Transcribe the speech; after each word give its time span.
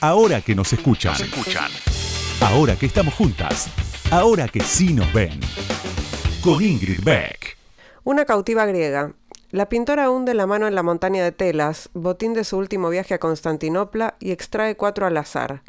Ahora 0.00 0.40
que 0.40 0.54
nos 0.54 0.72
escuchan. 0.72 1.12
escuchan. 1.14 1.68
Ahora 2.40 2.76
que 2.76 2.86
estamos 2.86 3.14
juntas. 3.14 3.68
Ahora 4.12 4.46
que 4.46 4.60
sí 4.60 4.94
nos 4.94 5.12
ven. 5.12 5.40
Con 6.40 6.62
Ingrid 6.62 7.02
Beck. 7.02 7.56
Una 8.04 8.24
cautiva 8.24 8.64
griega. 8.64 9.12
La 9.50 9.68
pintora 9.68 10.08
hunde 10.08 10.34
la 10.34 10.46
mano 10.46 10.68
en 10.68 10.76
la 10.76 10.84
montaña 10.84 11.24
de 11.24 11.32
telas, 11.32 11.90
botín 11.94 12.32
de 12.32 12.44
su 12.44 12.58
último 12.58 12.90
viaje 12.90 13.14
a 13.14 13.18
Constantinopla, 13.18 14.14
y 14.20 14.30
extrae 14.30 14.76
cuatro 14.76 15.04
al 15.04 15.16
azar. 15.16 15.62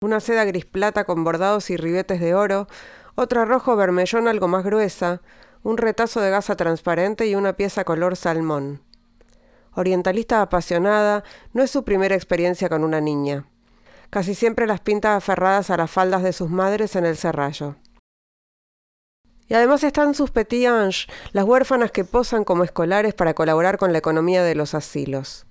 Una 0.00 0.20
seda 0.20 0.44
gris 0.44 0.64
plata 0.64 1.02
con 1.02 1.24
bordados 1.24 1.70
y 1.70 1.76
ribetes 1.76 2.20
de 2.20 2.34
oro, 2.34 2.68
otra 3.16 3.44
rojo 3.44 3.74
vermellón 3.74 4.28
algo 4.28 4.46
más 4.46 4.62
gruesa, 4.62 5.20
un 5.64 5.78
retazo 5.78 6.20
de 6.20 6.30
gasa 6.30 6.54
transparente 6.54 7.26
y 7.26 7.34
una 7.34 7.54
pieza 7.54 7.82
color 7.82 8.14
salmón. 8.14 8.82
Orientalista 9.78 10.42
apasionada, 10.42 11.22
no 11.52 11.62
es 11.62 11.70
su 11.70 11.84
primera 11.84 12.16
experiencia 12.16 12.68
con 12.68 12.82
una 12.82 13.00
niña. 13.00 13.46
Casi 14.10 14.34
siempre 14.34 14.66
las 14.66 14.80
pinta 14.80 15.14
aferradas 15.14 15.70
a 15.70 15.76
las 15.76 15.88
faldas 15.88 16.24
de 16.24 16.32
sus 16.32 16.50
madres 16.50 16.96
en 16.96 17.06
el 17.06 17.16
serrallo. 17.16 17.76
Y 19.46 19.54
además 19.54 19.84
están 19.84 20.16
sus 20.16 20.32
petit 20.32 20.66
anges, 20.66 21.06
las 21.30 21.44
huérfanas 21.44 21.92
que 21.92 22.04
posan 22.04 22.42
como 22.42 22.64
escolares 22.64 23.14
para 23.14 23.34
colaborar 23.34 23.78
con 23.78 23.92
la 23.92 23.98
economía 23.98 24.42
de 24.42 24.56
los 24.56 24.74
asilos. 24.74 25.46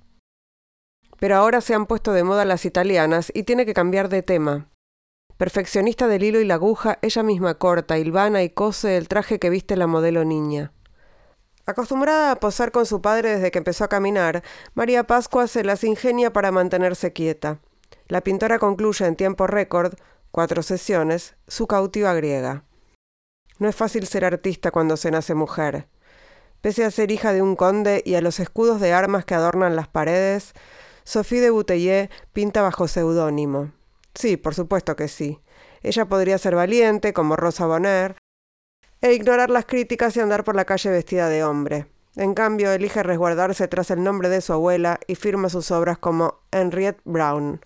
Pero 1.22 1.38
ahora 1.38 1.62
se 1.62 1.74
han 1.74 1.86
puesto 1.86 2.12
de 2.12 2.26
moda 2.26 2.44
las 2.44 2.66
italianas 2.66 3.32
y 3.34 3.44
tiene 3.44 3.66
que 3.66 3.74
cambiar 3.74 4.10
de 4.10 4.24
tema. 4.24 4.68
Perfeccionista 5.38 6.10
del 6.10 6.24
hilo 6.24 6.42
y 6.42 6.46
la 6.46 6.56
aguja, 6.56 7.00
ella 7.02 7.24
misma 7.24 7.54
corta, 7.54 7.98
hilvana 7.98 8.44
y 8.44 8.50
cose 8.50 8.98
el 8.98 9.08
traje 9.08 9.40
que 9.40 9.50
viste 9.50 9.78
la 9.78 9.88
modelo 9.88 10.26
niña. 10.26 10.74
Acostumbrada 11.68 12.32
a 12.32 12.40
posar 12.40 12.72
con 12.72 12.86
su 12.86 13.02
padre 13.02 13.36
desde 13.36 13.52
que 13.52 13.58
empezó 13.58 13.84
a 13.84 13.90
caminar, 13.90 14.42
María 14.74 15.06
Pascua 15.06 15.48
se 15.48 15.66
las 15.66 15.84
ingenia 15.84 16.32
para 16.32 16.54
mantenerse 16.54 17.12
quieta. 17.12 17.60
La 18.08 18.22
pintora 18.22 18.58
concluye 18.58 19.06
en 19.06 19.18
tiempo 19.18 19.48
récord, 19.48 19.96
cuatro 20.32 20.64
sesiones, 20.64 21.36
su 21.50 21.68
cautiva 21.68 22.14
griega. 22.14 22.64
No 23.60 23.68
es 23.68 23.76
fácil 23.76 24.08
ser 24.08 24.24
artista 24.24 24.72
cuando 24.72 24.96
se 24.96 25.12
nace 25.12 25.36
mujer. 25.36 25.90
Pese 26.62 26.86
a 26.86 26.92
ser 26.92 27.12
hija 27.12 27.34
de 27.34 27.42
un 27.42 27.58
conde 27.58 28.02
y 28.06 28.16
a 28.16 28.22
los 28.22 28.40
escudos 28.40 28.80
de 28.80 28.94
armas 28.94 29.26
que 29.26 29.36
adornan 29.36 29.76
las 29.76 29.90
paredes, 29.90 30.54
Sophie 31.04 31.42
de 31.42 31.50
Bouteiller 31.50 32.10
pinta 32.32 32.62
bajo 32.62 32.88
seudónimo. 32.88 33.74
Sí, 34.16 34.38
por 34.38 34.56
supuesto 34.56 34.96
que 34.96 35.10
sí. 35.10 35.42
Ella 35.84 36.06
podría 36.06 36.38
ser 36.38 36.56
valiente, 36.56 37.12
como 37.12 37.36
Rosa 37.36 37.66
Bonheur, 37.66 38.16
e 39.02 39.14
ignorar 39.14 39.50
las 39.50 39.66
críticas 39.66 40.16
y 40.18 40.20
andar 40.20 40.44
por 40.44 40.56
la 40.56 40.66
calle 40.66 40.90
vestida 40.90 41.30
de 41.30 41.44
hombre. 41.44 41.88
En 42.16 42.34
cambio, 42.34 42.72
elige 42.72 43.04
resguardarse 43.04 43.68
tras 43.68 43.92
el 43.92 44.04
nombre 44.04 44.30
de 44.30 44.42
su 44.42 44.52
abuela 44.54 45.00
y 45.06 45.16
firma 45.16 45.50
sus 45.50 45.70
obras 45.72 46.00
como 46.00 46.40
Henriette 46.52 47.02
Brown. 47.06 47.62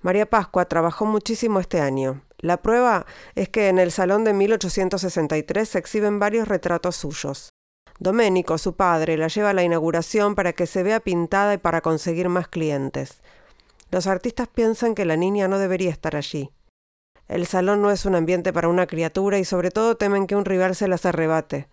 María 0.00 0.26
Pascua 0.26 0.64
trabajó 0.66 1.06
muchísimo 1.06 1.60
este 1.60 1.80
año. 1.80 2.22
La 2.38 2.56
prueba 2.56 3.06
es 3.34 3.48
que 3.48 3.68
en 3.68 3.78
el 3.78 3.92
salón 3.92 4.24
de 4.24 4.32
1863 4.32 5.68
se 5.68 5.78
exhiben 5.78 6.18
varios 6.18 6.48
retratos 6.48 6.96
suyos. 6.96 7.50
Doménico, 7.98 8.58
su 8.58 8.74
padre, 8.74 9.16
la 9.16 9.28
lleva 9.28 9.50
a 9.50 9.54
la 9.54 9.62
inauguración 9.62 10.34
para 10.34 10.52
que 10.52 10.66
se 10.66 10.82
vea 10.82 10.98
pintada 10.98 11.54
y 11.54 11.58
para 11.58 11.80
conseguir 11.80 12.28
más 12.28 12.48
clientes. 12.48 13.22
Los 13.92 14.08
artistas 14.08 14.48
piensan 14.48 14.94
que 14.96 15.04
la 15.04 15.16
niña 15.16 15.46
no 15.46 15.58
debería 15.58 15.90
estar 15.90 16.16
allí. 16.16 16.50
El 17.32 17.46
salón 17.46 17.80
no 17.80 17.90
es 17.90 18.04
un 18.04 18.14
ambiente 18.14 18.52
para 18.52 18.68
una 18.68 18.86
criatura 18.86 19.38
y 19.38 19.46
sobre 19.46 19.70
todo 19.70 19.96
temen 19.96 20.26
que 20.26 20.36
un 20.36 20.44
rival 20.44 20.76
se 20.76 20.86
las 20.86 21.06
arrebate. 21.06 21.66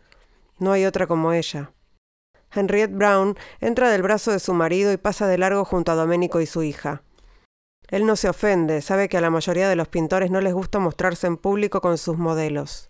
No 0.57 0.71
hay 0.71 0.85
otra 0.85 1.05
como 1.05 1.33
ella. 1.33 1.73
Henriette 2.49 2.95
Brown 2.95 3.37
entra 3.59 3.91
del 3.91 4.01
brazo 4.01 4.31
de 4.31 4.39
su 4.39 4.53
marido 4.53 4.93
y 4.93 4.95
pasa 4.97 5.27
de 5.27 5.37
largo 5.37 5.65
junto 5.65 5.91
a 5.91 5.95
Domenico 5.95 6.39
y 6.39 6.45
su 6.45 6.63
hija. 6.63 7.03
Él 7.89 8.05
no 8.05 8.15
se 8.15 8.29
ofende, 8.29 8.81
sabe 8.81 9.09
que 9.09 9.17
a 9.17 9.21
la 9.21 9.31
mayoría 9.31 9.67
de 9.67 9.75
los 9.75 9.89
pintores 9.89 10.31
no 10.31 10.39
les 10.39 10.53
gusta 10.53 10.79
mostrarse 10.79 11.27
en 11.27 11.35
público 11.35 11.81
con 11.81 11.97
sus 11.97 12.17
modelos. 12.17 12.89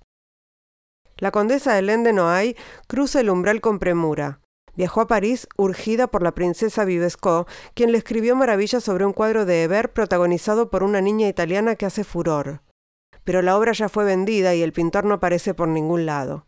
La 1.17 1.31
condesa 1.31 1.73
de 1.73 2.13
Noailles 2.13 2.55
cruza 2.85 3.21
el 3.21 3.31
umbral 3.31 3.61
con 3.61 3.79
premura. 3.79 4.41
Viajó 4.79 5.01
a 5.01 5.07
París 5.07 5.49
urgida 5.57 6.07
por 6.07 6.23
la 6.23 6.31
princesa 6.31 6.85
Vivesco, 6.85 7.47
quien 7.73 7.91
le 7.91 7.97
escribió 7.97 8.33
maravillas 8.37 8.81
sobre 8.81 9.03
un 9.03 9.11
cuadro 9.11 9.43
de 9.43 9.63
Hebert 9.63 9.91
protagonizado 9.91 10.69
por 10.69 10.83
una 10.83 11.01
niña 11.01 11.27
italiana 11.27 11.75
que 11.75 11.85
hace 11.85 12.05
furor. 12.05 12.61
Pero 13.25 13.41
la 13.41 13.57
obra 13.57 13.73
ya 13.73 13.89
fue 13.89 14.05
vendida 14.05 14.55
y 14.55 14.61
el 14.61 14.71
pintor 14.71 15.03
no 15.03 15.15
aparece 15.15 15.53
por 15.53 15.67
ningún 15.67 16.05
lado. 16.05 16.45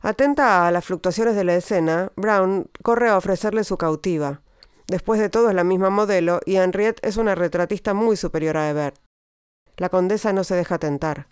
Atenta 0.00 0.66
a 0.66 0.72
las 0.72 0.84
fluctuaciones 0.84 1.36
de 1.36 1.44
la 1.44 1.54
escena, 1.54 2.10
Brown 2.16 2.68
corre 2.82 3.08
a 3.08 3.16
ofrecerle 3.16 3.62
su 3.62 3.78
cautiva. 3.78 4.42
Después 4.88 5.20
de 5.20 5.28
todo 5.28 5.50
es 5.50 5.54
la 5.54 5.62
misma 5.62 5.88
modelo 5.88 6.40
y 6.46 6.56
Henriette 6.56 6.98
es 7.06 7.16
una 7.16 7.36
retratista 7.36 7.94
muy 7.94 8.16
superior 8.16 8.56
a 8.56 8.68
Hebert. 8.68 8.96
La 9.76 9.88
condesa 9.88 10.32
no 10.32 10.42
se 10.42 10.56
deja 10.56 10.80
tentar. 10.80 11.28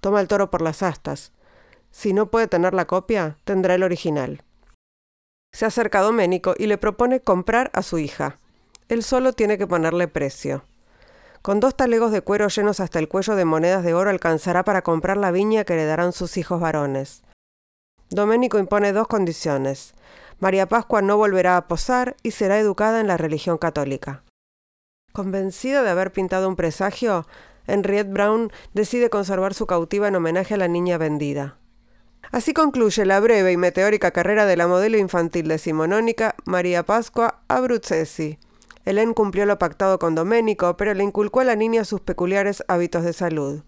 Toma 0.00 0.20
el 0.20 0.26
toro 0.26 0.50
por 0.50 0.60
las 0.60 0.82
astas. 0.82 1.30
Si 1.92 2.12
no 2.12 2.32
puede 2.32 2.48
tener 2.48 2.74
la 2.74 2.88
copia, 2.88 3.36
tendrá 3.44 3.76
el 3.76 3.84
original. 3.84 4.42
Se 5.52 5.64
acerca 5.64 6.00
a 6.00 6.02
Doménico 6.02 6.54
y 6.56 6.66
le 6.66 6.78
propone 6.78 7.20
comprar 7.20 7.70
a 7.72 7.82
su 7.82 7.98
hija. 7.98 8.38
Él 8.88 9.02
solo 9.02 9.32
tiene 9.32 9.58
que 9.58 9.66
ponerle 9.66 10.08
precio. 10.08 10.64
Con 11.42 11.60
dos 11.60 11.76
talegos 11.76 12.12
de 12.12 12.22
cuero 12.22 12.48
llenos 12.48 12.80
hasta 12.80 12.98
el 12.98 13.08
cuello 13.08 13.36
de 13.36 13.44
monedas 13.44 13.84
de 13.84 13.94
oro 13.94 14.10
alcanzará 14.10 14.64
para 14.64 14.82
comprar 14.82 15.16
la 15.16 15.30
viña 15.30 15.64
que 15.64 15.74
heredarán 15.74 16.12
sus 16.12 16.36
hijos 16.36 16.60
varones. 16.60 17.22
Doménico 18.10 18.58
impone 18.58 18.92
dos 18.92 19.08
condiciones. 19.08 19.94
María 20.38 20.66
Pascua 20.66 21.02
no 21.02 21.16
volverá 21.16 21.56
a 21.56 21.66
posar 21.68 22.16
y 22.22 22.32
será 22.32 22.58
educada 22.58 23.00
en 23.00 23.06
la 23.06 23.16
religión 23.16 23.58
católica. 23.58 24.22
Convencida 25.12 25.82
de 25.82 25.90
haber 25.90 26.12
pintado 26.12 26.48
un 26.48 26.56
presagio, 26.56 27.26
Henriette 27.66 28.12
Brown 28.12 28.52
decide 28.74 29.08
conservar 29.08 29.54
su 29.54 29.66
cautiva 29.66 30.08
en 30.08 30.16
homenaje 30.16 30.54
a 30.54 30.58
la 30.58 30.68
niña 30.68 30.98
vendida. 30.98 31.58
Así 32.32 32.52
concluye 32.52 33.06
la 33.06 33.20
breve 33.20 33.52
y 33.52 33.56
meteórica 33.56 34.10
carrera 34.10 34.46
de 34.46 34.56
la 34.56 34.66
modelo 34.66 34.98
infantil 34.98 35.48
decimonónica 35.48 36.34
María 36.44 36.82
Pascua 36.84 37.40
Abruzzesi. 37.48 38.38
Helen 38.84 39.14
cumplió 39.14 39.46
lo 39.46 39.58
pactado 39.58 39.98
con 39.98 40.14
Doménico, 40.14 40.76
pero 40.76 40.94
le 40.94 41.04
inculcó 41.04 41.40
a 41.40 41.44
la 41.44 41.56
niña 41.56 41.84
sus 41.84 42.00
peculiares 42.00 42.64
hábitos 42.68 43.04
de 43.04 43.12
salud. 43.12 43.62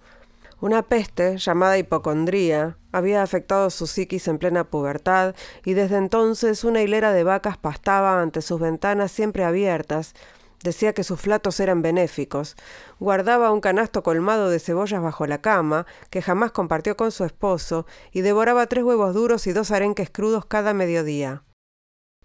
Una 0.61 0.83
peste, 0.83 1.39
llamada 1.39 1.79
hipocondría, 1.79 2.77
había 2.91 3.23
afectado 3.23 3.71
su 3.71 3.87
psiquis 3.87 4.27
en 4.27 4.39
plena 4.39 4.65
pubertad, 4.65 5.35
y 5.65 5.75
desde 5.75 5.97
entonces 5.97 6.65
una 6.65 6.83
hilera 6.83 7.13
de 7.13 7.23
vacas 7.23 7.57
pastaba 7.57 8.21
ante 8.21 8.43
sus 8.43 8.61
ventanas 8.61 9.13
siempre 9.13 9.45
abiertas, 9.45 10.15
Decía 10.63 10.93
que 10.93 11.05
sus 11.05 11.21
flatos 11.21 11.61
eran 11.61 11.83
benéficos. 11.83 12.57
Guardaba 12.99 13.53
un 13.53 13.61
canasto 13.61 14.03
colmado 14.03 14.51
de 14.51 14.59
cebollas 14.59 15.03
bajo 15.03 15.27
la 15.27 15.41
cama, 15.41 15.87
que 16.11 16.23
jamás 16.23 16.51
compartió 16.51 16.97
con 16.97 17.13
su 17.13 17.25
esposo, 17.25 17.87
y 18.13 18.23
devoraba 18.23 18.67
tres 18.67 18.85
huevos 18.85 19.15
duros 19.15 19.47
y 19.47 19.53
dos 19.53 19.71
arenques 19.71 20.11
crudos 20.11 20.47
cada 20.47 20.75
mediodía. 20.75 21.43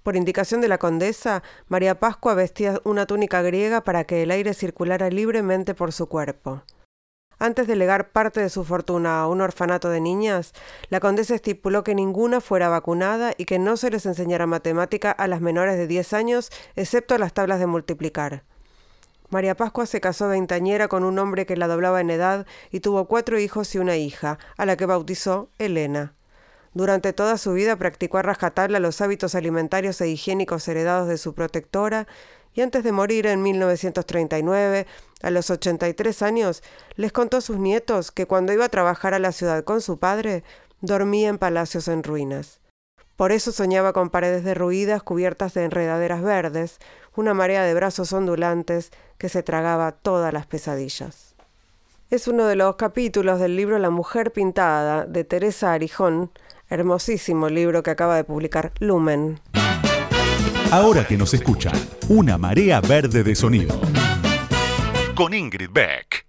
Por 0.02 0.18
indicación 0.18 0.60
de 0.60 0.68
la 0.68 0.80
condesa, 0.80 1.44
María 1.68 2.00
Pascua 2.00 2.34
vestía 2.34 2.82
una 2.84 3.06
túnica 3.06 3.42
griega 3.42 3.82
para 3.82 4.04
que 4.04 4.24
el 4.24 4.32
aire 4.32 4.54
circulara 4.54 5.10
libremente 5.10 5.74
por 5.74 5.94
su 5.94 6.08
cuerpo. 6.08 6.64
Antes 7.44 7.68
de 7.68 7.76
legar 7.76 8.12
parte 8.12 8.40
de 8.40 8.48
su 8.48 8.64
fortuna 8.64 9.20
a 9.20 9.28
un 9.28 9.42
orfanato 9.42 9.90
de 9.90 10.00
niñas, 10.00 10.54
la 10.88 11.02
condesa 11.02 11.36
estipuló 11.36 11.84
que 11.84 11.94
ninguna 11.94 12.40
fuera 12.40 12.70
vacunada 12.70 13.34
y 13.38 13.44
que 13.44 13.60
no 13.60 13.76
se 13.76 13.90
les 13.90 14.06
enseñara 14.06 14.48
matemática 14.48 15.12
a 15.12 15.28
las 15.28 15.42
menores 15.42 15.76
de 15.76 15.86
10 15.86 16.14
años, 16.14 16.52
excepto 16.78 17.18
las 17.18 17.34
tablas 17.34 17.60
de 17.60 17.68
multiplicar. 17.68 18.44
María 19.30 19.58
Pascua 19.58 19.86
se 19.88 20.00
casó 20.00 20.30
veintañera 20.30 20.88
con 20.88 21.04
un 21.04 21.20
hombre 21.20 21.46
que 21.46 21.58
la 21.58 21.68
doblaba 21.68 22.00
en 22.00 22.12
edad 22.12 22.48
y 22.72 22.80
tuvo 22.80 23.10
cuatro 23.10 23.38
hijos 23.38 23.76
y 23.76 23.78
una 23.78 23.98
hija, 23.98 24.40
a 24.56 24.66
la 24.66 24.78
que 24.78 24.86
bautizó 24.86 25.50
Elena. 25.60 26.14
Durante 26.74 27.12
toda 27.12 27.38
su 27.38 27.52
vida 27.52 27.76
practicó 27.76 28.20
a 28.20 28.22
rajatabla 28.22 28.80
los 28.80 29.02
hábitos 29.02 29.36
alimentarios 29.36 30.00
e 30.00 30.08
higiénicos 30.08 30.66
heredados 30.70 31.10
de 31.10 31.18
su 31.18 31.34
protectora 31.34 32.08
y 32.54 32.62
antes 32.62 32.84
de 32.84 32.92
morir 32.92 33.28
en 33.28 33.42
1939, 33.42 34.86
a 35.24 35.32
los 35.32 35.50
83 35.50 36.22
años, 36.22 36.62
les 36.96 37.12
contó 37.12 37.38
a 37.38 37.42
sus 37.42 37.58
nietos 37.58 38.12
que 38.12 38.28
cuando 38.28 38.54
iba 38.54 38.66
a 38.66 38.70
trabajar 38.70 39.16
a 39.16 39.20
la 39.20 39.32
ciudad 39.32 39.64
con 39.64 39.82
su 39.82 39.98
padre, 39.98 40.44
dormía 40.82 41.30
en 41.30 41.40
palacios 41.40 41.88
en 41.88 42.04
ruinas. 42.04 42.60
Por 43.16 43.32
eso 43.32 43.52
soñaba 43.52 43.94
con 43.94 44.10
paredes 44.10 44.44
derruidas 44.44 45.02
cubiertas 45.02 45.54
de 45.54 45.64
enredaderas 45.64 46.22
verdes, 46.22 46.80
una 47.16 47.34
marea 47.34 47.64
de 47.64 47.74
brazos 47.74 48.12
ondulantes 48.12 48.92
que 49.18 49.30
se 49.30 49.44
tragaba 49.44 49.92
todas 49.92 50.34
las 50.34 50.46
pesadillas. 50.46 51.36
Es 52.10 52.28
uno 52.28 52.46
de 52.46 52.56
los 52.56 52.76
capítulos 52.76 53.40
del 53.40 53.56
libro 53.56 53.80
La 53.80 53.90
mujer 53.90 54.32
pintada 54.32 55.06
de 55.06 55.24
Teresa 55.24 55.74
Arijón, 55.74 56.32
hermosísimo 56.70 57.50
libro 57.50 57.82
que 57.82 57.92
acaba 57.92 58.16
de 58.16 58.24
publicar 58.24 58.72
Lumen. 58.80 59.40
Ahora 60.72 61.06
que 61.06 61.18
nos 61.18 61.34
escuchan, 61.34 61.74
una 62.10 62.38
marea 62.38 62.82
verde 62.82 63.24
de 63.24 63.36
sonido. 63.36 63.80
Con 65.16 65.32
Ingrid 65.32 65.70
Beck. 65.72 66.26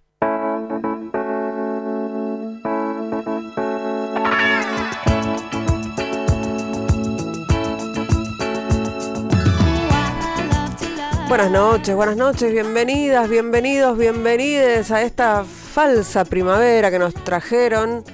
Buenas 11.29 11.51
noches, 11.51 11.95
buenas 11.97 12.17
noches, 12.17 12.53
bienvenidas, 12.53 13.29
bienvenidos, 13.31 13.97
bienvenides 13.97 14.91
a 14.91 15.01
esta 15.01 15.45
falsa 15.45 16.27
primavera 16.27 16.91
que 16.91 16.99
nos 16.99 17.15
trajeron. 17.15 18.05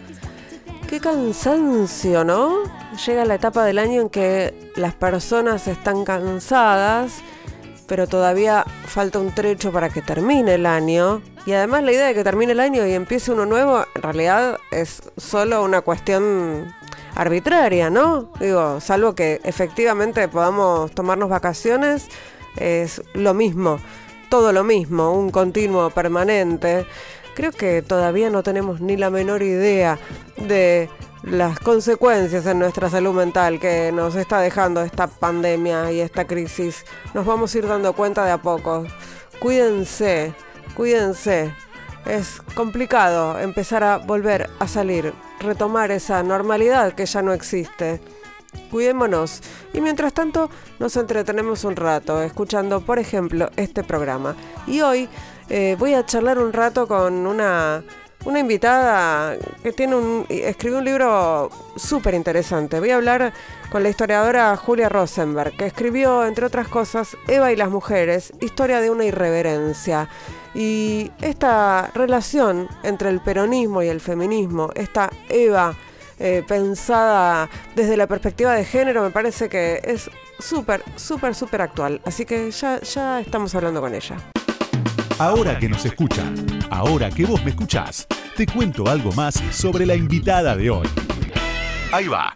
Qué 0.88 1.00
cansancio, 1.00 2.22
¿no? 2.22 2.62
Llega 3.06 3.25
la 3.25 3.34
etapa 3.34 3.64
del 3.64 3.78
año 3.78 4.02
en 4.02 4.08
que 4.08 4.70
las 4.76 4.94
personas 4.94 5.67
están 5.67 6.05
cansadas, 6.05 7.22
pero 7.90 8.06
todavía 8.06 8.64
falta 8.87 9.19
un 9.19 9.34
trecho 9.34 9.72
para 9.72 9.88
que 9.90 10.00
termine 10.00 10.54
el 10.54 10.64
año. 10.64 11.22
Y 11.44 11.54
además 11.54 11.82
la 11.82 11.90
idea 11.90 12.06
de 12.06 12.14
que 12.14 12.22
termine 12.22 12.52
el 12.52 12.60
año 12.60 12.87
y 12.87 12.92
empiece 12.92 13.32
uno 13.32 13.46
nuevo, 13.46 13.84
en 13.96 14.02
realidad 14.02 14.58
es 14.70 15.02
solo 15.16 15.64
una 15.64 15.81
cuestión 15.81 16.72
arbitraria, 17.16 17.90
¿no? 17.90 18.31
Digo, 18.38 18.81
salvo 18.81 19.16
que 19.16 19.40
efectivamente 19.42 20.28
podamos 20.28 20.92
tomarnos 20.92 21.28
vacaciones 21.28 22.06
es 22.54 23.02
lo 23.14 23.34
mismo, 23.34 23.81
todo 24.28 24.52
lo 24.52 24.62
mismo, 24.62 25.12
un 25.12 25.31
continuo 25.31 25.90
permanente. 25.90 26.86
Creo 27.34 27.50
que 27.50 27.82
todavía 27.82 28.31
no 28.31 28.44
tenemos 28.44 28.81
ni 28.81 28.96
la 28.96 29.10
menor 29.10 29.43
idea 29.43 29.98
de 30.36 30.88
las 31.22 31.58
consecuencias 31.61 32.46
en 32.46 32.58
nuestra 32.58 32.88
salud 32.88 33.14
mental 33.14 33.61
que 33.61 33.93
nos 33.93 34.14
está 34.17 34.40
dejando 34.40 34.81
esta 34.82 35.06
pandemia 35.06 35.93
y 35.93 36.00
esta 36.00 36.26
crisis. 36.26 36.84
Nos 37.14 37.26
vamos 37.26 37.55
a 37.55 37.58
ir 37.58 37.67
dando 37.67 37.93
cuenta 37.93 38.25
de 38.25 38.31
a 38.31 38.38
poco. 38.38 38.87
Cuídense, 39.38 40.34
cuídense. 40.75 41.55
Es 42.06 42.40
complicado 42.55 43.38
empezar 43.38 43.84
a 43.84 43.99
volver 43.99 44.49
a 44.58 44.67
salir, 44.67 45.12
retomar 45.38 45.90
esa 45.90 46.22
normalidad 46.22 46.94
que 46.94 47.05
ya 47.05 47.20
no 47.20 47.32
existe. 47.34 48.00
Cuidémonos. 48.70 49.43
Y 49.75 49.81
mientras 49.81 50.12
tanto, 50.12 50.50
nos 50.78 50.96
entretenemos 50.96 51.64
un 51.64 51.76
rato 51.76 52.22
escuchando, 52.22 52.81
por 52.81 52.99
ejemplo, 52.99 53.50
este 53.56 53.84
programa. 53.84 54.34
Y 54.67 54.81
hoy 54.81 55.08
eh, 55.49 55.76
voy 55.78 55.94
a 55.94 56.06
charlar 56.06 56.38
un 56.38 56.52
rato 56.52 56.88
con 56.88 57.26
una, 57.26 57.84
una 58.25 58.38
invitada 58.38 59.37
que 59.62 59.72
tiene 59.72 59.96
un, 59.96 60.26
escribió 60.28 60.78
un 60.78 60.84
libro 60.84 61.50
súper 61.76 62.14
interesante. 62.14 62.78
Voy 62.81 62.90
a 62.90 62.96
hablar 62.96 63.32
con 63.70 63.82
la 63.82 63.88
historiadora 63.88 64.56
Julia 64.56 64.88
Rosenberg, 64.88 65.56
que 65.56 65.67
escribió, 65.67 66.26
entre 66.26 66.46
otras 66.46 66.69
cosas, 66.69 67.17
Eva 67.28 67.52
y 67.52 67.56
las 67.56 67.70
mujeres, 67.70 68.32
historia 68.40 68.81
de 68.81 68.90
una 68.90 69.05
irreverencia. 69.05 70.08
Y 70.55 71.11
esta 71.20 71.90
relación 71.94 72.69
entre 72.82 73.11
el 73.11 73.20
peronismo 73.20 73.82
y 73.82 73.88
el 73.88 74.00
feminismo, 74.00 74.70
esta 74.75 75.11
Eva 75.28 75.75
eh, 76.19 76.44
pensada 76.46 77.49
desde 77.75 77.96
la 77.96 78.06
perspectiva 78.06 78.55
de 78.55 78.64
género, 78.64 79.02
me 79.02 79.11
parece 79.11 79.49
que 79.49 79.81
es 79.82 80.11
súper, 80.38 80.82
súper, 80.96 81.34
súper 81.34 81.62
actual. 81.62 82.00
Así 82.05 82.26
que 82.26 82.50
ya, 82.50 82.81
ya 82.81 83.20
estamos 83.20 83.55
hablando 83.55 83.81
con 83.81 83.94
ella. 83.94 84.17
Ahora 85.20 85.58
que 85.58 85.69
nos 85.69 85.84
escuchan, 85.84 86.34
ahora 86.70 87.11
que 87.11 87.26
vos 87.26 87.44
me 87.44 87.50
escuchás, 87.50 88.06
te 88.38 88.46
cuento 88.46 88.88
algo 88.88 89.12
más 89.12 89.34
sobre 89.52 89.84
la 89.84 89.94
invitada 89.94 90.56
de 90.56 90.70
hoy. 90.70 90.88
Ahí 91.93 92.08
va. 92.08 92.32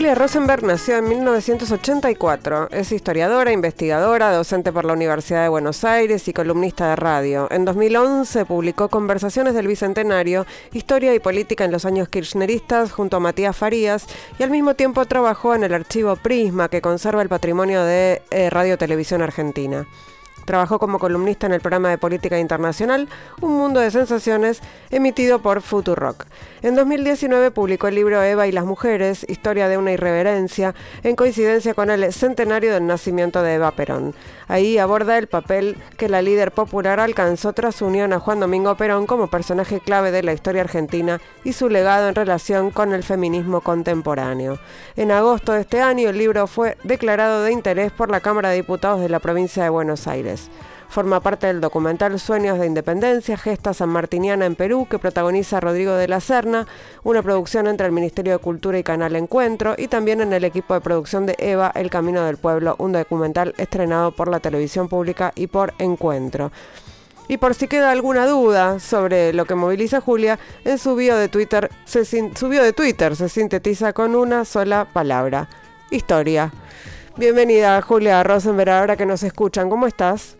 Julia 0.00 0.14
Rosenberg 0.14 0.64
nació 0.64 0.96
en 0.96 1.10
1984. 1.10 2.70
Es 2.70 2.90
historiadora, 2.90 3.52
investigadora, 3.52 4.32
docente 4.32 4.72
por 4.72 4.86
la 4.86 4.94
Universidad 4.94 5.42
de 5.42 5.50
Buenos 5.50 5.84
Aires 5.84 6.26
y 6.26 6.32
columnista 6.32 6.88
de 6.88 6.96
radio. 6.96 7.48
En 7.50 7.66
2011 7.66 8.46
publicó 8.46 8.88
Conversaciones 8.88 9.52
del 9.52 9.66
Bicentenario, 9.66 10.46
Historia 10.72 11.14
y 11.14 11.18
Política 11.18 11.66
en 11.66 11.70
los 11.70 11.84
años 11.84 12.08
kirchneristas 12.08 12.92
junto 12.92 13.18
a 13.18 13.20
Matías 13.20 13.54
Farías 13.54 14.06
y 14.38 14.42
al 14.42 14.48
mismo 14.48 14.72
tiempo 14.72 15.04
trabajó 15.04 15.54
en 15.54 15.64
el 15.64 15.74
archivo 15.74 16.16
Prisma 16.16 16.70
que 16.70 16.80
conserva 16.80 17.20
el 17.20 17.28
patrimonio 17.28 17.84
de 17.84 18.22
eh, 18.30 18.48
Radio 18.48 18.78
Televisión 18.78 19.20
Argentina. 19.20 19.86
Trabajó 20.50 20.80
como 20.80 20.98
columnista 20.98 21.46
en 21.46 21.52
el 21.52 21.60
programa 21.60 21.90
de 21.90 21.96
política 21.96 22.36
internacional 22.36 23.08
Un 23.40 23.52
Mundo 23.52 23.78
de 23.78 23.92
Sensaciones, 23.92 24.60
emitido 24.90 25.38
por 25.38 25.62
Futurock. 25.62 26.26
En 26.62 26.74
2019 26.74 27.52
publicó 27.52 27.86
el 27.86 27.94
libro 27.94 28.20
Eva 28.20 28.48
y 28.48 28.52
las 28.52 28.64
mujeres, 28.64 29.24
Historia 29.28 29.68
de 29.68 29.78
una 29.78 29.92
irreverencia, 29.92 30.74
en 31.04 31.14
coincidencia 31.14 31.72
con 31.72 31.88
el 31.88 32.12
centenario 32.12 32.74
del 32.74 32.84
nacimiento 32.84 33.44
de 33.44 33.54
Eva 33.54 33.70
Perón. 33.70 34.12
Ahí 34.48 34.78
aborda 34.78 35.18
el 35.18 35.28
papel 35.28 35.76
que 35.96 36.08
la 36.08 36.20
líder 36.20 36.50
popular 36.50 36.98
alcanzó 36.98 37.52
tras 37.52 37.76
su 37.76 37.86
unión 37.86 38.12
a 38.12 38.18
Juan 38.18 38.40
Domingo 38.40 38.76
Perón 38.76 39.06
como 39.06 39.28
personaje 39.28 39.78
clave 39.78 40.10
de 40.10 40.24
la 40.24 40.32
historia 40.32 40.62
argentina 40.62 41.20
y 41.44 41.52
su 41.52 41.68
legado 41.68 42.08
en 42.08 42.16
relación 42.16 42.72
con 42.72 42.92
el 42.92 43.04
feminismo 43.04 43.60
contemporáneo. 43.60 44.58
En 44.96 45.12
agosto 45.12 45.52
de 45.52 45.60
este 45.60 45.80
año 45.80 46.08
el 46.08 46.18
libro 46.18 46.48
fue 46.48 46.76
declarado 46.82 47.44
de 47.44 47.52
interés 47.52 47.92
por 47.92 48.10
la 48.10 48.18
Cámara 48.18 48.50
de 48.50 48.56
Diputados 48.56 49.00
de 49.00 49.08
la 49.08 49.20
provincia 49.20 49.62
de 49.62 49.68
Buenos 49.68 50.08
Aires. 50.08 50.39
Forma 50.88 51.20
parte 51.20 51.46
del 51.46 51.60
documental 51.60 52.18
Sueños 52.18 52.58
de 52.58 52.66
Independencia, 52.66 53.36
Gesta 53.36 53.72
Sanmartiniana 53.72 54.44
en 54.44 54.56
Perú, 54.56 54.88
que 54.90 54.98
protagoniza 54.98 55.60
Rodrigo 55.60 55.94
de 55.94 56.08
la 56.08 56.18
Serna, 56.18 56.66
una 57.04 57.22
producción 57.22 57.68
entre 57.68 57.86
el 57.86 57.92
Ministerio 57.92 58.32
de 58.32 58.38
Cultura 58.38 58.76
y 58.76 58.82
Canal 58.82 59.14
Encuentro, 59.14 59.76
y 59.78 59.86
también 59.86 60.20
en 60.20 60.32
el 60.32 60.42
equipo 60.42 60.74
de 60.74 60.80
producción 60.80 61.26
de 61.26 61.36
Eva, 61.38 61.70
El 61.76 61.90
Camino 61.90 62.24
del 62.24 62.38
Pueblo, 62.38 62.74
un 62.78 62.90
documental 62.90 63.54
estrenado 63.56 64.10
por 64.10 64.28
la 64.28 64.40
televisión 64.40 64.88
pública 64.88 65.30
y 65.36 65.46
por 65.46 65.74
Encuentro. 65.78 66.50
Y 67.28 67.36
por 67.36 67.54
si 67.54 67.68
queda 67.68 67.92
alguna 67.92 68.26
duda 68.26 68.80
sobre 68.80 69.32
lo 69.32 69.44
que 69.44 69.54
moviliza 69.54 70.00
Julia, 70.00 70.40
en 70.64 70.78
su 70.78 70.96
bio 70.96 71.14
su 71.14 72.48
bio 72.48 72.64
de 72.64 72.72
Twitter 72.72 73.14
se 73.14 73.28
sintetiza 73.28 73.92
con 73.92 74.16
una 74.16 74.44
sola 74.44 74.88
palabra: 74.92 75.48
historia. 75.92 76.50
Bienvenida 77.16 77.82
Julia 77.82 78.22
Rosenberg, 78.22 78.70
ahora 78.70 78.96
que 78.96 79.04
nos 79.04 79.22
escuchan, 79.22 79.68
¿cómo 79.68 79.86
estás? 79.86 80.36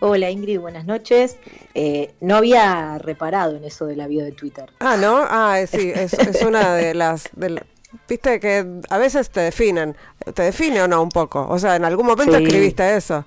Hola 0.00 0.30
Ingrid, 0.30 0.60
buenas 0.60 0.86
noches. 0.86 1.36
Eh, 1.74 2.14
no 2.20 2.36
había 2.36 2.98
reparado 2.98 3.56
en 3.56 3.64
eso 3.64 3.86
de 3.86 3.96
la 3.96 4.06
bio 4.06 4.24
de 4.24 4.32
Twitter. 4.32 4.70
Ah, 4.78 4.96
¿no? 4.96 5.18
Ah, 5.28 5.58
sí, 5.70 5.90
es, 5.94 6.42
una 6.42 6.74
de 6.74 6.94
las, 6.94 7.28
Viste 8.08 8.40
que 8.40 8.66
a 8.88 8.98
veces 8.98 9.30
te 9.30 9.40
definen. 9.40 9.96
¿Te 10.34 10.42
define 10.42 10.82
o 10.82 10.88
no 10.88 11.02
un 11.02 11.08
poco? 11.08 11.46
O 11.48 11.58
sea, 11.58 11.76
en 11.76 11.84
algún 11.84 12.06
momento 12.06 12.36
escribiste 12.36 12.96
eso. 12.96 13.24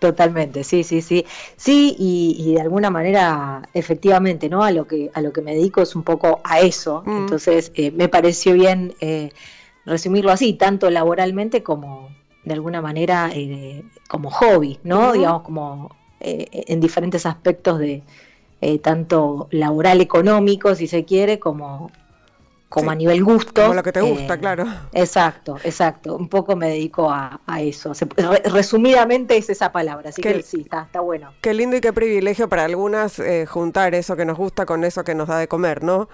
Totalmente, 0.00 0.64
sí, 0.64 0.82
sí, 0.82 1.02
sí. 1.02 1.26
Sí, 1.56 1.94
y, 1.98 2.54
de 2.54 2.60
alguna 2.62 2.90
manera, 2.90 3.62
efectivamente, 3.74 4.48
¿no? 4.48 4.64
A 4.64 4.72
lo 4.72 4.86
que, 4.86 5.10
a 5.12 5.20
lo 5.20 5.32
que 5.32 5.42
me 5.42 5.54
dedico 5.54 5.82
es 5.82 5.94
un 5.94 6.02
poco 6.02 6.40
a 6.42 6.60
eso. 6.60 7.02
Mm. 7.04 7.18
Entonces, 7.18 7.70
eh, 7.74 7.90
me 7.90 8.08
pareció 8.08 8.54
bien 8.54 8.94
eh, 9.00 9.30
resumirlo 9.86 10.30
así, 10.30 10.54
tanto 10.54 10.90
laboralmente 10.90 11.62
como, 11.62 12.10
de 12.44 12.54
alguna 12.54 12.80
manera 12.80 13.30
eh, 13.32 13.84
como 14.08 14.30
hobby, 14.30 14.78
¿no? 14.82 15.12
Digamos, 15.12 15.42
como 15.42 15.94
eh, 16.20 16.64
en 16.68 16.80
diferentes 16.80 17.26
aspectos 17.26 17.78
de 17.78 18.02
eh, 18.60 18.78
tanto 18.78 19.48
laboral 19.50 20.00
económico, 20.00 20.74
si 20.74 20.86
se 20.86 21.04
quiere, 21.04 21.38
como, 21.38 21.90
como 22.68 22.90
a 22.90 22.94
nivel 22.94 23.24
gusto. 23.24 23.62
Como 23.62 23.74
lo 23.74 23.82
que 23.82 23.92
te 23.92 24.02
gusta, 24.02 24.38
claro. 24.38 24.66
Exacto, 24.92 25.56
exacto. 25.64 26.16
Un 26.16 26.28
poco 26.28 26.56
me 26.56 26.68
dedico 26.68 27.10
a, 27.10 27.40
eso. 27.60 27.92
resumidamente 28.44 29.36
es 29.36 29.50
esa 29.50 29.72
palabra, 29.72 30.10
así 30.10 30.22
que 30.22 30.42
sí, 30.42 30.62
está, 30.62 30.82
está 30.82 31.00
bueno. 31.00 31.32
Qué 31.40 31.54
lindo 31.54 31.76
y 31.76 31.80
qué 31.80 31.92
privilegio 31.92 32.48
para 32.48 32.64
algunas 32.64 33.20
juntar 33.48 33.94
eso 33.94 34.16
que 34.16 34.24
nos 34.24 34.36
gusta 34.36 34.66
con 34.66 34.84
eso 34.84 35.04
que 35.04 35.14
nos 35.14 35.28
da 35.28 35.38
de 35.38 35.48
comer, 35.48 35.82
¿no? 35.82 36.08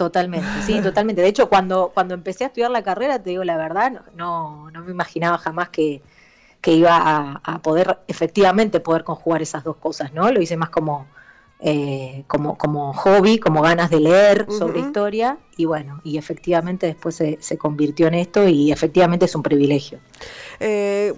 Totalmente, 0.00 0.48
sí, 0.64 0.80
totalmente. 0.82 1.20
De 1.20 1.28
hecho, 1.28 1.50
cuando, 1.50 1.90
cuando 1.92 2.14
empecé 2.14 2.44
a 2.44 2.46
estudiar 2.46 2.70
la 2.70 2.82
carrera, 2.82 3.22
te 3.22 3.28
digo 3.28 3.44
la 3.44 3.58
verdad, 3.58 4.00
no, 4.16 4.70
no 4.70 4.82
me 4.82 4.92
imaginaba 4.92 5.36
jamás 5.36 5.68
que, 5.68 6.00
iba 6.64 7.38
a, 7.44 7.58
poder 7.58 7.98
efectivamente 8.08 8.80
poder 8.80 9.04
conjugar 9.04 9.42
esas 9.42 9.62
dos 9.62 9.76
cosas, 9.76 10.14
¿no? 10.14 10.32
Lo 10.32 10.40
hice 10.40 10.56
más 10.56 10.70
como, 10.70 11.06
eh, 11.60 12.24
como, 12.28 12.56
como 12.56 12.94
hobby, 12.94 13.38
como 13.38 13.60
ganas 13.60 13.90
de 13.90 14.00
leer 14.00 14.46
sobre 14.48 14.80
historia, 14.80 15.36
y 15.58 15.66
bueno, 15.66 16.00
y 16.02 16.16
efectivamente 16.16 16.86
después 16.86 17.14
se, 17.14 17.36
se 17.42 17.58
convirtió 17.58 18.06
en 18.06 18.14
esto 18.14 18.48
y 18.48 18.72
efectivamente 18.72 19.26
es 19.26 19.34
un 19.34 19.42
privilegio. 19.42 19.98
Eh, 20.60 21.12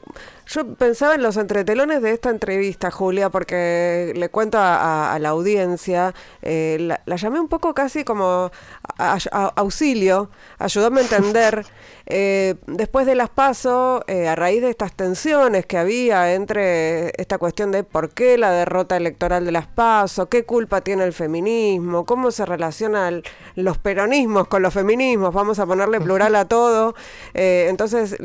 yo 0.53 0.75
pensaba 0.75 1.15
en 1.15 1.23
los 1.23 1.39
entretelones 1.39 2.03
de 2.03 2.13
esta 2.13 2.29
entrevista, 2.29 2.91
Julia, 2.91 3.31
porque 3.31 4.13
le 4.15 4.29
cuento 4.29 4.59
a, 4.61 5.17
la 5.19 5.31
audiencia, 5.31 6.15
eh, 6.43 6.77
la, 7.07 7.17
llamé 7.17 7.41
un 7.41 7.49
poco 7.49 7.73
casi 7.73 8.05
como 8.05 8.51
auxilio, 8.99 10.31
ayúdame 10.59 11.01
a 11.01 11.03
entender. 11.05 11.65
Eh, 12.07 12.57
después 12.67 13.07
de 13.07 13.15
las 13.15 13.31
pasos, 13.31 14.03
eh, 14.09 14.27
a 14.27 14.35
raíz 14.35 14.61
de 14.61 14.71
estas 14.71 14.93
tensiones 14.93 15.67
que 15.67 15.79
había 15.79 16.35
entre 16.35 17.13
esta 17.17 17.39
cuestión 17.39 17.71
de 17.71 17.85
por 17.85 18.11
qué 18.11 18.37
la 18.37 18.51
derrota 18.51 18.97
electoral 18.97 19.45
de 19.45 19.53
las 19.53 19.69
pasos, 19.69 20.27
qué 20.29 20.45
culpa 20.45 20.81
tiene 20.81 21.05
el 21.05 21.13
feminismo, 21.13 22.05
cómo 22.05 22.33
se 22.33 22.45
relacionan 22.45 23.23
los 23.55 23.79
peronismos 23.79 24.49
con 24.49 24.63
los 24.63 24.75
feminismos, 24.75 25.33
vamos 25.33 25.61
a 25.61 25.67
ponerle 25.67 26.01
plural 26.01 26.35
a 26.35 26.47
todo. 26.47 26.95
entonces 27.35 28.17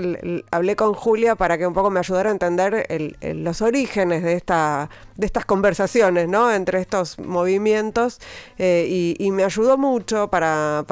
hablé 0.52 0.76
con 0.76 0.94
Julia 0.94 1.36
para 1.36 1.58
que 1.58 1.68
un 1.68 1.74
poco 1.74 1.92
me 1.92 2.00
ayudara 2.00 2.08
ayudar 2.08 2.28
a 2.28 2.32
entender 2.32 3.16
los 3.36 3.62
orígenes 3.62 4.24
de, 4.24 4.34
esta, 4.34 4.90
de 5.16 5.26
estas 5.26 5.46
conversaciones, 5.46 6.28
¿no? 6.28 6.52
Entre 6.52 6.80
estos 6.80 7.20
movimientos 7.20 8.20
eh, 8.58 9.16
y, 9.20 9.32
me 9.32 9.44
ayudó 9.44 9.78
mucho 9.78 10.30
para, 10.30 10.47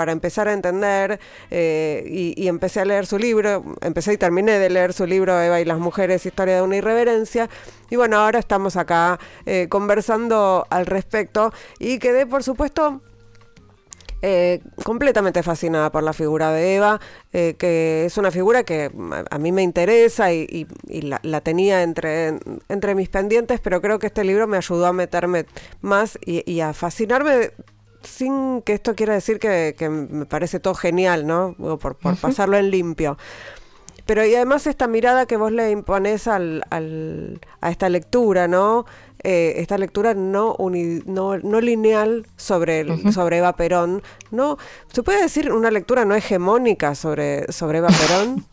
empezar 0.08 0.48
a 0.48 0.54
entender 0.54 1.20
y, 1.52 2.34
y, 2.36 2.48
empecé 2.48 2.82
a 2.82 2.86
leer 2.86 3.06
su 3.06 3.18
libro, 3.18 3.64
empecé 3.82 4.14
y 4.14 4.18
terminé 4.18 4.60
de 4.60 4.70
leer 4.70 4.94
su 4.94 5.06
libro 5.06 5.40
Eva 5.42 5.60
y 5.60 5.66
las 5.66 5.80
mujeres, 5.80 6.26
Historia 6.26 6.56
de 6.56 6.62
una 6.62 6.78
irreverencia. 6.78 7.50
Y 7.90 7.96
bueno, 7.96 8.18
ahora 8.18 8.40
estamos 8.40 8.76
acá 8.78 9.20
conversando 9.70 10.66
al 10.70 10.86
respecto 10.86 11.52
y 11.80 12.00
quedé 12.00 12.26
por 12.26 12.44
supuesto 12.44 13.02
eh, 14.28 14.62
completamente 14.84 15.44
fascinada 15.44 15.92
por 15.92 16.02
la 16.02 16.12
figura 16.12 16.52
de 16.52 16.78
Eva, 16.78 17.00
eh, 17.32 17.54
que 17.60 18.06
es 18.06 18.18
una 18.18 18.32
figura 18.32 18.64
que 18.64 18.90
a 19.30 19.38
mí 19.38 19.52
me 19.52 19.62
interesa 19.62 20.34
y, 20.34 20.66
la, 20.88 21.42
tenía 21.42 21.84
entre, 21.84 22.40
entre 22.68 22.96
mis 22.96 23.08
pendientes, 23.10 23.60
pero 23.60 23.82
creo 23.82 24.00
que 24.00 24.08
este 24.08 24.24
libro 24.24 24.48
me 24.48 24.58
ayudó 24.58 24.88
a 24.88 24.94
meterme 24.94 25.46
más 25.82 26.18
y, 26.26 26.60
a 26.62 26.74
fascinarme 26.74 27.52
sin 28.06 28.62
que 28.62 28.74
esto 28.74 28.96
quiera 28.96 29.14
decir 29.14 29.40
que, 29.40 29.76
me 29.90 30.26
parece 30.26 30.60
todo 30.60 30.76
genial, 30.76 31.28
¿no? 31.28 31.56
Por, 31.80 31.96
pasarlo 31.96 32.58
en 32.58 32.72
limpio. 32.72 33.18
Pero 34.06 34.24
y 34.24 34.36
además 34.36 34.68
esta 34.68 34.88
mirada 34.88 35.26
que 35.26 35.36
vos 35.36 35.52
le 35.52 35.72
impones 35.72 36.28
al, 36.28 36.64
al, 36.70 37.40
a 37.62 37.72
esta 37.72 37.90
lectura, 37.90 38.48
¿no? 38.48 38.86
Eh, 39.28 39.60
esta 39.60 39.80
lectura 39.80 40.14
no, 40.14 40.56
no, 40.60 41.62
lineal 41.62 42.28
sobre, 42.36 43.12
sobre 43.12 43.40
Eva 43.40 43.54
Perón. 43.54 44.04
¿no? 44.30 44.60
¿Se 44.94 45.02
puede 45.02 45.24
decir 45.24 45.52
una 45.52 45.72
lectura 45.72 46.06
no 46.06 46.14
hegemónica 46.14 46.94
sobre, 46.94 47.52
sobre 47.52 47.80
Eva 47.80 47.88
Perón? 47.88 48.46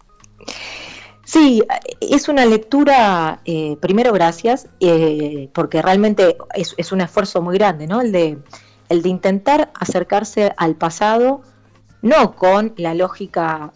Sí, 1.24 1.62
es 2.00 2.28
una 2.30 2.46
lectura, 2.46 3.42
eh, 3.44 3.76
primero 3.82 4.14
gracias, 4.14 4.68
eh, 4.80 5.50
porque 5.52 5.82
realmente 5.82 6.38
es, 6.54 6.90
un 6.90 7.02
esfuerzo 7.02 7.42
muy 7.42 7.58
grande, 7.58 7.86
¿no? 7.86 8.00
El 8.00 8.10
de, 8.10 8.38
el 8.92 9.02
de 9.02 9.08
intentar 9.08 9.70
acercarse 9.74 10.52
al 10.56 10.76
pasado, 10.76 11.42
no 12.00 12.34
con 12.36 12.74
la 12.76 12.94
lógica 12.94 13.72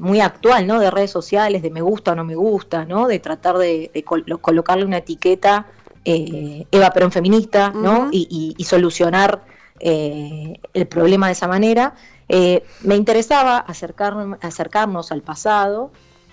muy 0.00 0.20
actual, 0.20 0.66
¿no? 0.66 0.78
De 0.78 0.90
redes 0.90 1.10
sociales, 1.10 1.62
de 1.62 1.70
me 1.70 1.80
gusta 1.80 2.12
o 2.12 2.14
no 2.14 2.24
me 2.24 2.36
gusta, 2.36 2.84
¿no? 2.84 3.08
De 3.08 3.18
tratar 3.18 3.58
de, 3.58 4.04
colocarle 4.40 4.84
una 4.84 4.98
etiqueta 4.98 5.66
eh, 6.04 6.66
Eva 6.70 6.90
Perón 6.90 7.10
feminista, 7.10 7.70
¿no? 7.70 8.08
y, 8.12 8.54
solucionar 8.64 9.42
eh, 9.80 10.60
el 10.72 10.86
problema 10.86 11.26
de 11.26 11.32
esa 11.32 11.48
manera. 11.48 11.94
Eh, 12.28 12.62
me 12.82 12.94
interesaba 12.94 13.58
acercar, 13.58 14.38
acercarnos 14.40 15.10
al 15.10 15.22
pasado, 15.22 15.90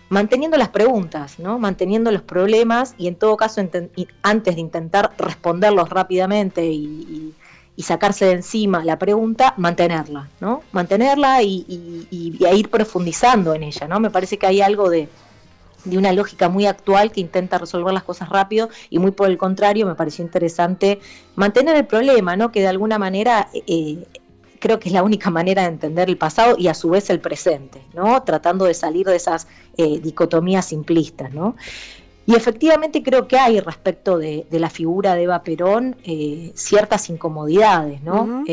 manteniendo 0.10 0.58
las 0.58 0.70
preguntas, 0.70 1.40
¿no? 1.40 1.58
manteniendo 1.58 2.12
los 2.12 2.22
problemas 2.22 2.94
y 3.00 3.08
en 3.08 3.16
todo 3.16 3.36
caso 3.36 3.62
antes 4.22 4.56
de 4.56 4.62
intentar 4.62 5.12
responderlos 5.18 5.90
rápidamente 5.90 6.66
y, 6.66 7.34
sacarse 7.82 8.26
de 8.26 8.34
encima 8.34 8.86
la 8.86 9.00
pregunta, 9.00 9.56
mantenerla, 9.58 10.30
¿no? 10.40 10.62
mantenerla 10.72 11.42
y, 11.42 11.66
y, 12.12 12.38
ir 12.56 12.70
profundizando 12.70 13.56
en 13.56 13.64
ella. 13.64 13.88
¿no? 13.88 14.00
Me 14.00 14.12
parece 14.12 14.38
que 14.38 14.46
hay 14.46 14.62
algo 14.62 14.92
de, 14.92 15.10
de 15.86 15.98
una 15.98 16.12
lógica 16.14 16.50
muy 16.50 16.66
actual 16.66 17.12
que 17.12 17.22
intenta 17.22 17.58
resolver 17.58 17.94
las 17.94 18.04
cosas 18.04 18.30
rápido 18.30 18.70
y 18.90 19.00
muy 19.00 19.12
por 19.12 19.30
el 19.30 19.38
contrario 19.38 19.86
me 19.86 19.96
pareció 19.96 20.24
interesante 20.24 21.00
mantener 21.36 21.76
el 21.76 21.86
problema, 21.86 22.36
¿no? 22.36 22.52
que 22.52 22.62
de 22.62 22.68
alguna 22.68 23.00
manera 23.00 23.50
eh, 23.54 24.06
creo 24.60 24.80
que 24.80 24.90
es 24.90 24.94
la 24.94 25.04
única 25.04 25.30
manera 25.30 25.64
de 25.64 25.70
entender 25.70 26.10
el 26.10 26.18
pasado 26.18 26.56
y 26.58 26.68
a 26.68 26.74
su 26.74 26.90
vez 26.92 27.10
el 27.10 27.20
presente, 27.20 27.82
¿no? 27.94 28.24
tratando 28.24 28.66
de 28.66 28.74
salir 28.74 29.08
de 29.08 29.16
esas 29.16 29.48
eh, 29.78 30.00
dicotomías 30.00 30.66
simplistas. 30.66 31.34
¿no? 31.34 31.56
Y 32.26 32.36
efectivamente 32.36 33.04
creo 33.04 33.28
que 33.28 33.38
hay 33.38 33.60
respecto 33.60 34.18
de, 34.18 34.46
la 34.50 34.70
figura 34.70 35.14
de 35.14 35.24
Eva 35.24 35.44
Perón 35.44 35.98
eh, 36.06 36.52
ciertas 36.56 37.10
incomodidades, 37.10 38.02
¿no? 38.02 38.44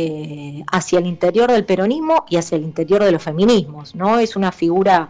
hacia 0.73 0.99
el 0.99 1.07
interior 1.07 1.53
del 1.53 1.65
peronismo 1.65 2.25
y 2.29 2.37
hacia 2.37 2.57
el 2.57 2.65
interior 2.65 3.05
de 3.05 3.13
los 3.13 3.23
feminismos, 3.23 3.95
¿no? 3.95 4.19
Es 4.19 4.35
una 4.35 4.51
figura 4.51 5.09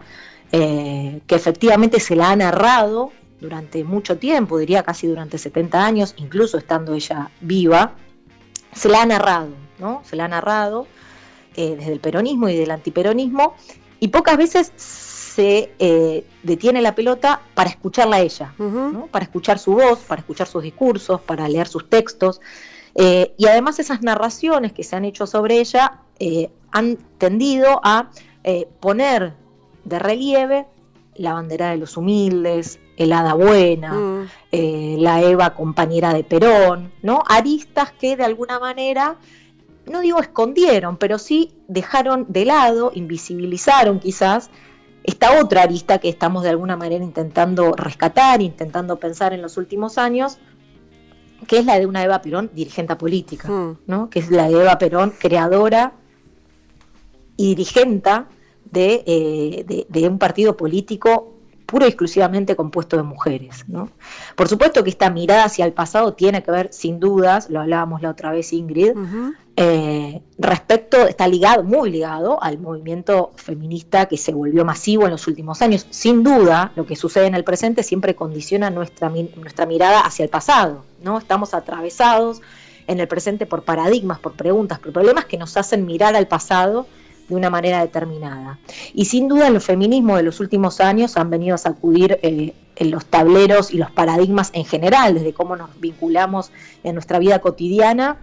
eh, 0.53 1.21
que 1.27 1.35
efectivamente 1.35 2.01
se 2.01 2.15
la 2.15 2.31
ha 2.31 2.35
narrado 2.35 3.11
durante 3.39 3.85
mucho 3.85 4.17
tiempo, 4.17 4.57
diría 4.57 4.83
casi 4.83 5.07
durante 5.07 5.37
70 5.37 5.85
años, 5.85 6.13
incluso 6.17 6.57
estando 6.57 6.93
ella 6.93 7.31
viva, 7.39 7.93
se 8.73 8.89
la 8.89 9.01
ha 9.01 9.05
narrado, 9.05 9.51
¿no? 9.79 10.01
Se 10.03 10.17
la 10.17 10.25
ha 10.25 10.27
narrado 10.27 10.87
eh, 11.55 11.75
desde 11.77 11.93
el 11.93 12.01
peronismo 12.01 12.49
y 12.49 12.57
del 12.57 12.69
antiperonismo, 12.69 13.55
y 14.01 14.09
pocas 14.09 14.35
veces 14.35 14.73
se 15.35 15.71
eh, 15.79 16.25
detiene 16.43 16.81
la 16.81 16.95
pelota 16.95 17.41
para 17.53 17.69
escucharla 17.69 18.17
a 18.17 18.21
ella, 18.21 18.53
para 19.11 19.23
escuchar 19.23 19.59
su 19.59 19.73
voz, 19.73 19.99
para 19.99 20.21
escuchar 20.21 20.47
sus 20.47 20.63
discursos, 20.63 21.21
para 21.21 21.47
leer 21.47 21.67
sus 21.67 21.89
textos. 21.89 22.41
y 22.95 23.45
además 23.47 23.79
esas 23.79 24.01
narraciones 24.01 24.73
que 24.73 24.83
se 24.83 24.95
han 24.95 25.05
hecho 25.05 25.25
sobre 25.25 25.59
ella 25.59 26.01
han 26.71 26.97
tendido 27.17 27.79
a 27.83 28.09
poner 28.79 29.33
de 29.85 29.99
relieve 29.99 30.65
la 31.15 31.33
bandera 31.33 31.71
de 31.71 31.77
los 31.77 31.97
humildes, 31.97 32.79
el 32.97 33.13
hada 33.13 33.33
buena, 33.33 33.93
mm. 33.93 34.29
eh, 34.51 34.95
la 34.99 35.21
Eva 35.21 35.53
compañera 35.53 36.13
de 36.13 36.23
Perón, 36.23 36.91
¿no? 37.01 37.23
Aristas 37.27 37.91
que 37.91 38.15
de 38.15 38.23
alguna 38.23 38.59
manera, 38.59 39.17
no 39.85 40.01
digo 40.01 40.19
escondieron, 40.19 40.97
pero 40.97 41.17
sí 41.17 41.51
dejaron 41.67 42.25
de 42.29 42.45
lado, 42.45 42.91
invisibilizaron 42.93 43.99
quizás 43.99 44.49
esta 45.03 45.41
otra 45.41 45.63
arista 45.63 45.97
que 45.97 46.09
estamos 46.09 46.43
de 46.43 46.49
alguna 46.49 46.75
manera 46.75 47.03
intentando 47.03 47.73
rescatar, 47.73 48.41
intentando 48.41 48.97
pensar 48.97 49.33
en 49.33 49.41
los 49.41 49.57
últimos 49.57 49.97
años, 49.97 50.37
que 51.47 51.57
es 51.57 51.65
la 51.65 51.79
de 51.79 51.85
una 51.85 52.03
Eva 52.03 52.21
Perón 52.21 52.51
dirigente 52.53 52.95
política, 52.95 53.49
mm. 53.49 53.77
¿no? 53.87 54.09
que 54.09 54.19
es 54.19 54.29
la 54.29 54.47
de 54.47 54.61
Eva 54.61 54.77
Perón 54.77 55.13
creadora 55.17 55.93
y 57.35 57.55
dirigenta 57.55 58.27
eh, 58.73 59.65
de, 59.67 59.85
de, 59.89 60.07
un 60.07 60.19
partido 60.19 60.55
político 60.55 61.33
puro 61.71 61.85
y 61.85 61.87
exclusivamente 61.87 62.57
compuesto 62.57 62.97
de 62.97 63.03
mujeres. 63.03 63.63
¿no? 63.67 63.89
Por 64.35 64.49
supuesto 64.49 64.83
que 64.83 64.89
esta 64.89 65.09
mirada 65.09 65.45
hacia 65.45 65.65
el 65.65 65.71
pasado 65.71 66.13
tiene 66.13 66.43
que 66.43 66.51
ver, 66.51 66.69
sin 66.73 66.99
dudas, 66.99 67.49
lo 67.49 67.61
hablábamos 67.61 68.01
la 68.01 68.09
otra 68.09 68.31
vez 68.31 68.51
Ingrid, 68.51 68.91
eh, 69.55 70.21
respecto, 70.37 71.07
está 71.07 71.29
ligado, 71.29 71.63
muy 71.63 71.89
ligado 71.89 72.43
al 72.43 72.57
movimiento 72.59 73.31
feminista 73.37 74.07
que 74.07 74.17
se 74.17 74.33
volvió 74.33 74.65
masivo 74.65 75.05
en 75.05 75.11
los 75.11 75.27
últimos 75.27 75.61
años. 75.61 75.87
Sin 75.91 76.23
duda, 76.23 76.73
lo 76.75 76.85
que 76.85 76.97
sucede 76.97 77.27
en 77.27 77.35
el 77.35 77.45
presente 77.45 77.83
siempre 77.83 78.15
condiciona 78.15 78.69
nuestra, 78.69 79.09
nuestra 79.09 79.65
mirada 79.65 80.01
hacia 80.01 80.23
el 80.23 80.29
pasado. 80.29 80.83
¿no? 81.01 81.17
Estamos 81.17 81.53
atravesados 81.53 82.41
en 82.87 82.99
el 82.99 83.07
presente 83.07 83.45
por 83.45 83.63
paradigmas, 83.63 84.19
por 84.19 84.33
preguntas, 84.33 84.79
por 84.79 84.91
problemas 84.91 85.23
que 85.23 85.37
nos 85.37 85.55
hacen 85.55 85.85
mirar 85.85 86.17
al 86.17 86.27
pasado 86.27 86.85
de 87.31 87.37
una 87.37 87.49
manera 87.49 87.79
determinada. 87.79 88.59
Y 88.93 89.05
sin 89.05 89.29
duda 89.29 89.49
los 89.49 89.63
feminismos 89.63 90.17
de 90.17 90.23
los 90.23 90.41
últimos 90.41 90.81
años 90.81 91.15
han 91.15 91.29
venido 91.29 91.55
a 91.55 91.57
sacudir 91.57 92.19
eh, 92.21 92.53
en 92.75 92.91
los 92.91 93.05
tableros 93.05 93.71
y 93.71 93.77
los 93.77 93.89
paradigmas 93.89 94.49
en 94.53 94.65
general, 94.65 95.13
desde 95.13 95.33
cómo 95.33 95.55
nos 95.55 95.79
vinculamos 95.79 96.51
en 96.83 96.93
nuestra 96.93 97.19
vida 97.19 97.39
cotidiana 97.39 98.17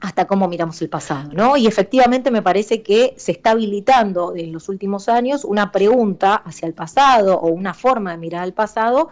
hasta 0.00 0.26
cómo 0.26 0.48
miramos 0.48 0.80
el 0.80 0.88
pasado, 0.88 1.30
¿no? 1.34 1.56
Y 1.56 1.66
efectivamente 1.66 2.30
me 2.30 2.40
parece 2.40 2.82
que 2.82 3.14
se 3.18 3.32
está 3.32 3.50
habilitando 3.50 4.34
en 4.34 4.52
los 4.52 4.68
últimos 4.68 5.08
años 5.08 5.44
una 5.44 5.72
pregunta 5.72 6.36
hacia 6.36 6.66
el 6.66 6.72
pasado 6.72 7.38
o 7.38 7.48
una 7.48 7.74
forma 7.74 8.12
de 8.12 8.16
mirar 8.16 8.42
al 8.42 8.54
pasado 8.54 9.10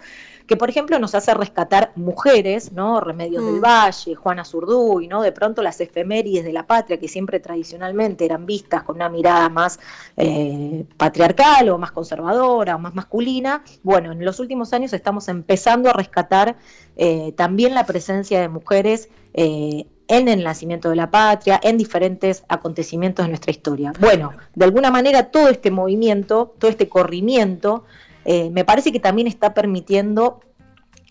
que 0.48 0.56
por 0.56 0.70
ejemplo 0.70 0.98
nos 0.98 1.14
hace 1.14 1.34
rescatar 1.34 1.92
mujeres, 1.94 2.72
¿no? 2.72 3.00
Remedios 3.00 3.44
del 3.44 3.56
mm. 3.56 3.60
Valle, 3.60 4.14
Juana 4.14 4.46
Zurduy, 4.46 5.06
¿no? 5.06 5.20
De 5.20 5.30
pronto 5.30 5.62
las 5.62 5.78
efemérides 5.80 6.42
de 6.42 6.54
la 6.54 6.66
patria 6.66 6.98
que 6.98 7.06
siempre 7.06 7.38
tradicionalmente 7.38 8.24
eran 8.24 8.46
vistas 8.46 8.82
con 8.82 8.96
una 8.96 9.10
mirada 9.10 9.50
más 9.50 9.78
eh, 10.16 10.86
patriarcal 10.96 11.68
o 11.68 11.76
más 11.76 11.92
conservadora 11.92 12.76
o 12.76 12.78
más 12.78 12.94
masculina, 12.94 13.62
bueno, 13.82 14.10
en 14.12 14.24
los 14.24 14.40
últimos 14.40 14.72
años 14.72 14.94
estamos 14.94 15.28
empezando 15.28 15.90
a 15.90 15.92
rescatar 15.92 16.56
eh, 16.96 17.32
también 17.36 17.74
la 17.74 17.84
presencia 17.84 18.40
de 18.40 18.48
mujeres 18.48 19.10
eh, 19.34 19.86
en 20.08 20.28
el 20.28 20.42
nacimiento 20.42 20.88
de 20.88 20.96
la 20.96 21.10
patria, 21.10 21.60
en 21.62 21.76
diferentes 21.76 22.42
acontecimientos 22.48 23.26
de 23.26 23.28
nuestra 23.28 23.50
historia. 23.50 23.92
Bueno, 24.00 24.32
de 24.54 24.64
alguna 24.64 24.90
manera 24.90 25.30
todo 25.30 25.50
este 25.50 25.70
movimiento, 25.70 26.54
todo 26.58 26.70
este 26.70 26.88
corrimiento, 26.88 27.84
eh, 28.24 28.50
me 28.50 28.64
parece 28.64 28.92
que 28.92 29.00
también 29.00 29.26
está 29.26 29.54
permitiendo 29.54 30.40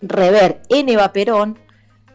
rever 0.00 0.62
en 0.68 0.88
Eva 0.88 1.12
Perón 1.12 1.58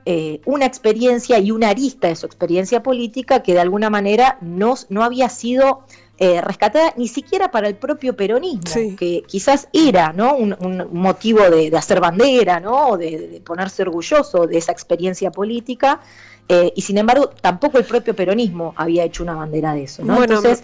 eh, 0.06 0.42
una 0.46 0.66
experiencia 0.66 1.40
y 1.40 1.52
una 1.52 1.70
arista 1.70 2.08
de 2.08 2.16
su 2.16 2.26
experiencia 2.26 2.84
política 2.84 3.42
que 3.42 3.54
de 3.54 3.62
alguna 3.62 3.90
manera 3.90 4.38
no, 4.42 4.76
no 4.90 5.04
había 5.04 5.30
sido 5.30 5.86
eh, 6.18 6.42
rescatada 6.42 6.94
ni 6.98 7.08
siquiera 7.08 7.52
para 7.52 7.68
el 7.68 7.76
propio 7.76 8.16
peronismo, 8.16 8.96
que 8.98 9.24
quizás 9.26 9.68
era 9.74 10.14
¿no? 10.14 10.36
un, 10.36 10.88
motivo 10.92 11.50
de, 11.50 11.72
hacer 11.76 12.00
bandera, 12.00 12.60
¿no? 12.60 12.98
De, 12.98 13.42
ponerse 13.46 13.82
orgulloso 13.82 14.46
de 14.46 14.58
esa 14.58 14.72
experiencia 14.72 15.32
política. 15.32 16.02
y 16.48 16.82
sin 16.82 16.98
embargo, 16.98 17.30
tampoco 17.42 17.78
el 17.78 17.86
propio 17.86 18.14
peronismo 18.14 18.74
había 18.76 19.04
hecho 19.06 19.24
una 19.24 19.36
bandera 19.36 19.74
de 19.74 19.84
eso. 19.84 20.04
¿no? 20.04 20.22
Entonces, 20.22 20.64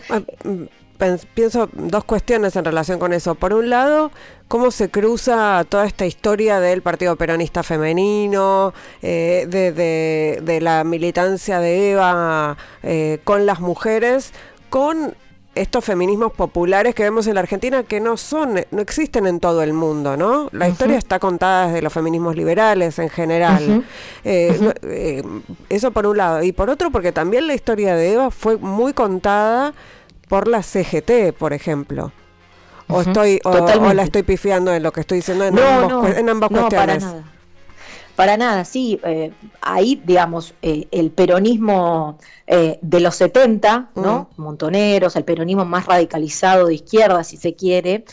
pienso 1.34 1.70
dos 1.74 2.04
cuestiones 2.04 2.56
en 2.56 2.66
relación 2.66 3.00
con 3.00 3.14
eso. 3.14 3.36
Por 3.36 3.54
un 3.54 3.70
lado, 3.70 4.12
cómo 4.48 4.72
se 4.72 4.90
cruza 4.90 5.66
toda 5.68 5.86
esta 5.86 6.06
historia 6.06 6.60
del 6.60 6.82
Partido 6.82 7.16
Peronista 7.16 7.64
Femenino, 7.64 8.74
eh, 9.02 9.48
de, 9.50 10.62
la 10.62 10.84
militancia 10.84 11.60
de 11.60 11.92
Eva 11.92 12.58
eh, 12.84 13.20
con 13.24 13.46
las 13.46 13.60
mujeres, 13.60 14.34
con 14.70 15.16
estos 15.56 15.84
feminismos 15.84 16.32
populares 16.32 16.96
que 16.96 17.04
vemos 17.04 17.28
en 17.28 17.34
la 17.34 17.42
Argentina 17.42 17.84
que 17.84 18.00
no 18.00 18.18
son, 18.18 18.62
no 18.72 18.82
existen 18.82 19.28
en 19.28 19.40
todo 19.40 19.62
el 19.62 19.74
mundo, 19.74 20.16
¿no? 20.16 20.48
La 20.52 20.70
historia 20.70 20.98
está 20.98 21.20
contada 21.20 21.68
desde 21.68 21.82
los 21.82 21.92
feminismos 21.92 22.36
liberales 22.36 22.98
en 23.00 23.10
general. 23.10 23.84
Eh, 24.24 24.74
eh, 24.84 25.24
eso 25.70 25.92
por 25.92 26.06
un 26.06 26.18
lado. 26.18 26.44
Y 26.44 26.52
por 26.52 26.70
otro, 26.70 26.92
porque 26.92 27.12
también 27.12 27.48
la 27.48 27.56
historia 27.56 27.96
de 27.96 28.14
Eva 28.14 28.32
fue 28.32 28.58
muy 28.58 28.94
contada 28.94 29.74
por 30.30 30.48
la 30.48 30.64
CGT, 30.64 31.34
por 31.38 31.52
ejemplo. 31.52 32.14
O 32.88 33.02
estoy, 33.02 33.40
o, 33.44 33.94
la 33.94 34.04
estoy 34.04 34.24
pifiando 34.24 34.74
en 34.74 34.82
lo 34.82 34.92
que 34.92 35.02
estoy 35.02 35.18
diciendo 35.18 35.44
en, 35.46 35.60
ambos, 35.60 36.10
en 36.10 36.30
ambas 36.30 36.50
cuestiones. 36.50 37.04
Para 37.04 37.16
nada, 37.16 37.39
sí. 38.66 39.00
Eh, 39.04 39.32
ahí, 39.62 40.02
digamos, 40.06 40.54
eh, 40.62 40.88
el 40.92 41.12
peronismo 41.12 42.18
eh, 42.48 42.78
de 42.82 43.00
los 43.00 43.16
70, 43.16 43.92
¿no? 43.96 44.30
Montoneros, 44.36 45.16
el 45.16 45.24
peronismo 45.24 45.64
más 45.64 45.86
radicalizado 45.86 46.68
de 46.68 46.74
izquierda, 46.74 47.24
si 47.24 47.38
se 47.38 47.56
quiere, 47.56 48.04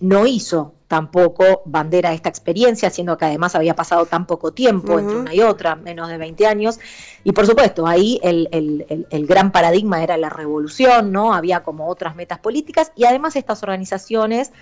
no 0.00 0.26
hizo 0.26 0.74
tampoco 0.86 1.62
bandera 1.64 2.12
esta 2.12 2.28
experiencia, 2.28 2.90
siendo 2.90 3.16
que 3.16 3.24
además 3.24 3.54
había 3.54 3.74
pasado 3.76 4.06
tan 4.06 4.26
poco 4.26 4.52
tiempo 4.52 4.98
entre 4.98 5.16
una 5.16 5.34
y 5.34 5.40
otra, 5.40 5.76
menos 5.76 6.08
de 6.08 6.18
20 6.18 6.46
años. 6.46 6.78
Y 7.22 7.32
por 7.32 7.46
supuesto, 7.46 7.86
ahí 7.86 8.20
el, 8.22 8.48
el, 8.50 9.06
el, 9.10 9.26
gran 9.26 9.52
paradigma 9.52 10.02
era 10.02 10.16
la 10.16 10.30
revolución, 10.30 11.12
¿no? 11.12 11.32
Había 11.32 11.62
como 11.62 11.88
otras 11.88 12.16
metas 12.16 12.40
políticas 12.40 12.90
y 12.96 13.04
además 13.04 13.36
estas 13.36 13.62
organizaciones 13.62 14.52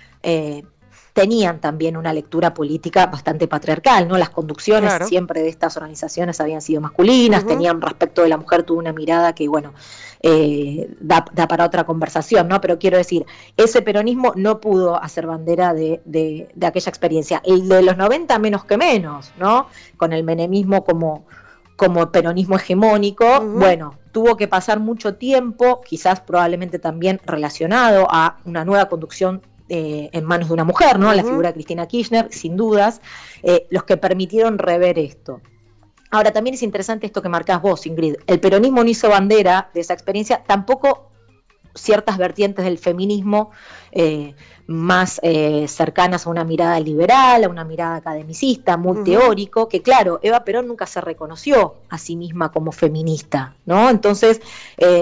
tenían 1.19 1.59
también 1.59 1.97
una 1.97 2.13
lectura 2.13 2.53
política 2.53 3.07
bastante 3.07 3.45
patriarcal, 3.45 4.07
¿no? 4.07 4.17
Las 4.17 4.29
conducciones 4.29 5.05
siempre 5.05 5.41
de 5.41 5.49
estas 5.49 5.75
organizaciones 5.75 6.39
habían 6.39 6.61
sido 6.61 6.79
masculinas, 6.79 7.45
tenían 7.45 7.81
respecto 7.81 8.21
de 8.21 8.29
la 8.29 8.37
mujer, 8.37 8.63
tuvo 8.63 8.79
una 8.79 8.93
mirada 8.93 9.35
que, 9.35 9.49
bueno, 9.49 9.73
eh, 10.23 10.89
da, 11.01 11.25
para 11.25 11.65
otra 11.65 11.83
conversación, 11.83 12.47
¿no? 12.47 12.61
Pero 12.61 12.79
quiero 12.79 12.95
decir, 12.95 13.25
ese 13.57 13.81
peronismo 13.81 14.31
no 14.37 14.61
pudo 14.61 14.95
hacer 15.03 15.27
bandera 15.27 15.73
de, 15.73 15.99
de, 16.05 16.47
aquella 16.65 16.89
experiencia. 16.89 17.41
El 17.43 17.67
de 17.67 17.81
los 17.81 17.97
90 17.97 18.39
menos 18.39 18.63
que 18.63 18.77
menos, 18.77 19.33
¿no? 19.37 19.67
Con 19.97 20.13
el 20.13 20.23
menemismo 20.23 20.85
como, 20.85 21.25
como 21.75 22.13
peronismo 22.13 22.55
hegemónico, 22.55 23.41
bueno, 23.41 23.99
tuvo 24.13 24.37
que 24.37 24.47
pasar 24.47 24.79
mucho 24.79 25.15
tiempo, 25.15 25.81
quizás 25.81 26.21
probablemente 26.21 26.79
también 26.79 27.19
relacionado 27.25 28.07
a 28.09 28.37
una 28.45 28.63
nueva 28.63 28.87
conducción 28.87 29.41
eh, 29.71 30.09
en 30.13 30.25
manos 30.25 30.47
de 30.47 30.55
una 30.55 30.63
mujer, 30.63 30.97
¿no? 30.97 31.13
La 31.13 31.23
figura 31.23 31.49
de 31.49 31.53
Cristina 31.53 31.87
Kirchner, 31.87 32.29
sin 32.31 32.57
dudas, 32.57 33.01
eh, 33.43 33.67
los 33.69 33.83
que 33.83 33.97
permitieron 33.97 34.57
rever 34.57 34.97
esto. 34.97 35.41
Ahora, 36.09 36.31
también 36.31 36.55
es 36.55 36.63
interesante 36.63 37.05
esto 37.05 37.21
que 37.21 37.29
marcás 37.29 37.61
vos, 37.61 37.85
Ingrid. 37.85 38.15
El 38.25 38.39
peronismo 38.39 38.83
no 38.83 38.89
hizo 38.89 39.09
bandera 39.09 39.69
de 39.75 39.81
esa 39.81 39.93
experiencia, 39.93 40.43
tampoco 40.43 41.11
ciertas 41.75 42.17
vertientes 42.17 42.65
del 42.65 42.79
feminismo 42.79 43.51
eh, 43.91 44.33
más 44.65 45.21
cercanas 45.67 46.25
a 46.25 46.31
una 46.31 46.43
mirada 46.43 46.79
liberal, 46.79 47.43
a 47.43 47.49
una 47.49 47.63
mirada 47.63 47.97
academicista, 47.97 48.75
muy 48.75 49.03
teórico, 49.03 49.67
que 49.67 49.83
claro, 49.83 50.19
Eva 50.23 50.43
Perón 50.43 50.67
nunca 50.67 50.87
se 50.87 50.99
reconoció 50.99 51.75
a 51.89 51.99
sí 51.99 52.15
misma 52.15 52.51
como 52.51 52.71
feminista, 52.71 53.55
¿no? 53.67 53.91
Entonces, 53.91 54.41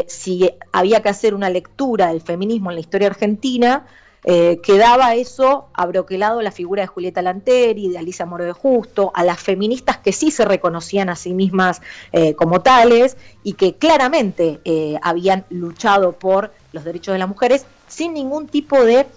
si 0.07 0.49
había 0.73 1.01
que 1.01 1.09
hacer 1.09 1.33
una 1.33 1.49
lectura 1.49 2.07
del 2.07 2.21
feminismo 2.21 2.69
en 2.69 2.75
la 2.75 2.81
historia 2.81 3.07
argentina, 3.07 3.85
eh, 4.23 4.59
quedaba 4.61 5.15
eso 5.15 5.67
abroquelado 5.73 6.41
la 6.41 6.51
figura 6.51 6.81
de 6.81 6.87
Julieta 6.87 7.21
Lanteri, 7.21 7.89
de 7.89 7.97
Alicia 7.97 8.25
Moro 8.25 8.43
de 8.43 8.51
Justo, 8.51 9.11
a 9.13 9.23
las 9.23 9.39
feministas 9.39 9.97
que 9.97 10.11
sí 10.11 10.31
se 10.31 10.43
reconocían 10.43 11.09
a 11.09 11.15
sí 11.15 11.33
mismas 11.33 11.81
eh, 12.11 12.33
como 12.33 12.61
tales 12.61 13.15
y 13.43 13.53
que 13.53 13.75
claramente 13.75 14.59
eh, 14.65 14.97
habían 15.01 15.45
luchado 15.49 16.13
por 16.13 16.51
los 16.73 16.83
derechos 16.83 17.13
de 17.13 17.19
las 17.19 17.29
mujeres 17.29 17.65
sin 17.87 18.13
ningún 18.13 18.47
tipo 18.47 18.83
de 18.83 19.07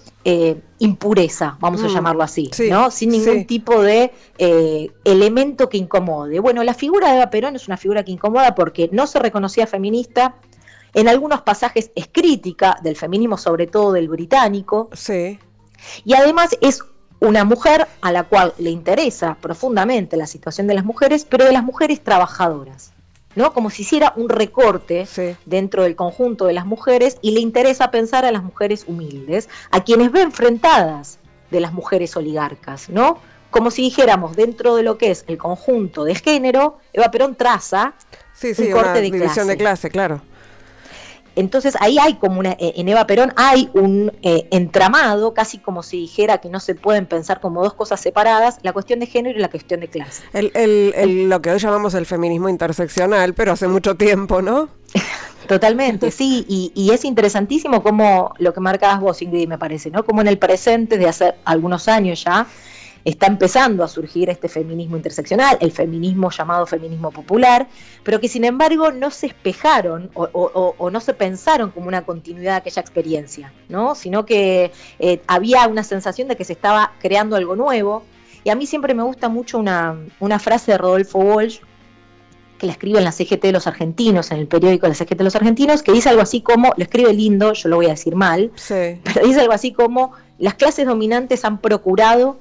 impureza, 0.78 1.56
vamos 1.60 1.82
a 1.82 1.86
mm, 1.86 1.94
llamarlo 1.94 2.22
así, 2.22 2.50
¿no? 2.68 2.90
Sin 2.90 3.08
ningún 3.08 3.46
tipo 3.46 3.82
de 3.82 4.12
elemento 5.02 5.70
que 5.70 5.78
incomode. 5.78 6.40
Bueno, 6.40 6.62
la 6.62 6.74
figura 6.74 7.08
de 7.08 7.16
Eva 7.16 7.30
Perón 7.30 7.56
es 7.56 7.66
una 7.68 7.78
figura 7.78 8.04
que 8.04 8.12
incomoda 8.12 8.54
porque 8.54 8.90
no 8.92 9.06
se 9.06 9.18
reconocía 9.18 9.66
feminista, 9.66 10.34
en 10.94 11.08
algunos 11.08 11.42
pasajes 11.42 11.90
es 11.94 12.08
crítica 12.10 12.78
del 12.82 12.96
feminismo, 12.96 13.38
sobre 13.38 13.66
todo 13.66 13.92
del 13.92 14.08
británico. 14.08 14.90
Sí. 14.92 15.38
Y 16.04 16.14
además 16.14 16.56
es 16.60 16.82
una 17.20 17.44
mujer 17.44 17.86
a 18.00 18.12
la 18.12 18.24
cual 18.24 18.54
le 18.58 18.70
interesa 18.70 19.36
profundamente 19.40 20.16
la 20.16 20.26
situación 20.26 20.66
de 20.66 20.74
las 20.74 20.84
mujeres, 20.84 21.26
pero 21.28 21.44
de 21.44 21.52
las 21.52 21.62
mujeres 21.62 22.02
trabajadoras. 22.02 22.92
¿no? 23.36 23.52
Como 23.52 23.70
si 23.70 23.82
hiciera 23.82 24.12
un 24.16 24.28
recorte 24.28 25.06
dentro 25.46 25.84
del 25.84 25.94
conjunto 25.94 26.46
de 26.46 26.52
las 26.52 26.66
mujeres 26.66 27.18
y 27.22 27.30
le 27.30 27.40
interesa 27.40 27.90
pensar 27.90 28.24
a 28.24 28.32
las 28.32 28.42
mujeres 28.42 28.84
humildes, 28.86 29.48
a 29.70 29.84
quienes 29.84 30.10
ve 30.10 30.22
enfrentadas 30.22 31.18
de 31.50 31.60
las 31.60 31.72
mujeres 31.72 32.16
oligarcas, 32.16 32.88
¿no? 32.88 33.18
Como 33.50 33.70
si 33.72 33.82
dijéramos, 33.82 34.36
dentro 34.36 34.76
de 34.76 34.84
lo 34.84 34.96
que 34.96 35.10
es 35.10 35.24
el 35.26 35.36
conjunto 35.36 36.04
de 36.04 36.14
género, 36.14 36.78
Eva 36.92 37.10
Perón 37.10 37.34
traza 37.34 37.94
sí, 38.32 38.54
sí, 38.54 38.66
un 38.66 38.72
corte 38.72 39.00
de 39.00 39.10
división 39.10 39.48
de 39.48 39.56
clase, 39.56 39.90
claro. 39.90 40.22
Entonces 41.36 41.74
ahí 41.80 41.98
hay 41.98 42.14
como 42.14 42.40
una, 42.40 42.52
eh, 42.52 42.74
en 42.76 42.88
Eva 42.88 43.06
Perón 43.06 43.32
hay 43.36 43.70
un 43.74 44.12
eh, 44.22 44.48
entramado, 44.50 45.34
casi 45.34 45.58
como 45.58 45.82
si 45.82 45.98
dijera 45.98 46.38
que 46.38 46.48
no 46.48 46.60
se 46.60 46.74
pueden 46.74 47.06
pensar 47.06 47.40
como 47.40 47.62
dos 47.62 47.74
cosas 47.74 48.00
separadas, 48.00 48.58
la 48.62 48.72
cuestión 48.72 49.00
de 49.00 49.06
género 49.06 49.38
y 49.38 49.42
la 49.42 49.48
cuestión 49.48 49.80
de 49.80 49.88
clase. 49.88 50.22
El, 50.32 51.28
lo 51.28 51.40
que 51.40 51.50
hoy 51.50 51.58
llamamos 51.58 51.94
el 51.94 52.06
feminismo 52.06 52.48
interseccional, 52.48 53.34
pero 53.34 53.52
hace 53.52 53.68
mucho 53.68 53.96
tiempo, 53.96 54.42
¿no? 54.42 54.68
Totalmente, 55.48 56.10
sí, 56.10 56.44
y, 56.48 56.70
y, 56.76 56.92
es 56.92 57.04
interesantísimo 57.04 57.82
como 57.82 58.32
lo 58.38 58.54
que 58.54 58.60
marcabas 58.60 59.00
vos, 59.00 59.20
Ingrid, 59.20 59.48
me 59.48 59.58
parece, 59.58 59.90
¿no? 59.90 60.04
Como 60.04 60.20
en 60.20 60.28
el 60.28 60.38
presente 60.38 60.96
de 60.96 61.08
hace 61.08 61.34
algunos 61.44 61.88
años 61.88 62.22
ya, 62.22 62.46
está 63.04 63.26
empezando 63.26 63.84
a 63.84 63.88
surgir 63.88 64.30
este 64.30 64.48
feminismo 64.48 64.96
interseccional, 64.96 65.56
el 65.60 65.72
feminismo 65.72 66.30
llamado 66.30 66.66
feminismo 66.66 67.10
popular, 67.10 67.68
pero 68.02 68.20
que 68.20 68.28
sin 68.28 68.44
embargo 68.44 68.90
no 68.92 69.10
se 69.10 69.26
espejaron 69.26 70.10
o, 70.14 70.90
no 70.90 71.00
se 71.00 71.14
pensaron 71.14 71.70
como 71.70 71.88
una 71.88 72.02
continuidad 72.02 72.52
de 72.52 72.58
aquella 72.58 72.82
experiencia, 72.82 73.52
¿no? 73.68 73.94
sino 73.94 74.24
que 74.24 74.72
eh, 74.98 75.22
había 75.26 75.66
una 75.66 75.82
sensación 75.82 76.28
de 76.28 76.36
que 76.36 76.44
se 76.44 76.52
estaba 76.52 76.92
creando 77.00 77.36
algo 77.36 77.56
nuevo. 77.56 78.02
Y 78.42 78.50
a 78.50 78.54
mí 78.54 78.66
siempre 78.66 78.94
me 78.94 79.02
gusta 79.02 79.28
mucho 79.28 79.58
una, 79.58 79.98
frase 80.38 80.72
de 80.72 80.78
Rodolfo 80.78 81.18
Walsh, 81.18 81.60
que 82.58 82.66
la 82.66 82.72
escribe 82.72 82.98
en 82.98 83.04
la 83.04 83.12
CGT 83.12 83.42
de 83.42 83.52
los 83.52 83.66
argentinos, 83.66 84.30
en 84.30 84.38
el 84.38 84.46
periódico 84.46 84.86
de 84.86 84.90
la 84.90 84.94
CGT 84.94 85.16
de 85.16 85.24
los 85.24 85.36
argentinos, 85.36 85.82
que 85.82 85.92
dice 85.92 86.08
algo 86.10 86.22
así 86.22 86.40
como, 86.40 86.72
lo 86.76 86.82
escribe 86.82 87.12
lindo, 87.12 87.52
yo 87.52 87.68
lo 87.68 87.76
voy 87.76 87.86
a 87.86 87.90
decir 87.90 88.16
mal, 88.16 88.50
pero 88.68 89.26
dice 89.26 89.40
algo 89.40 89.52
así 89.52 89.72
como, 89.72 90.12
las 90.38 90.54
clases 90.54 90.86
dominantes 90.86 91.44
han 91.44 91.60
procurado 91.60 92.38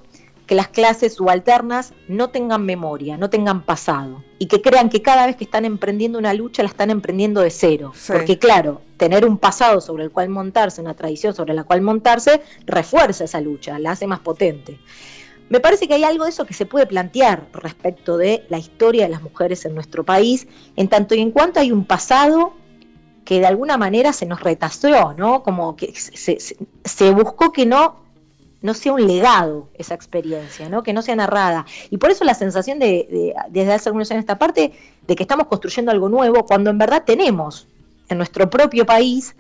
que 0.49 0.55
las 0.55 0.69
clases 0.69 1.13
subalternas 1.13 1.93
no 2.07 2.31
tengan 2.31 2.65
memoria, 2.65 3.17
no 3.17 3.29
tengan 3.29 3.62
pasado 3.62 4.23
y 4.39 4.47
que 4.47 4.63
crean 4.63 4.89
que 4.89 5.03
cada 5.03 5.27
vez 5.27 5.35
que 5.35 5.43
están 5.43 5.63
emprendiendo 5.63 6.17
una 6.17 6.33
lucha 6.33 6.63
la 6.63 6.69
están 6.69 6.89
emprendiendo 6.89 7.41
de 7.41 7.51
cero. 7.51 7.93
Porque 8.07 8.39
claro, 8.39 8.81
tener 8.97 9.27
un 9.27 9.38
pasado 9.38 9.79
sobre 9.79 10.05
el 10.05 10.09
cual 10.09 10.29
montarse, 10.29 10.81
una 10.81 10.95
tradición 10.95 11.35
sobre 11.35 11.53
la 11.53 11.65
cual 11.65 11.81
montarse, 11.81 12.41
refuerza 12.65 13.25
esa 13.25 13.41
lucha, 13.41 13.77
la 13.77 13.91
hace 13.91 14.07
más 14.07 14.21
potente. 14.21 14.79
Me 15.49 15.59
parece 15.59 15.88
que 15.88 15.93
hay 15.93 16.03
algo 16.03 16.23
de 16.23 16.31
eso 16.31 16.47
que 16.47 16.55
se 16.55 16.65
puede 16.65 16.88
plantear 16.88 17.47
respecto 17.53 18.17
de 18.17 18.47
la 18.49 18.57
historia 18.57 19.03
de 19.03 19.09
las 19.09 19.21
mujeres 19.21 19.65
en 19.65 19.75
nuestro 19.75 20.03
país, 20.03 20.47
en 20.75 20.88
tanto 20.88 21.13
y 21.13 21.19
en 21.19 21.29
cuanto 21.29 21.59
hay 21.59 21.71
un 21.71 21.85
pasado 21.85 22.53
que 23.23 23.39
de 23.39 23.45
alguna 23.45 23.77
manera 23.77 24.13
se 24.13 24.25
nos 24.25 24.41
retasó, 24.41 25.13
¿no? 25.13 25.43
Como 25.43 25.75
que 25.75 25.93
se, 25.93 26.39
se 26.39 27.12
buscó 27.12 27.51
que 27.51 27.67
no 27.67 28.09
no 28.62 28.74
sea 28.74 28.93
un 28.93 29.08
legado 29.08 29.69
esa 29.76 29.93
experiencia, 29.93 30.69
¿no? 30.69 30.84
que 30.84 30.93
no 30.93 31.02
sea 31.02 31.15
narrada. 31.15 31.65
Y 31.89 31.98
por 31.98 32.12
eso 32.12 32.26
la 32.26 32.34
sensación 32.34 32.80
de, 32.80 33.34
desde 33.50 33.74
hace 33.74 33.89
algunos 33.89 34.12
años 34.12 34.22
esta 34.22 34.38
parte 34.38 34.74
de 35.08 35.15
que 35.15 35.24
estamos 35.24 35.48
construyendo 35.48 35.91
algo 35.91 36.10
nuevo, 36.10 36.45
cuando 36.45 36.69
en 36.69 36.78
verdad 36.78 37.04
tenemos 37.06 37.67
en 38.10 38.17
nuestro 38.17 38.50
propio 38.50 38.86
país 38.86 39.36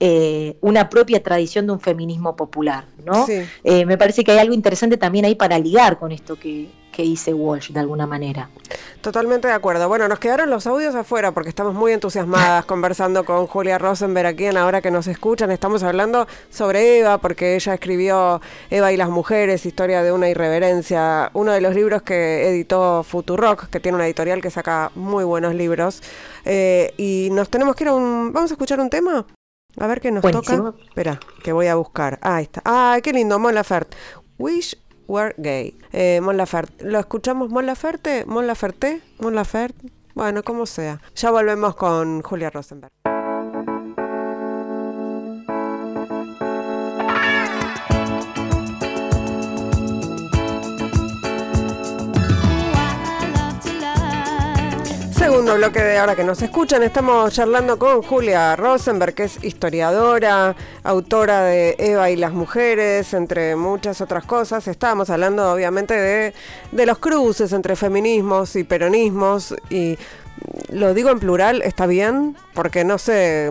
eh, 0.00 0.56
una 0.60 0.88
propia 0.88 1.22
tradición 1.22 1.66
de 1.66 1.72
un 1.72 1.80
feminismo 1.80 2.36
popular. 2.36 2.84
¿no? 3.04 3.26
Eh, 3.62 3.86
me 3.86 3.98
parece 3.98 4.24
que 4.24 4.32
hay 4.32 4.38
algo 4.38 4.54
interesante 4.54 4.96
también 4.96 5.24
ahí 5.24 5.34
para 5.34 5.58
ligar 5.58 5.98
con 5.98 6.12
esto 6.12 6.36
que, 6.36 6.68
que 6.94 7.02
dice 7.02 7.34
Walsh 7.34 7.72
de 7.72 7.80
alguna 7.80 8.06
manera. 8.06 8.48
Totalmente 9.00 9.48
de 9.48 9.54
acuerdo. 9.54 9.88
Bueno, 9.88 10.08
nos 10.08 10.18
quedaron 10.18 10.48
los 10.48 10.66
audios 10.66 10.94
afuera 10.94 11.32
porque 11.32 11.48
estamos 11.48 11.74
muy 11.74 11.92
entusiasmadas 11.92 12.64
conversando 12.66 13.24
con 13.24 13.46
Julia 13.46 13.78
Rosenberg 13.78 14.26
aquí 14.28 14.46
en 14.46 14.56
Ahora 14.56 14.80
que 14.80 14.90
nos 14.90 15.06
escuchan. 15.08 15.50
Estamos 15.50 15.82
hablando 15.82 16.26
sobre 16.50 17.00
Eva 17.00 17.18
porque 17.18 17.56
ella 17.56 17.74
escribió 17.74 18.40
Eva 18.70 18.92
y 18.92 18.96
las 18.96 19.10
mujeres, 19.10 19.66
historia 19.66 20.02
de 20.02 20.12
una 20.12 20.28
irreverencia, 20.28 21.30
uno 21.34 21.52
de 21.52 21.60
los 21.60 21.74
libros 21.74 22.02
que 22.02 22.48
editó 22.48 23.02
Futurock, 23.02 23.68
que 23.68 23.80
tiene 23.80 23.96
una 23.96 24.06
editorial 24.06 24.40
que 24.40 24.50
saca 24.50 24.90
muy 24.94 25.24
buenos 25.24 25.54
libros. 25.54 26.02
Eh, 26.44 26.94
y 26.96 27.28
nos 27.32 27.48
tenemos 27.48 27.74
que 27.74 27.84
ir 27.84 27.88
a 27.88 27.94
un... 27.94 28.32
¿Vamos 28.32 28.50
a 28.50 28.54
escuchar 28.54 28.80
un 28.80 28.88
tema? 28.88 29.26
A 29.78 29.86
ver 29.86 30.00
qué 30.00 30.10
nos 30.10 30.22
toca. 30.22 30.74
Espera, 30.84 31.20
que 31.42 31.52
voy 31.52 31.66
a 31.66 31.74
buscar. 31.74 32.18
Ah, 32.22 32.36
ahí 32.36 32.44
está. 32.44 32.62
Ah, 32.64 32.98
qué 33.02 33.12
lindo, 33.12 33.38
Mon 33.38 33.54
Laferte. 33.54 33.96
Wish 34.38 34.76
were 35.06 35.34
gay. 35.38 35.76
Eh, 35.92 36.20
Mon 36.22 36.36
Laferte. 36.36 36.84
¿Lo 36.84 36.98
escuchamos 36.98 37.50
Mon 37.50 37.66
Laferte? 37.66 38.24
¿Mon 38.26 38.46
Laferte? 38.46 39.02
¿Mon 39.18 39.34
Laferte? 39.34 39.90
Bueno, 40.14 40.42
como 40.42 40.66
sea. 40.66 41.00
Ya 41.16 41.30
volvemos 41.30 41.74
con 41.74 42.22
Julia 42.22 42.50
Rosenberg. 42.50 42.92
Segundo 55.24 55.54
bloque 55.54 55.82
de 55.82 55.96
ahora 55.96 56.14
que 56.14 56.22
nos 56.22 56.42
escuchan, 56.42 56.82
estamos 56.82 57.32
charlando 57.32 57.78
con 57.78 58.02
Julia 58.02 58.56
Rosenberg, 58.56 59.14
que 59.14 59.24
es 59.24 59.42
historiadora, 59.42 60.54
autora 60.82 61.44
de 61.44 61.76
Eva 61.78 62.10
y 62.10 62.16
las 62.16 62.34
mujeres, 62.34 63.14
entre 63.14 63.56
muchas 63.56 64.02
otras 64.02 64.26
cosas. 64.26 64.68
Estábamos 64.68 65.08
hablando 65.08 65.50
obviamente 65.50 65.94
de, 65.94 66.34
de 66.72 66.86
los 66.86 66.98
cruces 66.98 67.54
entre 67.54 67.74
feminismos 67.74 68.54
y 68.54 68.64
peronismos 68.64 69.54
y 69.70 69.96
lo 70.70 70.92
digo 70.92 71.08
en 71.08 71.20
plural, 71.20 71.62
está 71.62 71.86
bien, 71.86 72.36
porque 72.52 72.84
no 72.84 72.98
sé, 72.98 73.50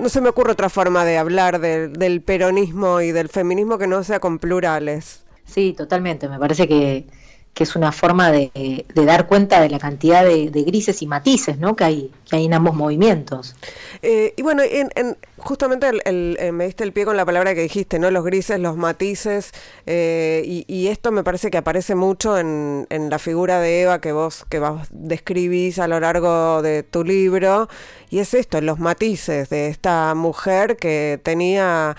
no, 0.00 0.08
se 0.08 0.20
me 0.20 0.28
ocurre 0.28 0.50
otra 0.50 0.70
forma 0.70 1.04
de 1.04 1.18
hablar 1.18 1.60
del 1.60 2.20
peronismo 2.20 3.00
y 3.00 3.12
del 3.12 3.28
feminismo 3.28 3.78
que 3.78 3.86
no 3.86 4.02
sea 4.02 4.18
con 4.18 4.40
plurales. 4.40 5.22
Sí, 5.44 5.72
totalmente. 5.72 6.28
Me 6.28 6.40
parece 6.40 6.66
que, 6.66 7.06
que 7.54 7.64
es 7.64 7.76
una 7.76 7.92
forma 7.92 8.32
de, 8.32 8.86
dar 8.94 9.26
cuenta 9.26 9.60
de 9.60 9.68
la 9.68 9.78
cantidad 9.78 10.24
de, 10.24 10.48
grises 10.66 11.02
y 11.02 11.06
matices 11.06 11.58
¿no? 11.58 11.76
que, 11.76 11.84
hay, 11.84 12.10
que 12.24 12.36
hay 12.36 12.46
en 12.46 12.54
ambos 12.54 12.74
movimientos. 12.74 13.54
Eh, 14.00 14.32
y 14.36 14.42
bueno, 14.42 14.62
en, 14.64 15.18
justamente 15.36 15.90
el, 16.04 16.36
eh, 16.40 16.50
me 16.50 16.64
diste 16.64 16.82
el 16.82 16.92
pie 16.92 17.04
con 17.04 17.16
la 17.16 17.26
palabra 17.26 17.54
que 17.54 17.60
dijiste, 17.60 17.98
¿no? 17.98 18.10
Los 18.10 18.24
grises, 18.24 18.58
los 18.58 18.76
matices, 18.76 19.52
eh, 19.84 20.64
y, 20.66 20.88
esto 20.88 21.12
me 21.12 21.22
parece 21.24 21.50
que 21.50 21.58
aparece 21.58 21.94
mucho 21.94 22.38
en, 22.38 22.86
en, 22.90 23.10
la 23.10 23.18
figura 23.18 23.60
de 23.60 23.82
Eva 23.82 24.00
que 24.00 24.12
vos, 24.12 24.44
que 24.48 24.58
vos 24.58 24.88
describís 24.90 25.78
a 25.78 25.88
lo 25.88 26.00
largo 26.00 26.62
de 26.62 26.82
tu 26.82 27.04
libro, 27.04 27.68
y 28.08 28.18
es 28.18 28.34
esto, 28.34 28.60
los 28.60 28.78
matices 28.78 29.48
de 29.48 29.68
esta 29.68 30.14
mujer 30.14 30.76
que 30.76 31.20
tenía 31.22 31.96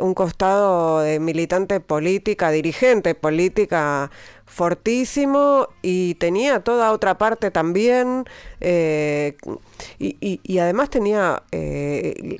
un 0.00 0.14
costado 0.14 1.00
de 1.00 1.18
militante 1.18 1.80
política, 1.80 2.50
dirigente 2.52 3.16
política, 3.16 4.10
fortísimo 4.50 5.68
y 5.80 6.16
tenía 6.16 6.60
toda 6.60 6.92
otra 6.92 7.16
parte 7.16 7.52
también 7.52 8.24
eh, 8.60 9.36
y, 9.98 10.58
además 10.58 10.90
tenía 10.90 11.42
eh, 11.52 12.38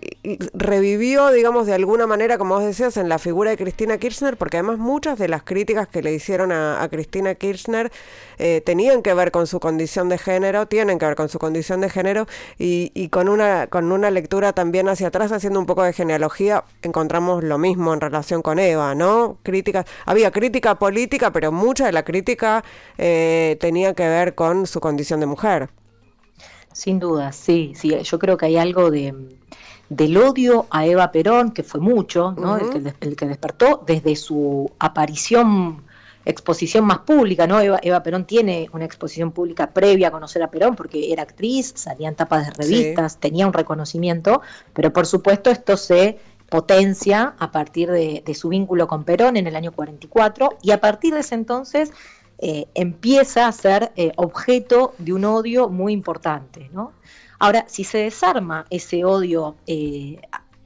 revivió 0.53 1.31
digamos 1.31 1.67
de 1.67 1.75
alguna 1.75 2.07
manera 2.07 2.39
como 2.39 2.57
vos 2.57 2.65
decías 2.65 2.97
en 2.97 3.09
la 3.09 3.19
figura 3.19 3.51
de 3.51 3.57
Cristina 3.57 3.99
Kirchner 3.99 4.37
porque 4.37 4.59
además 4.59 4.79
muchas 4.79 5.19
de 5.19 5.29
las 5.29 5.43
críticas 5.43 5.89
que 5.89 6.03
le 6.03 6.13
hicieron 6.13 6.53
a, 6.53 6.87
Cristina 6.91 7.35
Kirchner 7.35 7.91
eh, 8.39 8.63
tenían 8.65 9.03
que 9.03 9.15
ver 9.15 9.31
con 9.31 9.47
su 9.47 9.61
condición 9.61 10.09
de 10.09 10.19
género 10.19 10.67
tienen 10.67 10.99
que 10.99 11.07
ver 11.07 11.15
con 11.17 11.29
su 11.29 11.39
condición 11.39 11.81
de 11.81 11.91
género 11.91 12.27
y, 12.59 12.91
y 12.95 13.09
con 13.09 13.29
una 13.29 13.69
con 13.69 13.93
una 13.93 14.11
lectura 14.11 14.53
también 14.53 14.89
hacia 14.89 15.09
atrás 15.09 15.33
haciendo 15.33 15.61
un 15.61 15.67
poco 15.67 15.83
de 15.83 15.93
genealogía 15.93 16.65
encontramos 16.83 17.45
lo 17.45 17.59
mismo 17.59 17.95
en 17.95 18.01
relación 18.01 18.43
con 18.43 18.59
Eva 18.59 18.95
no 18.95 19.39
críticas 19.43 19.87
había 20.05 20.31
crítica 20.31 20.79
política 20.79 21.33
pero 21.33 21.53
mucha 21.53 21.87
de 21.87 21.93
la 21.93 22.05
crítica 22.05 22.65
eh, 22.99 23.57
tenía 23.61 23.95
que 23.95 24.09
ver 24.09 24.35
con 24.35 24.67
su 24.67 24.81
condición 24.81 25.21
de 25.21 25.27
mujer. 25.27 25.71
Sin 26.73 26.99
duda, 26.99 27.33
sí, 27.33 27.73
sí. 27.75 27.97
Yo 28.03 28.19
creo 28.19 28.37
que 28.37 28.47
hay 28.47 28.57
algo 28.57 28.91
de 28.91 29.15
del 29.91 30.17
odio 30.17 30.67
a 30.71 30.87
Eva 30.87 31.11
Perón, 31.11 31.51
que 31.51 31.65
fue 31.65 31.81
mucho, 31.81 32.33
¿no? 32.39 32.57
el, 32.57 33.17
que, 33.17 33.27
despertó 33.27 33.83
desde 33.85 34.15
su 34.15 34.71
aparición, 34.79 35.83
exposición 36.25 36.85
más 36.85 37.01
pública, 37.01 37.49
¿no? 37.49 37.61
Eva, 37.61 37.81
Eva, 37.83 38.01
Perón 38.03 38.25
tiene 38.25 38.69
una 38.73 38.85
exposición 38.85 39.33
pública 39.33 39.71
previa 39.71 40.09
a 40.09 40.11
conocer 40.13 40.45
a 40.45 40.51
Perón, 40.51 40.77
porque 40.77 41.13
era 41.13 41.25
actriz, 41.25 41.73
salía 41.75 42.09
en 42.09 42.15
tapas 42.15 42.47
de 42.47 42.53
revistas, 42.53 43.19
tenía 43.19 43.49
un 43.49 43.53
reconocimiento, 43.53 44.43
pero 44.73 44.93
por 44.93 45.07
supuesto 45.07 45.51
esto 45.51 45.77
se 45.77 46.21
potencia 46.49 47.35
a 47.39 47.51
partir 47.51 47.91
de, 47.91 48.35
su 48.35 48.49
vínculo 48.49 48.87
con 48.87 49.05
Perón 49.05 49.37
en 49.37 49.49
el 49.49 49.57
año 49.57 49.73
44 49.73 50.59
y 50.63 50.71
a 50.71 50.81
partir 50.81 51.15
de 51.15 51.21
ese 51.21 51.35
entonces 51.35 51.93
eh, 52.43 52.69
empieza 52.75 53.47
a 53.47 53.53
ser 53.53 53.93
eh, 53.97 54.13
objeto 54.17 54.95
de 54.97 55.13
un 55.13 55.27
odio 55.27 55.69
muy 55.69 55.93
importante. 55.93 56.71
¿no? 56.73 56.93
Ahora, 57.39 57.67
si 57.69 57.85
se 57.85 57.99
desarma 57.99 58.65
ese 58.71 59.05
odio 59.05 59.57
eh, 59.67 60.19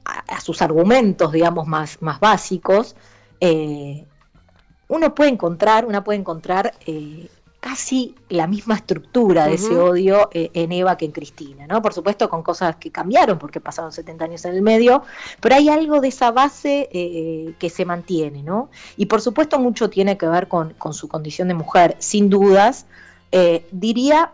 a, 0.05 0.39
sus 0.39 0.61
argumentos, 0.61 1.33
digamos, 1.33 1.67
más, 1.67 2.01
más 2.01 2.19
básicos, 2.19 2.95
uno 4.87 5.15
puede 5.15 5.29
encontrar, 5.31 5.85
una 5.85 6.03
puede 6.03 6.19
encontrar 6.19 6.73
casi 7.65 8.13
la 8.29 8.45
misma 8.45 8.75
estructura 8.75 9.47
de 9.47 9.55
ese 9.55 9.75
odio 9.75 10.29
eh, 10.31 10.51
en 10.53 10.71
Eva 10.71 10.97
que 10.97 11.05
en 11.05 11.11
Cristina, 11.11 11.65
¿no? 11.65 11.81
Por 11.81 11.93
supuesto 11.93 12.29
con 12.29 12.43
cosas 12.43 12.75
que 12.75 12.91
cambiaron 12.91 13.39
porque 13.39 13.59
pasaron 13.59 13.91
70 13.91 14.23
años 14.23 14.45
en 14.45 14.53
el 14.53 14.61
medio, 14.61 15.01
pero 15.41 15.55
hay 15.55 15.69
algo 15.69 15.99
de 15.99 16.09
esa 16.09 16.29
base 16.29 16.87
eh, 16.91 17.55
que 17.57 17.71
se 17.71 17.83
mantiene, 17.83 18.43
¿no? 18.43 18.69
Y 18.97 19.07
por 19.07 19.19
supuesto 19.19 19.57
mucho 19.57 19.89
tiene 19.89 20.15
que 20.15 20.27
ver 20.27 20.47
con, 20.47 20.75
su 20.91 21.07
condición 21.07 21.47
de 21.47 21.55
mujer, 21.55 21.95
sin 21.97 22.29
dudas, 22.29 22.85
eh, 23.31 23.65
diría 23.71 24.31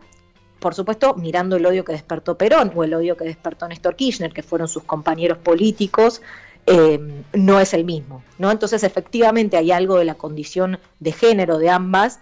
por 0.60 0.76
supuesto, 0.76 1.14
mirando 1.16 1.56
el 1.56 1.66
odio 1.66 1.86
que 1.86 1.94
despertó 1.94 2.38
Perón 2.38 2.74
o 2.76 2.84
el 2.84 2.94
odio 2.94 3.16
que 3.16 3.24
despertó 3.24 3.66
Néstor 3.66 3.96
Kirchner, 3.96 4.34
que 4.34 4.44
fueron 4.44 4.68
sus 4.68 4.84
compañeros 4.84 5.38
políticos, 5.38 6.22
no 7.34 7.60
es 7.60 7.74
el 7.74 7.84
mismo. 7.86 8.22
¿no? 8.38 8.52
Entonces, 8.52 8.84
efectivamente, 8.84 9.58
hay 9.58 9.72
algo 9.72 9.98
de 9.98 10.06
la 10.06 10.16
condición 10.16 10.80
de 11.00 11.14
género 11.14 11.58
de 11.58 11.72
ambas 11.72 12.20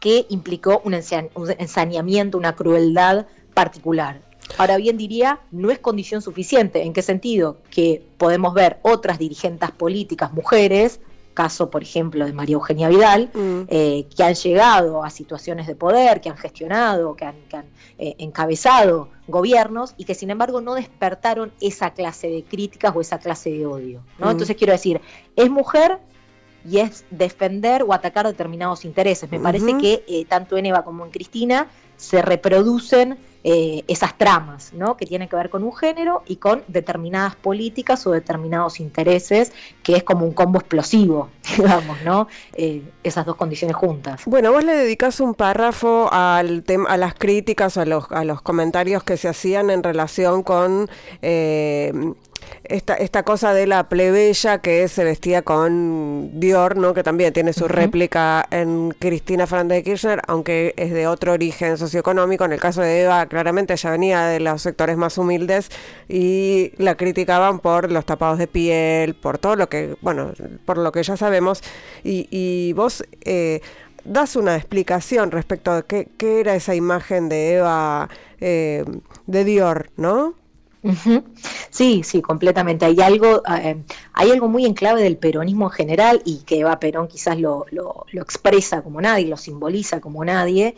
que 0.00 0.26
implicó 0.28 0.80
un, 0.84 0.94
ensañamiento, 0.94 2.38
una 2.38 2.54
crueldad 2.54 3.26
particular. 3.54 4.20
Ahora 4.58 4.76
bien 4.76 4.96
diría, 4.96 5.40
no 5.50 5.70
es 5.70 5.78
condición 5.78 6.22
suficiente. 6.22 6.82
¿En 6.82 6.92
qué 6.92 7.02
sentido? 7.02 7.58
Que 7.70 8.02
podemos 8.16 8.54
ver 8.54 8.78
otras 8.82 9.18
dirigentes 9.18 9.70
políticas, 9.72 10.32
mujeres, 10.32 11.00
caso 11.36 11.70
por 11.70 11.82
ejemplo 11.82 12.24
de 12.24 12.32
María 12.32 12.54
Eugenia 12.54 12.88
Vidal, 12.88 13.30
mm. 13.34 13.60
eh, 13.68 14.06
que 14.16 14.22
han 14.24 14.34
llegado 14.34 15.04
a 15.04 15.10
situaciones 15.10 15.66
de 15.66 15.76
poder, 15.76 16.20
que 16.20 16.30
han 16.30 16.36
gestionado, 16.36 17.14
que 17.14 17.26
han, 17.26 17.36
eh, 17.98 18.14
encabezado 18.18 19.10
gobiernos 19.28 19.94
y 19.98 20.04
que 20.04 20.14
sin 20.14 20.30
embargo 20.30 20.60
no 20.60 20.74
despertaron 20.74 21.52
esa 21.60 21.90
clase 21.90 22.28
de 22.28 22.42
críticas 22.42 22.94
o 22.96 23.00
esa 23.00 23.18
clase 23.18 23.50
de 23.50 23.66
odio. 23.66 24.02
¿no? 24.18 24.26
Mm. 24.26 24.30
Entonces 24.30 24.56
quiero 24.56 24.72
decir, 24.72 25.00
es 25.36 25.50
mujer, 25.50 25.98
y 26.68 26.78
es 26.78 27.04
defender 27.10 27.82
o 27.82 27.92
atacar 27.92 28.26
determinados 28.26 28.84
intereses. 28.84 29.30
Me 29.30 29.40
parece 29.40 29.76
que 29.78 30.04
eh, 30.08 30.24
tanto 30.28 30.56
en 30.56 30.66
Eva 30.66 30.84
como 30.84 31.04
en 31.04 31.10
Cristina 31.10 31.68
se 31.96 32.22
reproducen 32.22 33.18
eh, 33.48 33.84
esas 33.86 34.18
tramas, 34.18 34.72
¿no? 34.72 34.96
Que 34.96 35.06
tienen 35.06 35.28
que 35.28 35.36
ver 35.36 35.50
con 35.50 35.62
un 35.62 35.72
género 35.72 36.24
y 36.26 36.36
con 36.36 36.64
determinadas 36.66 37.36
políticas 37.36 38.04
o 38.06 38.10
determinados 38.10 38.80
intereses, 38.80 39.52
que 39.84 39.94
es 39.94 40.02
como 40.02 40.26
un 40.26 40.32
combo 40.32 40.58
explosivo, 40.58 41.28
digamos, 41.56 42.02
¿no? 42.02 42.26
Eh, 42.54 42.82
esas 43.04 43.24
dos 43.24 43.36
condiciones 43.36 43.76
juntas. 43.76 44.22
Bueno, 44.26 44.50
vos 44.50 44.64
le 44.64 44.74
dedicás 44.74 45.20
un 45.20 45.34
párrafo 45.34 46.08
al 46.12 46.64
tema, 46.64 46.90
a 46.90 46.96
las 46.96 47.14
críticas 47.14 47.76
o 47.76 47.82
a 47.82 47.86
los, 47.86 48.10
a 48.10 48.24
los 48.24 48.42
comentarios 48.42 49.04
que 49.04 49.16
se 49.16 49.28
hacían 49.28 49.70
en 49.70 49.84
relación 49.84 50.42
con 50.42 50.90
esta, 52.64 52.94
esta 52.94 53.22
cosa 53.22 53.52
de 53.52 53.66
la 53.66 53.88
plebeya 53.88 54.58
que 54.58 54.88
se 54.88 55.04
vestía 55.04 55.42
con 55.42 56.40
Dior, 56.40 56.76
¿no? 56.76 56.94
que 56.94 57.02
también 57.02 57.32
tiene 57.32 57.52
su 57.52 57.68
réplica 57.68 58.46
en 58.50 58.94
Cristina 58.98 59.46
Fernández 59.46 59.78
de 59.78 59.82
Kirchner, 59.84 60.22
aunque 60.26 60.74
es 60.76 60.92
de 60.92 61.06
otro 61.06 61.32
origen 61.32 61.78
socioeconómico. 61.78 62.44
En 62.44 62.52
el 62.52 62.60
caso 62.60 62.80
de 62.80 63.02
Eva, 63.02 63.26
claramente 63.26 63.74
ella 63.74 63.90
venía 63.90 64.26
de 64.26 64.40
los 64.40 64.62
sectores 64.62 64.96
más 64.96 65.18
humildes 65.18 65.70
y 66.08 66.72
la 66.76 66.96
criticaban 66.96 67.60
por 67.60 67.90
los 67.90 68.04
tapados 68.04 68.38
de 68.38 68.46
piel, 68.46 69.14
por 69.14 69.38
todo 69.38 69.56
lo 69.56 69.68
que, 69.68 69.96
bueno, 70.00 70.32
por 70.64 70.78
lo 70.78 70.92
que 70.92 71.02
ya 71.02 71.16
sabemos. 71.16 71.62
Y, 72.02 72.28
y 72.30 72.72
vos 72.72 73.04
eh, 73.22 73.60
das 74.04 74.36
una 74.36 74.56
explicación 74.56 75.30
respecto 75.30 75.72
a 75.72 75.82
qué, 75.82 76.08
qué, 76.16 76.40
era 76.40 76.54
esa 76.54 76.74
imagen 76.74 77.28
de 77.28 77.56
Eva 77.56 78.08
eh, 78.40 78.84
de 79.26 79.44
Dior, 79.44 79.90
¿no? 79.96 80.34
Sí, 81.70 82.02
sí, 82.04 82.22
completamente. 82.22 82.84
Hay 82.84 83.00
algo, 83.00 83.42
eh, 83.48 83.82
hay 84.12 84.30
algo 84.30 84.48
muy 84.48 84.64
en 84.66 84.74
clave 84.74 85.02
del 85.02 85.16
peronismo 85.16 85.66
en 85.66 85.70
general 85.72 86.22
y 86.24 86.38
que 86.38 86.60
Eva 86.60 86.78
Perón 86.80 87.08
quizás 87.08 87.38
lo, 87.38 87.66
lo, 87.70 88.06
expresa 88.12 88.82
como 88.82 89.00
nadie, 89.00 89.26
lo 89.26 89.36
simboliza 89.36 90.00
como 90.00 90.24
nadie, 90.24 90.74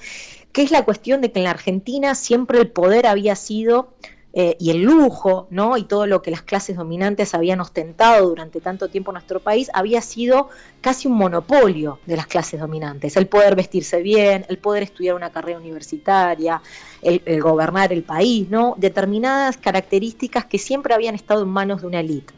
que 0.53 0.63
es 0.63 0.71
la 0.71 0.85
cuestión 0.85 1.21
de 1.21 1.31
que 1.31 1.41
en 1.41 1.45
la 1.45 1.51
Argentina 1.51 2.15
siempre 2.15 2.59
el 2.59 2.71
poder 2.71 3.07
había 3.07 3.37
sido 3.37 3.95
eh, 4.41 4.57
y 4.61 4.71
el 4.71 4.83
lujo, 4.83 5.49
¿no? 5.51 5.77
Y 5.77 5.83
todo 5.83 6.07
lo 6.07 6.23
que 6.23 6.31
las 6.31 6.43
clases 6.43 6.77
dominantes 6.77 7.35
habían 7.35 7.59
ostentado 7.59 8.29
durante 8.29 8.61
tanto 8.61 8.87
tiempo 8.87 9.11
en 9.11 9.15
nuestro 9.15 9.41
país 9.41 9.69
había 9.75 10.01
sido 10.01 10.49
casi 10.81 11.09
un 11.09 11.15
monopolio 11.15 11.99
de 12.07 12.17
las 12.17 12.29
clases 12.29 12.61
dominantes. 12.61 13.17
El 13.17 13.27
poder 13.27 13.57
vestirse 13.57 14.01
bien, 14.01 14.47
el 14.49 14.59
poder 14.59 14.85
estudiar 14.85 15.17
una 15.17 15.31
carrera 15.31 15.59
universitaria, 15.59 16.63
el, 17.03 17.43
gobernar 17.43 17.93
el 17.93 18.05
país, 18.05 18.49
¿no? 18.49 18.77
Determinadas 18.77 19.57
características 19.57 20.45
que 20.45 20.59
siempre 20.59 20.95
habían 20.95 21.17
estado 21.17 21.43
en 21.43 21.49
manos 21.49 21.81
de 21.81 21.89
una 21.89 21.99
élite. 21.99 22.33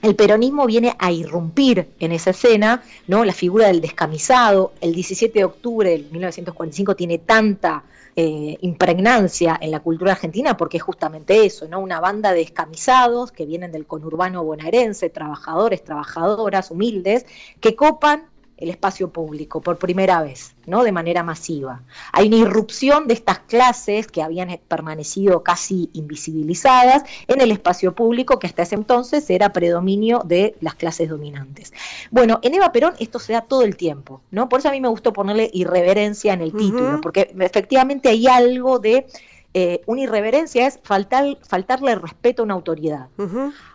El 0.00 0.14
peronismo 0.14 0.64
viene 0.66 0.94
a 0.98 1.10
irrumpir 1.10 1.88
en 1.98 2.12
esa 2.12 2.30
escena, 2.30 2.82
¿no? 3.08 3.24
La 3.24 3.32
figura 3.32 3.66
del 3.66 3.80
descamisado, 3.80 4.72
el 4.80 4.94
17 4.94 5.40
de 5.40 5.44
octubre 5.44 5.90
de 5.90 5.98
1945 5.98 6.94
tiene 6.94 7.18
tanta 7.18 7.82
eh, 8.14 8.58
impregnancia 8.60 9.58
en 9.60 9.70
la 9.72 9.80
cultura 9.80 10.12
argentina 10.12 10.56
porque 10.56 10.76
es 10.76 10.82
justamente 10.82 11.44
eso, 11.44 11.66
¿no? 11.68 11.80
Una 11.80 12.00
banda 12.00 12.32
de 12.32 12.40
descamisados 12.40 13.32
que 13.32 13.44
vienen 13.46 13.72
del 13.72 13.86
conurbano 13.86 14.44
bonaerense, 14.44 15.10
trabajadores, 15.10 15.82
trabajadoras, 15.82 16.70
humildes, 16.70 17.26
que 17.60 17.74
copan 17.74 18.26
el 18.58 18.70
espacio 18.70 19.10
público 19.10 19.60
por 19.60 19.78
primera 19.78 20.20
vez, 20.20 20.54
¿no? 20.66 20.82
De 20.82 20.92
manera 20.92 21.22
masiva. 21.22 21.82
Hay 22.12 22.26
una 22.26 22.36
irrupción 22.36 23.06
de 23.06 23.14
estas 23.14 23.38
clases 23.38 24.08
que 24.08 24.20
habían 24.20 24.58
permanecido 24.68 25.42
casi 25.44 25.90
invisibilizadas 25.92 27.04
en 27.28 27.40
el 27.40 27.52
espacio 27.52 27.94
público 27.94 28.38
que 28.38 28.48
hasta 28.48 28.62
ese 28.62 28.74
entonces 28.74 29.30
era 29.30 29.52
predominio 29.52 30.22
de 30.24 30.56
las 30.60 30.74
clases 30.74 31.08
dominantes. 31.08 31.72
Bueno, 32.10 32.40
en 32.42 32.54
Eva 32.54 32.72
Perón 32.72 32.94
esto 32.98 33.20
se 33.20 33.32
da 33.32 33.42
todo 33.42 33.62
el 33.62 33.76
tiempo, 33.76 34.20
¿no? 34.32 34.48
Por 34.48 34.58
eso 34.58 34.68
a 34.68 34.72
mí 34.72 34.80
me 34.80 34.88
gustó 34.88 35.12
ponerle 35.12 35.50
irreverencia 35.52 36.32
en 36.32 36.40
el 36.40 36.52
título, 36.52 37.00
porque 37.00 37.32
efectivamente 37.38 38.08
hay 38.08 38.26
algo 38.26 38.80
de 38.80 39.06
eh, 39.54 39.80
una 39.86 40.02
irreverencia 40.02 40.66
es 40.66 40.78
faltar, 40.82 41.38
faltarle 41.46 41.94
respeto 41.94 42.42
a 42.42 42.44
una 42.44 42.54
autoridad. 42.54 43.08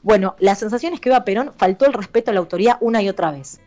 Bueno, 0.02 0.36
la 0.39 0.56
sensación 0.56 0.93
es 0.93 1.00
que 1.00 1.10
Eva 1.10 1.26
Perón 1.26 1.52
faltó 1.58 1.86
el 1.86 1.93
respeto 1.93 2.32
a 2.32 2.34
la 2.34 2.41
autoridad 2.41 2.78
una 2.82 3.02
y 3.02 3.10
otra 3.10 3.32
vez 3.32 3.60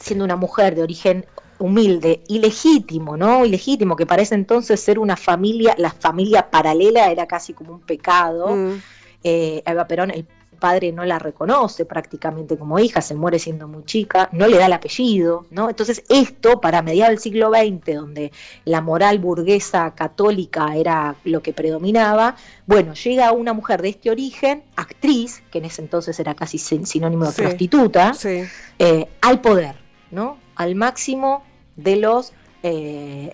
siendo 0.00 0.24
una 0.24 0.36
mujer 0.36 0.74
de 0.74 0.82
origen 0.82 1.26
humilde 1.58 2.22
y 2.26 2.38
legítimo, 2.38 3.16
¿no? 3.16 3.44
Ilegítimo, 3.44 3.94
que 3.94 4.06
parece 4.06 4.34
entonces 4.34 4.80
ser 4.80 4.98
una 4.98 5.16
familia, 5.16 5.74
la 5.78 5.90
familia 5.90 6.50
paralela 6.50 7.10
era 7.10 7.26
casi 7.26 7.52
como 7.52 7.74
un 7.74 7.80
pecado. 7.80 8.56
Mm. 8.56 8.82
Eh, 9.22 9.62
Eva 9.66 9.86
Perón, 9.86 10.10
el 10.10 10.26
padre 10.60 10.92
no 10.92 11.04
la 11.04 11.18
reconoce 11.18 11.84
prácticamente 11.84 12.56
como 12.56 12.78
hija, 12.78 13.00
se 13.00 13.14
muere 13.14 13.40
siendo 13.40 13.66
muy 13.66 13.84
chica, 13.84 14.28
no 14.32 14.46
le 14.46 14.58
da 14.58 14.66
el 14.66 14.72
apellido, 14.72 15.46
¿no? 15.50 15.68
Entonces 15.68 16.04
esto 16.08 16.60
para 16.60 16.82
mediados 16.82 17.10
del 17.10 17.18
siglo 17.18 17.50
XX, 17.50 17.96
donde 17.96 18.30
la 18.64 18.80
moral 18.80 19.18
burguesa 19.18 19.92
católica 19.94 20.76
era 20.76 21.16
lo 21.24 21.42
que 21.42 21.52
predominaba, 21.52 22.36
bueno, 22.66 22.94
llega 22.94 23.32
una 23.32 23.54
mujer 23.54 23.82
de 23.82 23.88
este 23.88 24.10
origen, 24.10 24.62
actriz, 24.76 25.42
que 25.50 25.58
en 25.58 25.64
ese 25.64 25.82
entonces 25.82 26.20
era 26.20 26.34
casi 26.34 26.58
sinónimo 26.58 27.26
de 27.26 27.32
prostituta, 27.32 28.12
eh, 28.78 29.08
al 29.22 29.40
poder. 29.40 29.89
¿No? 30.10 30.38
Al 30.56 30.74
máximo 30.74 31.42
de 31.76 31.96
los 31.96 32.32
eh, 32.62 33.32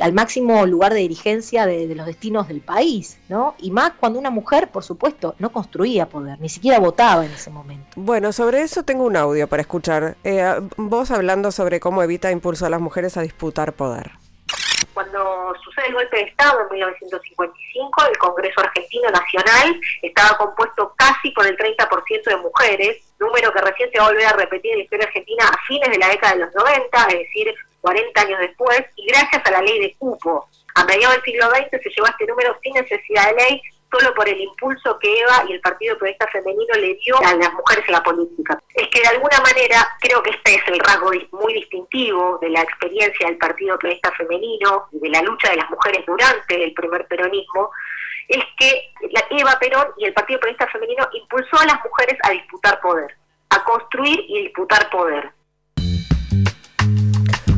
al 0.00 0.12
máximo 0.12 0.66
lugar 0.66 0.92
de 0.92 1.00
dirigencia 1.00 1.64
de, 1.64 1.94
los 1.94 2.06
destinos 2.06 2.48
del 2.48 2.60
país, 2.60 3.18
¿no? 3.28 3.54
Y 3.58 3.70
más 3.70 3.92
cuando 4.00 4.18
una 4.18 4.30
mujer, 4.30 4.70
por 4.70 4.82
supuesto, 4.82 5.36
no 5.38 5.52
construía 5.52 6.08
poder, 6.08 6.40
ni 6.40 6.48
siquiera 6.48 6.80
votaba 6.80 7.24
en 7.24 7.30
ese 7.30 7.50
momento. 7.50 7.86
Bueno, 7.94 8.32
sobre 8.32 8.62
eso 8.62 8.82
tengo 8.82 9.04
un 9.04 9.16
audio 9.16 9.46
para 9.46 9.62
escuchar. 9.62 10.16
Eh, 10.24 10.44
vos 10.76 11.12
hablando 11.12 11.52
sobre 11.52 11.78
cómo 11.78 12.02
Evita 12.02 12.32
impulsó 12.32 12.66
a 12.66 12.70
las 12.70 12.80
mujeres 12.80 13.16
a 13.16 13.22
disputar 13.22 13.74
poder. 13.74 14.21
Cuando 14.94 15.54
sucede 15.64 15.86
el 15.88 15.94
golpe 15.94 16.16
de 16.16 16.22
Estado 16.24 16.60
en 16.62 16.68
1955, 16.74 18.06
el 18.10 18.18
Congreso 18.18 18.60
Argentino 18.60 19.10
Nacional 19.10 19.80
estaba 20.02 20.36
compuesto 20.36 20.94
casi 20.96 21.30
por 21.30 21.46
el 21.46 21.56
30% 21.56 22.24
de 22.24 22.36
mujeres, 22.36 23.14
número 23.18 23.52
que 23.52 23.60
recién 23.60 23.90
se 23.90 23.98
va 23.98 24.06
a 24.06 24.08
volver 24.08 24.26
a 24.26 24.32
repetir 24.32 24.72
en 24.72 24.78
la 24.78 24.84
historia 24.84 25.06
argentina 25.06 25.44
a 25.46 25.66
fines 25.66 25.90
de 25.90 25.98
la 25.98 26.08
década 26.08 26.34
de 26.34 26.40
los 26.40 26.54
90, 26.54 27.04
es 27.08 27.18
decir, 27.20 27.54
40 27.80 28.20
años 28.20 28.40
después, 28.40 28.84
y 28.96 29.06
gracias 29.06 29.42
a 29.46 29.50
la 29.50 29.62
ley 29.62 29.80
de 29.80 29.96
cupo. 29.96 30.48
A 30.74 30.84
mediados 30.84 31.16
del 31.16 31.24
siglo 31.24 31.50
XX 31.50 31.82
se 31.82 31.90
llevó 31.90 32.06
a 32.06 32.10
este 32.10 32.26
número 32.26 32.56
sin 32.62 32.74
necesidad 32.74 33.28
de 33.28 33.34
ley, 33.34 33.62
solo 33.92 34.14
por 34.14 34.28
el 34.28 34.40
impulso 34.40 34.98
que 34.98 35.20
Eva 35.20 35.44
y 35.48 35.52
el 35.52 35.60
Partido 35.60 35.96
Progresista 35.98 36.26
Femenino 36.28 36.74
le 36.76 36.94
dio 36.94 37.16
a 37.18 37.34
las 37.34 37.52
mujeres 37.52 37.84
en 37.86 37.92
la 37.92 38.02
política. 38.02 38.58
Es 38.74 38.88
que 38.88 39.00
de 39.00 39.08
alguna 39.08 39.38
manera 39.40 39.86
creo 40.00 40.22
que 40.22 40.30
este 40.30 40.54
es 40.54 40.62
el 40.68 40.78
rasgo 40.80 41.10
muy 41.32 41.52
distintivo 41.52 42.38
de 42.40 42.50
la 42.50 42.62
experiencia 42.62 43.26
del 43.26 43.36
Partido 43.36 43.78
Progresista 43.78 44.12
Femenino 44.12 44.86
y 44.92 44.98
de 44.98 45.10
la 45.10 45.22
lucha 45.22 45.50
de 45.50 45.56
las 45.56 45.70
mujeres 45.70 46.04
durante 46.06 46.64
el 46.64 46.72
primer 46.72 47.06
peronismo, 47.06 47.70
es 48.28 48.44
que 48.56 48.92
la 49.10 49.24
Eva 49.30 49.58
Perón 49.60 49.88
y 49.98 50.06
el 50.06 50.14
Partido 50.14 50.40
Progresista 50.40 50.72
Femenino 50.72 51.06
impulsó 51.12 51.58
a 51.60 51.66
las 51.66 51.84
mujeres 51.84 52.18
a 52.22 52.30
disputar 52.30 52.80
poder, 52.80 53.14
a 53.50 53.62
construir 53.64 54.24
y 54.28 54.44
disputar 54.44 54.88
poder. 54.90 55.30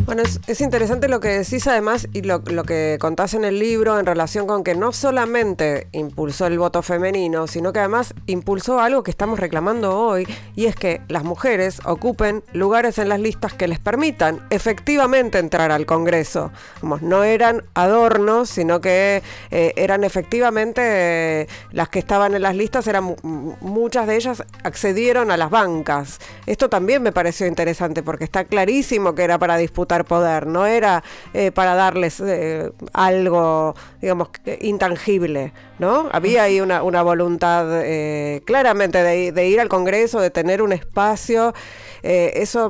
Bueno, 0.07 0.23
es, 0.23 0.61
interesante 0.61 1.09
lo 1.09 1.19
que 1.19 1.29
decís 1.29 1.67
además 1.67 2.09
y 2.13 2.21
lo, 2.21 2.43
que 2.43 2.99
contás 3.01 3.33
en 3.33 3.43
el 3.47 3.59
libro 3.59 3.99
en 3.99 4.05
relación 4.05 4.47
con 4.47 4.63
que 4.63 4.75
no 4.75 4.93
solamente 4.93 5.89
impulsó 5.93 6.47
el 6.47 6.59
voto 6.59 6.83
femenino, 6.83 7.47
sino 7.47 7.73
que 7.73 7.79
además 7.79 8.13
impulsó 8.27 8.81
algo 8.81 9.03
que 9.03 9.11
estamos 9.11 9.41
reclamando 9.41 9.99
hoy 9.99 10.27
y 10.55 10.67
es 10.67 10.77
que 10.77 11.01
las 11.09 11.25
mujeres 11.25 11.81
ocupen 11.87 12.45
lugares 12.53 12.99
en 12.99 13.09
las 13.09 13.19
listas 13.19 13.55
que 13.55 13.67
les 13.67 13.79
permitan 13.79 14.47
efectivamente 14.51 15.39
entrar 15.39 15.73
al 15.73 15.87
Congreso. 15.87 16.53
no 17.01 17.25
eran 17.25 17.63
adornos, 17.73 18.51
sino 18.51 18.83
que 18.83 19.23
eh, 19.51 19.73
eran 19.77 20.05
efectivamente 20.05 20.83
eh, 20.85 21.49
las 21.73 21.89
que 21.89 21.99
estaban 21.99 22.35
en 22.35 22.43
las 22.43 22.55
listas, 22.55 22.87
eran 22.89 23.17
muchas 23.23 24.07
de 24.07 24.17
ellas 24.17 24.45
accedieron 24.65 25.31
a 25.31 25.39
las 25.39 25.49
bancas. 25.49 26.19
Esto 26.45 26.69
también 26.69 27.03
me 27.03 27.13
pareció 27.13 27.47
interesante 27.47 28.03
porque 28.03 28.25
está 28.25 28.45
clarísimo 28.45 29.15
que 29.15 29.25
era 29.25 29.39
para 29.39 29.57
disputar 29.57 29.94
poder, 30.03 30.49
no 30.49 30.67
era 30.67 31.05
eh, 31.33 31.53
para 31.53 31.77
darles 31.77 32.19
eh, 32.21 32.73
algo, 32.93 33.77
digamos, 34.01 34.31
intangible, 34.61 35.53
¿no? 35.79 36.09
Había 36.11 36.43
ahí 36.43 36.61
una, 36.61 36.81
voluntad 36.81 37.67
eh, 37.85 38.43
claramente 38.45 39.03
de, 39.05 39.49
ir 39.49 39.61
al 39.61 39.69
Congreso, 39.69 40.21
de 40.21 40.31
tener 40.31 40.61
un 40.63 40.73
espacio. 40.73 41.55
eso 42.03 42.69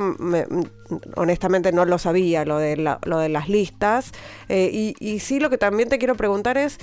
honestamente 1.16 1.72
no 1.72 1.86
lo 1.86 1.98
sabía, 1.98 2.44
lo 2.44 2.58
de, 2.58 2.76
lo 2.76 3.18
de 3.18 3.28
las 3.28 3.48
listas. 3.48 4.12
y, 4.48 4.94
y 5.00 5.20
sí 5.20 5.40
lo 5.40 5.48
que 5.48 5.58
también 5.58 5.88
te 5.88 5.98
quiero 5.98 6.14
preguntar 6.14 6.58
es, 6.58 6.78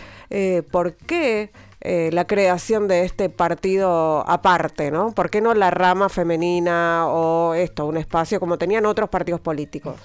¿por 0.72 0.94
qué? 0.96 1.52
la 1.84 2.26
creación 2.28 2.88
de 2.88 3.06
este 3.06 3.30
partido 3.30 4.24
aparte, 4.30 4.92
¿no? 4.92 5.14
¿Por 5.14 5.32
qué 5.32 5.42
no 5.42 5.56
la 5.56 5.72
rama 5.72 6.10
femenina 6.10 7.08
o 7.08 7.56
esto, 7.56 7.88
un 7.88 7.98
espacio 7.98 8.40
como 8.40 8.58
tenían 8.58 8.86
otros 8.86 9.10
partidos 9.10 9.42
políticos? 9.42 9.96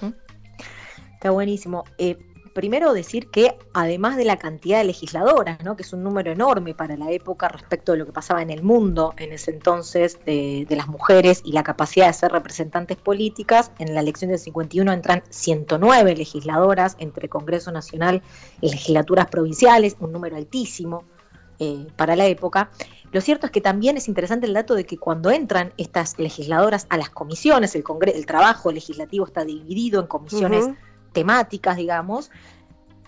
Está 1.17 1.31
buenísimo. 1.31 1.83
Eh, 1.97 2.15
primero 2.53 2.93
decir 2.93 3.31
que 3.31 3.57
además 3.73 4.17
de 4.17 4.23
la 4.23 4.37
cantidad 4.37 4.77
de 4.77 4.83
legisladoras, 4.83 5.63
¿no? 5.63 5.75
que 5.75 5.81
es 5.81 5.93
un 5.93 6.03
número 6.03 6.31
enorme 6.31 6.75
para 6.75 6.95
la 6.95 7.09
época 7.09 7.47
respecto 7.47 7.91
de 7.91 7.97
lo 7.97 8.05
que 8.05 8.11
pasaba 8.11 8.43
en 8.43 8.51
el 8.51 8.61
mundo 8.61 9.15
en 9.17 9.33
ese 9.33 9.49
entonces 9.49 10.19
de, 10.27 10.67
las 10.69 10.87
mujeres 10.87 11.41
y 11.43 11.53
la 11.53 11.63
capacidad 11.63 12.05
de 12.05 12.13
ser 12.13 12.31
representantes 12.31 12.97
políticas, 12.97 13.71
en 13.79 13.95
la 13.95 14.01
elección 14.01 14.29
del 14.29 14.37
51 14.39 14.91
entran 14.91 15.23
109 15.29 16.15
legisladoras 16.15 16.95
entre 16.99 17.29
Congreso 17.29 17.71
Nacional 17.71 18.21
y 18.61 18.69
legislaturas 18.69 19.25
provinciales, 19.25 19.97
un 19.99 20.11
número 20.11 20.35
altísimo 20.35 21.03
eh, 21.57 21.87
para 21.95 22.15
la 22.15 22.27
época. 22.27 22.69
Lo 23.11 23.21
cierto 23.21 23.47
es 23.47 23.51
que 23.51 23.61
también 23.61 23.97
es 23.97 24.07
interesante 24.07 24.45
el 24.45 24.53
dato 24.53 24.75
de 24.75 24.85
que 24.85 24.99
cuando 24.99 25.31
entran 25.31 25.73
estas 25.77 26.19
legisladoras 26.19 26.85
a 26.89 26.97
las 26.97 27.09
comisiones, 27.09 27.73
el, 27.73 27.83
el 28.13 28.25
trabajo 28.27 28.71
legislativo 28.71 29.25
está 29.25 29.45
dividido 29.45 29.99
en 29.99 30.05
comisiones 30.05 30.69
temáticas, 31.17 31.77
digamos, 31.77 32.29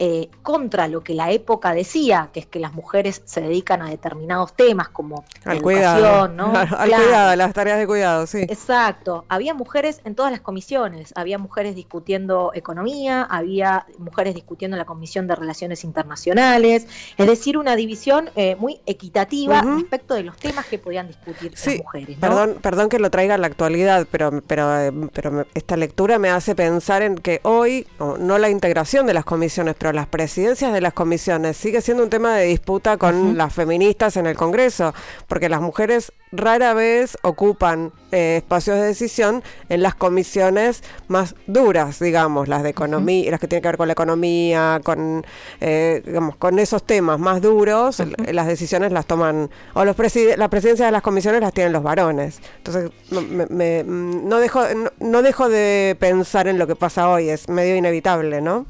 eh, 0.02 0.30
contra 0.44 0.88
lo 0.88 1.04
que 1.04 1.14
la 1.14 1.32
época 1.32 1.74
decía, 1.74 2.30
que 2.34 2.40
es 2.40 2.46
que 2.46 2.60
las 2.60 2.74
mujeres 2.74 3.22
se 3.26 3.42
dedican 3.42 3.82
a 3.82 3.90
determinados 3.90 4.54
temas 4.54 4.88
como 4.88 5.26
al 5.44 5.58
educación, 5.58 6.38
¿no? 6.38 6.54
Al, 6.56 6.90
cuidado, 6.90 7.36
las 7.36 7.54
tareas 7.54 7.78
de 7.80 7.86
cuidado, 7.86 8.26
sí. 8.26 8.40
Exacto. 8.44 9.26
Había 9.28 9.54
mujeres 9.54 10.00
en 10.06 10.16
todas 10.16 10.32
las 10.32 10.40
comisiones, 10.40 11.12
había 11.16 11.38
mujeres 11.38 11.76
discutiendo 11.76 12.52
economía, 12.54 13.24
había 13.24 13.88
mujeres 13.98 14.36
discutiendo 14.36 14.78
la 14.78 14.86
comisión 14.86 15.28
de 15.28 15.36
relaciones 15.36 15.84
internacionales, 15.84 16.88
es 17.18 17.28
decir, 17.28 17.58
una 17.58 17.76
división 17.76 18.30
eh, 18.38 18.56
muy 18.56 18.80
equitativa 18.86 19.62
respecto 19.62 20.14
de 20.14 20.24
los 20.24 20.38
temas 20.38 20.66
que 20.66 20.80
podían 20.80 21.08
discutir 21.08 21.52
las 21.52 21.78
mujeres. 21.78 22.18
Perdón, 22.20 22.56
perdón 22.62 22.88
que 22.88 23.00
lo 23.00 23.10
traiga 23.10 23.36
a 23.36 23.38
la 23.38 23.48
actualidad, 23.48 24.08
pero, 24.10 24.42
pero, 24.48 25.10
pero 25.12 25.46
esta 25.54 25.76
lectura 25.76 26.20
me 26.20 26.30
hace 26.30 26.56
pensar 26.56 27.02
en 27.02 27.16
que 27.16 27.42
hoy, 27.44 27.86
no 28.00 28.38
la 28.38 28.50
integración 28.50 29.06
de 29.06 29.14
las 29.14 29.26
comisiones, 29.26 29.76
pero 29.78 29.89
las 29.92 30.08
presidencias 30.08 30.74
de 30.74 30.82
las 30.82 30.94
comisiones 30.94 31.58
sigue 31.58 31.82
siendo 31.82 32.04
un 32.04 32.10
tema 32.10 32.36
de 32.36 32.46
disputa 32.46 32.98
con 32.98 33.38
las 33.38 33.54
feministas 33.54 34.18
en 34.18 34.26
el 34.26 34.36
Congreso, 34.36 34.94
porque 35.28 35.50
las 35.50 35.62
mujeres 35.62 36.12
rara 36.32 36.74
vez 36.74 37.18
ocupan 37.24 37.92
eh, 38.12 38.38
espacios 38.38 38.78
de 38.78 38.84
decisión 38.84 39.44
en 39.68 39.82
las 39.82 39.96
comisiones 39.96 40.84
más 41.08 41.36
duras, 41.48 42.00
digamos, 42.00 42.48
las 42.48 42.64
de 42.64 42.70
economía, 42.70 43.32
las 43.32 43.40
que 43.40 43.48
tienen 43.48 43.62
que 43.62 43.70
ver 43.70 43.78
con 43.78 43.88
la 43.88 43.94
economía, 43.94 44.82
con, 44.84 45.26
eh, 45.60 46.02
digamos, 46.06 46.36
con 46.36 46.60
esos 46.60 46.84
temas 46.84 47.20
más 47.20 47.42
duros, 47.42 48.02
las 48.32 48.48
decisiones 48.48 48.92
las 48.92 49.06
toman, 49.06 49.50
o 49.74 49.86
los 49.86 49.96
la 50.38 50.50
presidencia 50.50 50.86
de 50.86 50.92
las 50.92 51.02
comisiones 51.02 51.42
las 51.42 51.54
tienen 51.54 51.74
los 51.74 51.84
varones. 51.84 52.40
Entonces, 52.58 52.92
no, 53.12 53.22
me, 53.22 53.84
no, 53.84 54.38
dejo, 54.38 54.62
no, 55.00 55.22
dejo 55.22 55.50
de 55.50 55.96
pensar 56.00 56.48
en 56.48 56.58
lo 56.58 56.68
que 56.68 56.76
pasa 56.76 57.10
hoy, 57.10 57.30
es 57.30 57.50
medio 57.50 57.76
inevitable, 57.76 58.42
¿no? 58.42 58.66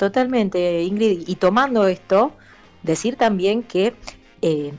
Totalmente, 0.00 0.82
Ingrid, 0.82 1.28
y 1.28 1.34
tomando 1.34 1.86
esto, 1.86 2.32
decir 2.82 3.16
también 3.16 3.62
que... 3.62 3.94
Eh, 4.40 4.72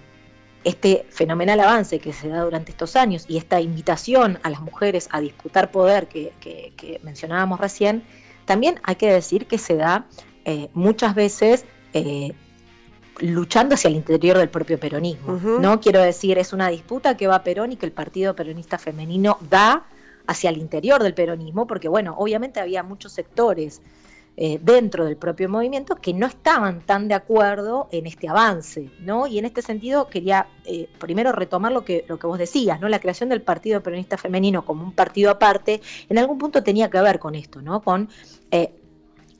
este 0.63 1.07
fenomenal 1.09 1.59
avance 1.59 1.97
que 1.97 2.13
se 2.13 2.27
da 2.27 2.43
durante 2.43 2.69
estos 2.69 2.95
años 2.95 3.25
y 3.27 3.37
esta 3.37 3.59
invitación 3.61 4.37
a 4.43 4.49
las 4.51 4.61
mujeres 4.61 5.09
a 5.11 5.19
disputar 5.19 5.71
poder 5.71 6.07
que, 6.07 6.99
mencionábamos 7.01 7.59
recién, 7.59 8.03
también 8.45 8.79
hay 8.83 8.95
que 8.95 9.11
decir 9.11 9.47
que 9.47 9.57
se 9.57 9.75
da 9.75 10.05
eh, 10.45 10.69
muchas 10.75 11.15
veces 11.15 11.65
eh, 11.93 12.33
luchando 13.17 13.73
hacia 13.73 13.87
el 13.87 13.95
interior 13.95 14.37
del 14.37 14.49
propio 14.49 14.79
peronismo. 14.79 15.39
No 15.59 15.79
quiero 15.79 15.99
decir, 15.99 16.37
es 16.37 16.53
una 16.53 16.67
disputa 16.69 17.17
que 17.17 17.25
va 17.25 17.43
Perón 17.43 17.71
y 17.71 17.75
que 17.75 17.87
el 17.87 17.91
Partido 17.91 18.35
Peronista 18.35 18.77
Femenino 18.77 19.39
da 19.49 19.85
hacia 20.27 20.51
el 20.51 20.57
interior 20.57 21.01
del 21.01 21.15
peronismo, 21.15 21.65
porque 21.65 21.87
bueno, 21.87 22.13
obviamente 22.19 22.59
había 22.59 22.83
muchos 22.83 23.13
sectores 23.13 23.81
eh, 24.37 24.59
dentro 24.63 25.03
del 25.03 25.17
propio 25.17 25.49
movimiento 25.49 25.97
que 25.97 26.13
no 26.13 26.25
estaban 26.25 26.79
tan 26.79 27.09
de 27.09 27.13
acuerdo 27.13 27.89
en 27.91 28.07
este 28.07 28.29
avance, 28.29 28.89
¿no? 29.01 29.27
Y 29.27 29.37
en 29.37 29.43
este 29.43 29.61
sentido 29.61 30.07
quería 30.07 30.47
eh, 30.63 30.87
primero 30.99 31.33
retomar 31.33 31.73
lo 31.73 31.83
que, 31.83 32.05
lo 32.07 32.17
que 32.17 32.27
vos 32.27 32.39
decías, 32.39 32.79
¿no? 32.79 32.87
La 32.87 33.01
creación 33.01 33.27
del 33.27 33.41
Partido 33.41 33.83
Peronista 33.83 34.17
Femenino 34.17 34.63
como 34.63 34.85
un 34.85 34.93
partido 34.93 35.31
aparte, 35.31 35.81
en 36.07 36.17
algún 36.17 36.37
punto 36.37 36.63
tenía 36.63 36.89
que 36.89 37.01
ver 37.01 37.19
con 37.19 37.35
esto, 37.35 37.61
¿no? 37.61 37.81
Con 37.81 38.07
eh, 38.51 38.73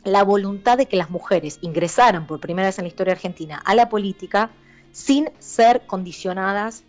la 0.03 0.23
voluntad 0.23 0.77
de 0.77 0.87
que 0.87 0.97
las 0.97 1.09
mujeres 1.09 1.59
ingresaran 1.61 2.27
por 2.27 2.41
primera 2.41 2.67
vez 2.67 2.77
en 2.77 2.83
la 2.83 2.89
historia 2.89 3.13
argentina 3.13 3.61
a 3.63 3.73
la 3.73 3.87
política 3.87 4.51
sin 4.91 5.29
ser 5.39 5.87
condicionadas 5.87 6.83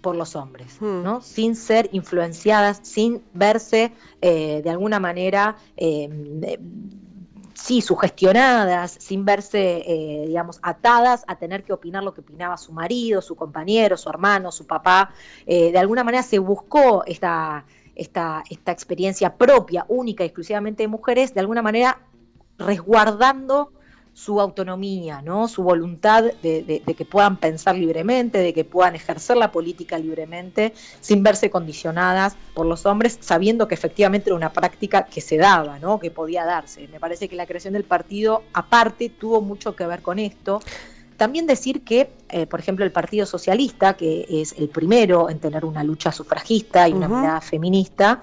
por 0.00 0.14
los 0.14 0.36
hombres, 0.36 0.76
hmm. 0.80 1.02
¿no? 1.02 1.20
sin 1.22 1.56
ser 1.56 1.90
influenciadas, 1.92 2.80
sin 2.82 3.20
verse 3.34 3.92
de 4.20 4.70
alguna 4.70 5.00
manera 5.00 5.56
sí, 7.54 7.80
sugestionadas, 7.80 8.96
sin 8.98 9.24
verse, 9.24 9.82
eh, 9.86 10.24
digamos, 10.26 10.58
atadas 10.62 11.24
a 11.26 11.36
tener 11.36 11.64
que 11.64 11.72
opinar 11.72 12.02
lo 12.02 12.14
que 12.14 12.20
opinaba 12.20 12.56
su 12.56 12.72
marido, 12.72 13.22
su 13.22 13.36
compañero, 13.36 13.96
su 13.96 14.08
hermano, 14.08 14.52
su 14.52 14.66
papá. 14.66 15.10
Eh, 15.46 15.72
de 15.72 15.78
alguna 15.78 16.04
manera 16.04 16.22
se 16.22 16.38
buscó 16.38 17.04
esta, 17.06 17.64
esta, 17.94 18.42
esta 18.48 18.72
experiencia 18.72 19.36
propia, 19.36 19.84
única, 19.88 20.24
exclusivamente 20.24 20.82
de 20.82 20.88
mujeres, 20.88 21.34
de 21.34 21.40
alguna 21.40 21.62
manera 21.62 22.00
resguardando 22.58 23.72
su 24.14 24.40
autonomía, 24.40 25.22
¿no? 25.22 25.48
su 25.48 25.62
voluntad 25.62 26.24
de, 26.42 26.82
que 26.96 27.04
puedan 27.04 27.38
pensar 27.38 27.76
libremente, 27.76 28.38
de 28.38 28.52
que 28.52 28.64
puedan 28.64 28.94
ejercer 28.94 29.36
la 29.36 29.50
política 29.50 29.98
libremente, 29.98 30.74
sin 31.00 31.22
verse 31.22 31.50
condicionadas 31.50 32.36
por 32.54 32.66
los 32.66 32.84
hombres, 32.84 33.18
sabiendo 33.20 33.68
que 33.68 33.74
efectivamente 33.74 34.28
era 34.28 34.36
una 34.36 34.52
práctica 34.52 35.04
que 35.06 35.20
se 35.20 35.38
daba, 35.38 35.78
¿no? 35.78 35.98
que 35.98 36.10
podía 36.10 36.44
darse. 36.44 36.88
Me 36.88 37.00
parece 37.00 37.28
que 37.28 37.36
la 37.36 37.46
creación 37.46 37.72
del 37.72 37.84
partido, 37.84 38.42
aparte, 38.52 39.08
tuvo 39.08 39.40
mucho 39.40 39.74
que 39.74 39.86
ver 39.86 40.02
con 40.02 40.18
esto. 40.18 40.60
También 41.16 41.46
decir 41.46 41.82
que, 41.82 42.10
eh, 42.28 42.46
por 42.46 42.60
ejemplo, 42.60 42.84
el 42.84 42.92
Partido 42.92 43.26
Socialista, 43.26 43.94
que 43.94 44.26
es 44.28 44.54
el 44.58 44.68
primero 44.68 45.30
en 45.30 45.38
tener 45.38 45.64
una 45.64 45.84
lucha 45.84 46.10
sufragista 46.10 46.88
y 46.88 46.92
una 46.92 47.08
mirada 47.08 47.40
feminista, 47.40 48.22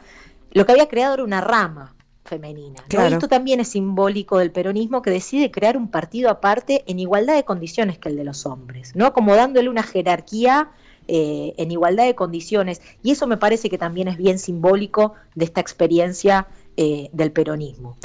lo 0.51 0.65
que 0.65 0.71
había 0.71 0.87
creado 0.87 1.15
era 1.15 1.23
una 1.23 1.41
rama 1.41 1.95
femenina. 2.29 2.83
Esto 2.89 3.27
también 3.27 3.59
es 3.59 3.69
simbólico 3.69 4.37
del 4.37 4.51
peronismo 4.51 5.01
que 5.01 5.09
decide 5.09 5.49
crear 5.49 5.75
un 5.75 5.89
partido 5.89 6.29
aparte 6.29 6.83
en 6.87 6.99
igualdad 6.99 7.35
de 7.35 7.43
condiciones 7.43 7.97
que 7.97 8.09
el 8.09 8.15
de 8.15 8.23
los 8.23 8.45
hombres, 8.45 8.95
¿no? 8.95 9.11
Como 9.13 9.35
dándole 9.35 9.67
una 9.67 9.83
jerarquía 9.83 10.69
eh, 11.07 11.55
en 11.57 11.71
igualdad 11.71 12.05
de 12.05 12.13
condiciones. 12.13 12.81
Y 13.01 13.11
eso 13.11 13.25
me 13.25 13.37
parece 13.37 13.69
que 13.69 13.79
también 13.79 14.07
es 14.07 14.17
bien 14.17 14.37
simbólico 14.37 15.15
de 15.33 15.45
esta 15.45 15.59
experiencia 15.59 16.47
eh, 16.77 17.09
del 17.11 17.31
peronismo. 17.31 17.97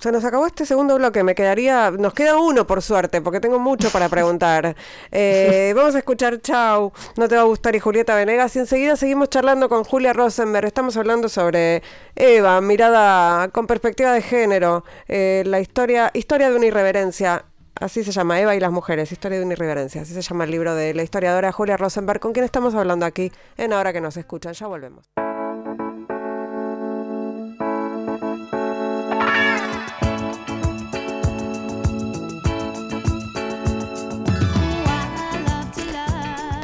Se 0.00 0.10
nos 0.10 0.24
acabó 0.24 0.46
este 0.46 0.64
segundo 0.64 0.96
bloque, 0.96 1.22
me 1.22 1.34
quedaría, 1.34 1.90
nos 1.90 2.14
queda 2.14 2.38
uno 2.38 2.66
por 2.66 2.80
suerte, 2.80 3.20
porque 3.20 3.38
tengo 3.38 3.58
mucho 3.58 3.90
para 3.90 4.08
preguntar. 4.08 4.74
Eh, 5.12 5.72
vamos 5.74 5.94
a 5.94 5.98
escuchar 5.98 6.40
Chau, 6.40 6.92
no 7.16 7.28
te 7.28 7.34
va 7.34 7.42
a 7.42 7.44
gustar 7.44 7.74
y 7.74 7.80
Julieta 7.80 8.14
Venegas, 8.14 8.54
y 8.56 8.60
enseguida 8.60 8.96
seguimos 8.96 9.28
charlando 9.28 9.68
con 9.68 9.84
Julia 9.84 10.12
Rosenberg, 10.12 10.66
estamos 10.66 10.96
hablando 10.96 11.28
sobre 11.28 11.82
Eva, 12.14 12.60
mirada 12.60 13.48
con 13.48 13.66
perspectiva 13.66 14.12
de 14.12 14.22
género, 14.22 14.84
eh, 15.08 15.42
la 15.46 15.60
historia, 15.60 16.10
historia 16.14 16.50
de 16.50 16.56
una 16.56 16.66
irreverencia, 16.66 17.44
así 17.74 18.04
se 18.04 18.12
llama, 18.12 18.40
Eva 18.40 18.54
y 18.54 18.60
las 18.60 18.70
mujeres, 18.70 19.10
historia 19.12 19.38
de 19.38 19.44
una 19.44 19.54
irreverencia, 19.54 20.02
así 20.02 20.14
se 20.14 20.22
llama 20.22 20.44
el 20.44 20.50
libro 20.52 20.74
de 20.74 20.94
la 20.94 21.02
historiadora 21.02 21.52
Julia 21.52 21.76
Rosenberg, 21.76 22.20
con 22.20 22.32
quien 22.32 22.44
estamos 22.44 22.74
hablando 22.74 23.04
aquí 23.04 23.32
en 23.56 23.72
Ahora 23.72 23.92
que 23.92 24.00
nos 24.00 24.16
escuchan, 24.16 24.52
ya 24.52 24.66
volvemos. 24.66 25.29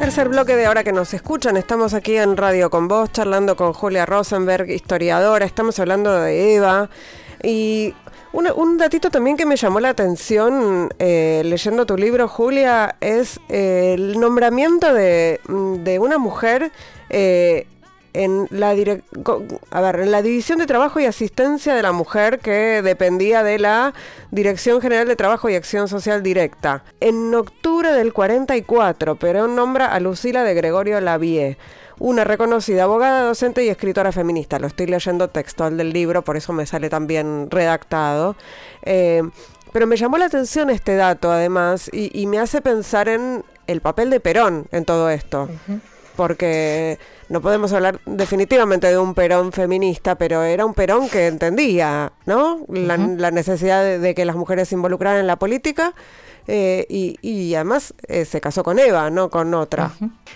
Tercer 0.06 0.28
bloque 0.28 0.54
de 0.54 0.66
ahora 0.66 0.84
que 0.84 0.92
nos 0.92 1.12
escuchan, 1.14 1.56
estamos 1.56 1.92
aquí 1.92 2.16
en 2.16 2.36
Radio 2.36 2.70
con 2.70 2.86
vos 2.86 3.10
charlando 3.10 3.56
con 3.56 3.72
Julia 3.72 4.06
Rosenberg, 4.06 4.70
historiadora, 4.70 5.44
estamos 5.44 5.80
hablando 5.80 6.20
de 6.20 6.54
Eva. 6.54 6.88
Y 7.42 7.92
un 8.32 8.78
datito 8.78 9.10
también 9.10 9.36
que 9.36 9.44
me 9.44 9.56
llamó 9.56 9.80
la 9.80 9.88
atención 9.88 10.90
eh, 11.00 11.42
leyendo 11.44 11.86
tu 11.86 11.96
libro, 11.96 12.28
Julia, 12.28 12.94
es 13.00 13.40
eh, 13.48 13.94
el 13.98 14.20
nombramiento 14.20 14.94
de, 14.94 15.40
de 15.48 15.98
una 15.98 16.18
mujer 16.18 16.70
eh, 17.10 17.66
en 18.24 18.48
la, 18.50 18.70
a 19.70 19.80
ver, 19.80 20.00
en 20.00 20.10
la 20.10 20.22
División 20.22 20.58
de 20.58 20.66
Trabajo 20.66 21.00
y 21.00 21.04
Asistencia 21.04 21.74
de 21.74 21.82
la 21.82 21.92
Mujer 21.92 22.38
que 22.38 22.80
dependía 22.82 23.42
de 23.42 23.58
la 23.58 23.92
Dirección 24.30 24.80
General 24.80 25.06
de 25.06 25.16
Trabajo 25.16 25.50
y 25.50 25.54
Acción 25.54 25.86
Social 25.86 26.22
Directa. 26.22 26.82
En 27.00 27.34
octubre 27.34 27.92
del 27.92 28.12
44, 28.12 29.16
Perón 29.16 29.54
nombra 29.54 29.92
a 29.92 30.00
Lucila 30.00 30.44
de 30.44 30.54
Gregorio 30.54 31.00
Lavie, 31.00 31.58
una 31.98 32.24
reconocida 32.24 32.84
abogada, 32.84 33.22
docente 33.22 33.64
y 33.64 33.68
escritora 33.68 34.12
feminista. 34.12 34.58
Lo 34.58 34.66
estoy 34.66 34.86
leyendo 34.86 35.28
textual 35.28 35.76
del 35.76 35.92
libro, 35.92 36.22
por 36.22 36.36
eso 36.36 36.52
me 36.52 36.64
sale 36.64 36.88
tan 36.88 37.06
bien 37.06 37.50
redactado. 37.50 38.36
Eh, 38.82 39.22
pero 39.72 39.86
me 39.86 39.96
llamó 39.96 40.16
la 40.16 40.24
atención 40.24 40.70
este 40.70 40.96
dato, 40.96 41.30
además, 41.30 41.90
y, 41.92 42.26
me 42.26 42.38
hace 42.38 42.62
pensar 42.62 43.08
en 43.08 43.44
el 43.66 43.82
papel 43.82 44.08
de 44.08 44.20
Perón 44.20 44.68
en 44.72 44.86
todo 44.86 45.10
esto. 45.10 45.50
Porque 46.16 46.98
no 47.28 47.40
podemos 47.40 47.72
hablar 47.72 48.00
definitivamente 48.06 48.86
de 48.86 48.98
un 48.98 49.14
Perón 49.14 49.52
feminista, 49.52 50.16
pero 50.16 50.42
era 50.42 50.64
un 50.64 50.74
Perón 50.74 51.08
que 51.08 51.26
entendía, 51.26 52.12
¿no? 52.24 52.64
La, 52.68 52.96
necesidad 53.30 53.98
de, 53.98 54.14
que 54.14 54.24
las 54.24 54.36
mujeres 54.36 54.68
se 54.68 54.76
involucraran 54.76 55.20
en 55.20 55.26
la 55.26 55.36
política. 55.36 55.94
Eh, 56.48 56.86
y, 56.88 57.54
además 57.56 57.92
eh, 58.06 58.24
se 58.24 58.40
casó 58.40 58.62
con 58.62 58.78
Eva, 58.78 59.10
no 59.10 59.30
con 59.30 59.52
otra. 59.54 59.92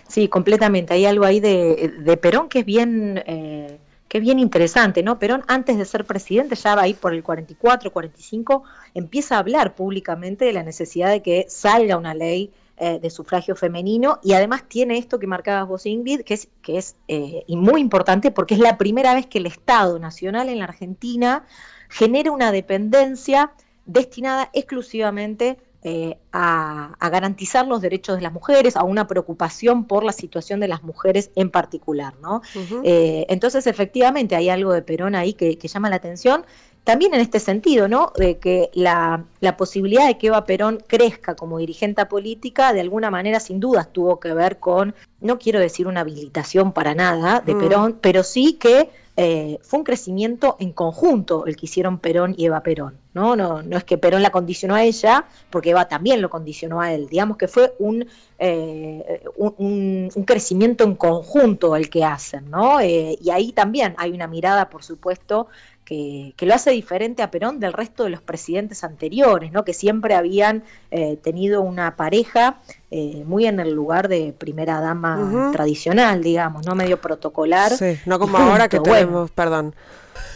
Sí, 0.08 0.28
completamente. 0.28 0.94
Hay 0.94 1.06
algo 1.06 1.24
ahí 1.24 1.38
de, 1.38 2.18
Perón 2.20 2.48
que 2.48 2.60
es 2.60 2.64
bien, 2.66 3.22
eh, 3.26 3.78
que 4.08 4.18
es 4.18 4.24
bien 4.24 4.40
interesante, 4.40 5.04
¿no? 5.04 5.20
Perón 5.20 5.44
antes 5.46 5.78
de 5.78 5.84
ser 5.84 6.04
presidente, 6.04 6.56
ya 6.56 6.74
va 6.74 6.82
ahí 6.82 6.94
por 6.94 7.14
el 7.14 7.22
44, 7.22 7.92
45, 7.92 8.64
empieza 8.94 9.36
a 9.36 9.38
hablar 9.38 9.76
públicamente 9.76 10.44
de 10.44 10.52
la 10.52 10.64
necesidad 10.64 11.10
de 11.10 11.22
que 11.22 11.46
salga 11.48 11.96
una 11.96 12.14
ley 12.14 12.50
eh, 12.82 12.98
de 12.98 13.10
sufragio 13.10 13.56
femenino 13.56 14.20
y 14.22 14.32
además 14.32 14.64
tiene 14.66 14.96
esto 14.96 15.18
que 15.18 15.26
marcabas 15.26 15.68
vos, 15.68 15.84
Ingrid, 15.84 16.22
que 16.22 16.32
es, 16.32 16.48
que 16.62 16.78
es 16.78 16.96
eh, 17.08 17.44
y 17.46 17.56
muy 17.56 17.78
importante 17.78 18.30
porque 18.30 18.54
es 18.54 18.60
la 18.60 18.78
primera 18.78 19.12
vez 19.12 19.26
que 19.26 19.36
el 19.36 19.44
Estado 19.44 19.98
Nacional 19.98 20.48
en 20.48 20.60
la 20.60 20.64
Argentina 20.64 21.44
genera 21.90 22.32
una 22.32 22.52
dependencia 22.52 23.52
destinada 23.84 24.48
exclusivamente 24.54 25.58
eh, 25.82 26.16
a, 26.32 26.96
garantizar 27.10 27.66
los 27.66 27.82
derechos 27.82 28.16
de 28.16 28.22
las 28.22 28.32
mujeres, 28.32 28.76
a 28.76 28.84
una 28.84 29.06
preocupación 29.06 29.84
por 29.84 30.02
la 30.02 30.12
situación 30.12 30.58
de 30.58 30.68
las 30.68 30.82
mujeres 30.82 31.32
en 31.34 31.50
particular, 31.50 32.14
¿no? 32.22 32.40
entonces, 32.64 33.66
efectivamente, 33.66 34.36
hay 34.36 34.48
algo 34.48 34.72
de 34.72 34.80
Perón 34.80 35.14
ahí 35.14 35.34
que, 35.34 35.58
que 35.58 35.68
llama 35.68 35.90
la 35.90 35.96
atención 35.96 36.46
también 36.84 37.14
en 37.14 37.20
este 37.20 37.40
sentido, 37.40 37.88
¿no? 37.88 38.12
De 38.16 38.38
que 38.38 38.70
la, 38.74 39.24
posibilidad 39.56 40.06
de 40.06 40.18
que 40.18 40.28
Eva 40.28 40.44
Perón 40.44 40.82
crezca 40.86 41.34
como 41.34 41.58
dirigente 41.58 42.04
política, 42.06 42.72
de 42.72 42.80
alguna 42.80 43.10
manera, 43.10 43.40
sin 43.40 43.60
dudas, 43.60 43.92
tuvo 43.92 44.18
que 44.18 44.32
ver 44.32 44.58
con, 44.58 44.94
no 45.20 45.38
quiero 45.38 45.60
decir 45.60 45.86
una 45.86 46.00
habilitación 46.00 46.72
para 46.72 46.94
nada 46.94 47.40
de 47.40 47.54
mm. 47.54 47.58
Perón, 47.58 47.98
pero 48.00 48.22
sí 48.22 48.54
que 48.54 48.90
eh, 49.16 49.58
fue 49.62 49.80
un 49.80 49.84
crecimiento 49.84 50.56
en 50.60 50.72
conjunto 50.72 51.44
el 51.44 51.54
que 51.56 51.66
hicieron 51.66 51.98
Perón 51.98 52.34
y 52.38 52.46
Eva 52.46 52.62
Perón. 52.62 52.96
¿no? 53.12 53.36
No, 53.36 53.62
no 53.62 53.76
es 53.76 53.84
que 53.84 53.98
Perón 53.98 54.22
la 54.22 54.30
condicionó 54.30 54.74
a 54.74 54.82
ella, 54.82 55.26
porque 55.50 55.70
Eva 55.70 55.88
también 55.88 56.22
lo 56.22 56.30
condicionó 56.30 56.80
a 56.80 56.94
él. 56.94 57.06
Digamos 57.10 57.36
que 57.36 57.46
fue 57.46 57.74
un, 57.78 58.06
eh, 58.38 59.22
un, 59.36 60.08
crecimiento 60.26 60.84
en 60.84 60.94
conjunto 60.94 61.76
el 61.76 61.90
que 61.90 62.02
hacen. 62.02 62.48
¿no? 62.50 62.80
Eh, 62.80 63.18
y 63.20 63.30
ahí 63.30 63.52
también 63.52 63.94
hay 63.98 64.12
una 64.12 64.26
mirada, 64.26 64.70
por 64.70 64.82
supuesto, 64.82 65.48
que, 65.90 66.46
lo 66.46 66.54
hace 66.54 66.70
diferente 66.70 67.22
a 67.22 67.32
Perón 67.32 67.58
del 67.58 67.72
resto 67.72 68.04
de 68.04 68.10
los 68.10 68.22
presidentes 68.22 68.84
anteriores, 68.84 69.50
¿no? 69.50 69.64
que 69.64 69.74
siempre 69.74 70.14
habían 70.14 70.62
eh, 70.92 71.16
tenido 71.16 71.62
una 71.62 71.96
pareja 71.96 72.60
eh, 72.92 73.24
muy 73.26 73.46
en 73.46 73.58
el 73.58 73.72
lugar 73.72 74.06
de 74.06 74.32
primera 74.36 74.80
dama 74.80 75.50
tradicional, 75.52 76.22
digamos, 76.22 76.64
no 76.64 76.76
medio 76.76 77.00
protocolar. 77.00 77.72
Sí, 77.72 77.98
no 78.06 78.20
como 78.20 78.38
ahora 78.38 78.68
que 78.68 78.78
tenemos, 78.78 79.32
perdón, 79.32 79.74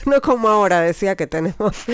no 0.06 0.20
como 0.20 0.48
ahora 0.48 0.80
decía 0.80 1.16
que 1.16 1.26
tenemos. 1.26 1.76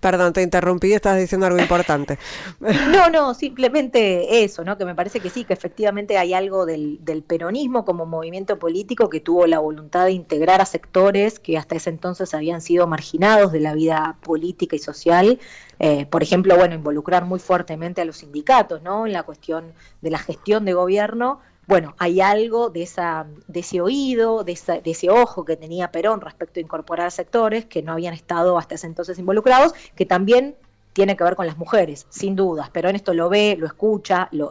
Perdón, 0.00 0.32
te 0.32 0.42
interrumpí, 0.42 0.92
estás 0.92 1.18
diciendo 1.18 1.46
algo 1.46 1.58
importante. 1.58 2.18
No, 2.60 3.10
no, 3.10 3.34
simplemente 3.34 4.44
eso, 4.44 4.64
¿no? 4.64 4.76
Que 4.76 4.84
me 4.84 4.94
parece 4.94 5.20
que 5.20 5.30
sí, 5.30 5.44
que 5.44 5.52
efectivamente 5.52 6.18
hay 6.18 6.34
algo 6.34 6.66
del, 6.66 6.98
del, 7.04 7.22
peronismo 7.22 7.84
como 7.84 8.06
movimiento 8.06 8.58
político 8.58 9.08
que 9.08 9.20
tuvo 9.20 9.46
la 9.46 9.58
voluntad 9.58 10.06
de 10.06 10.12
integrar 10.12 10.60
a 10.60 10.66
sectores 10.66 11.38
que 11.38 11.58
hasta 11.58 11.76
ese 11.76 11.90
entonces 11.90 12.34
habían 12.34 12.60
sido 12.60 12.86
marginados 12.86 13.52
de 13.52 13.60
la 13.60 13.74
vida 13.74 14.16
política 14.22 14.76
y 14.76 14.78
social. 14.78 15.38
Eh, 15.78 16.06
por 16.06 16.22
ejemplo, 16.22 16.56
bueno, 16.56 16.74
involucrar 16.74 17.24
muy 17.24 17.38
fuertemente 17.38 18.02
a 18.02 18.04
los 18.04 18.18
sindicatos, 18.18 18.82
¿no? 18.82 19.06
En 19.06 19.12
la 19.12 19.22
cuestión 19.22 19.72
de 20.02 20.10
la 20.10 20.18
gestión 20.18 20.64
de 20.64 20.74
gobierno 20.74 21.40
bueno, 21.70 21.94
hay 21.98 22.20
algo 22.20 22.68
de, 22.68 22.82
esa, 22.82 23.28
de 23.46 23.60
ese 23.60 23.80
oído, 23.80 24.42
de, 24.42 24.58
ese 24.84 25.08
ojo 25.08 25.44
que 25.44 25.54
tenía 25.54 25.92
Perón 25.92 26.20
respecto 26.20 26.58
a 26.58 26.62
incorporar 26.64 27.12
sectores 27.12 27.64
que 27.64 27.80
no 27.80 27.92
habían 27.92 28.12
estado 28.12 28.58
hasta 28.58 28.74
ese 28.74 28.88
entonces 28.88 29.20
involucrados, 29.20 29.72
que 29.94 30.04
también 30.04 30.56
tiene 30.94 31.16
que 31.16 31.22
ver 31.22 31.36
con 31.36 31.46
las 31.46 31.56
mujeres, 31.58 32.08
sin 32.10 32.34
dudas. 32.34 32.70
Perón 32.70 32.96
esto 32.96 33.14
lo 33.14 33.28
ve, 33.28 33.54
lo 33.56 33.66
escucha, 33.66 34.28
lo, 34.32 34.50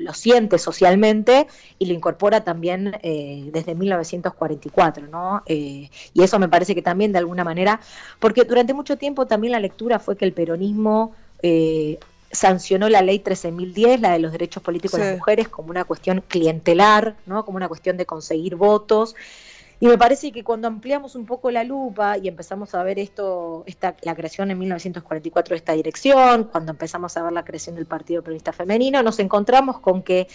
lo, 0.00 0.14
siente 0.14 0.56
socialmente 0.56 1.46
y 1.78 1.84
lo 1.84 1.92
incorpora 1.92 2.42
también 2.42 2.96
eh, 3.02 3.50
desde 3.52 3.74
1944, 3.74 5.08
¿no? 5.08 5.42
Eh, 5.44 5.90
y 6.14 6.22
eso 6.22 6.38
me 6.38 6.48
parece 6.48 6.74
que 6.74 6.80
también 6.80 7.12
de 7.12 7.18
alguna 7.18 7.44
manera, 7.44 7.80
porque 8.18 8.44
durante 8.44 8.72
mucho 8.72 8.96
tiempo 8.96 9.26
también 9.26 9.52
la 9.52 9.60
lectura 9.60 9.98
fue 9.98 10.16
que 10.16 10.24
el 10.24 10.32
peronismo 10.32 11.14
eh, 11.42 11.98
sancionó 12.36 12.88
la 12.88 13.02
ley 13.02 13.18
13.010, 13.18 14.00
la 14.00 14.12
de 14.12 14.18
los 14.18 14.32
derechos 14.32 14.62
políticos 14.62 15.00
de 15.00 15.06
las 15.06 15.16
mujeres, 15.16 15.48
como 15.48 15.70
una 15.70 15.84
cuestión 15.84 16.22
clientelar, 16.26 17.16
¿no? 17.26 17.44
como 17.44 17.56
una 17.56 17.68
cuestión 17.68 17.96
de 17.96 18.06
conseguir 18.06 18.56
votos. 18.56 19.16
Y 19.78 19.88
me 19.88 19.98
parece 19.98 20.32
que 20.32 20.42
cuando 20.42 20.68
ampliamos 20.68 21.16
un 21.16 21.26
poco 21.26 21.50
la 21.50 21.62
lupa 21.62 22.16
y 22.16 22.28
empezamos 22.28 22.74
a 22.74 22.82
ver 22.82 22.98
esto, 22.98 23.62
esta, 23.66 23.94
la 24.02 24.14
creación 24.14 24.50
en 24.50 24.58
1944 24.58 25.52
de 25.52 25.56
esta 25.58 25.72
dirección, 25.74 26.44
cuando 26.44 26.72
empezamos 26.72 27.14
a 27.16 27.22
ver 27.22 27.32
la 27.32 27.44
creación 27.44 27.76
del 27.76 27.84
Partido 27.84 28.22
Peronista 28.22 28.54
Femenino, 28.54 29.02
nos 29.02 29.18
encontramos 29.18 29.80
con 29.80 30.02
que, 30.02 30.28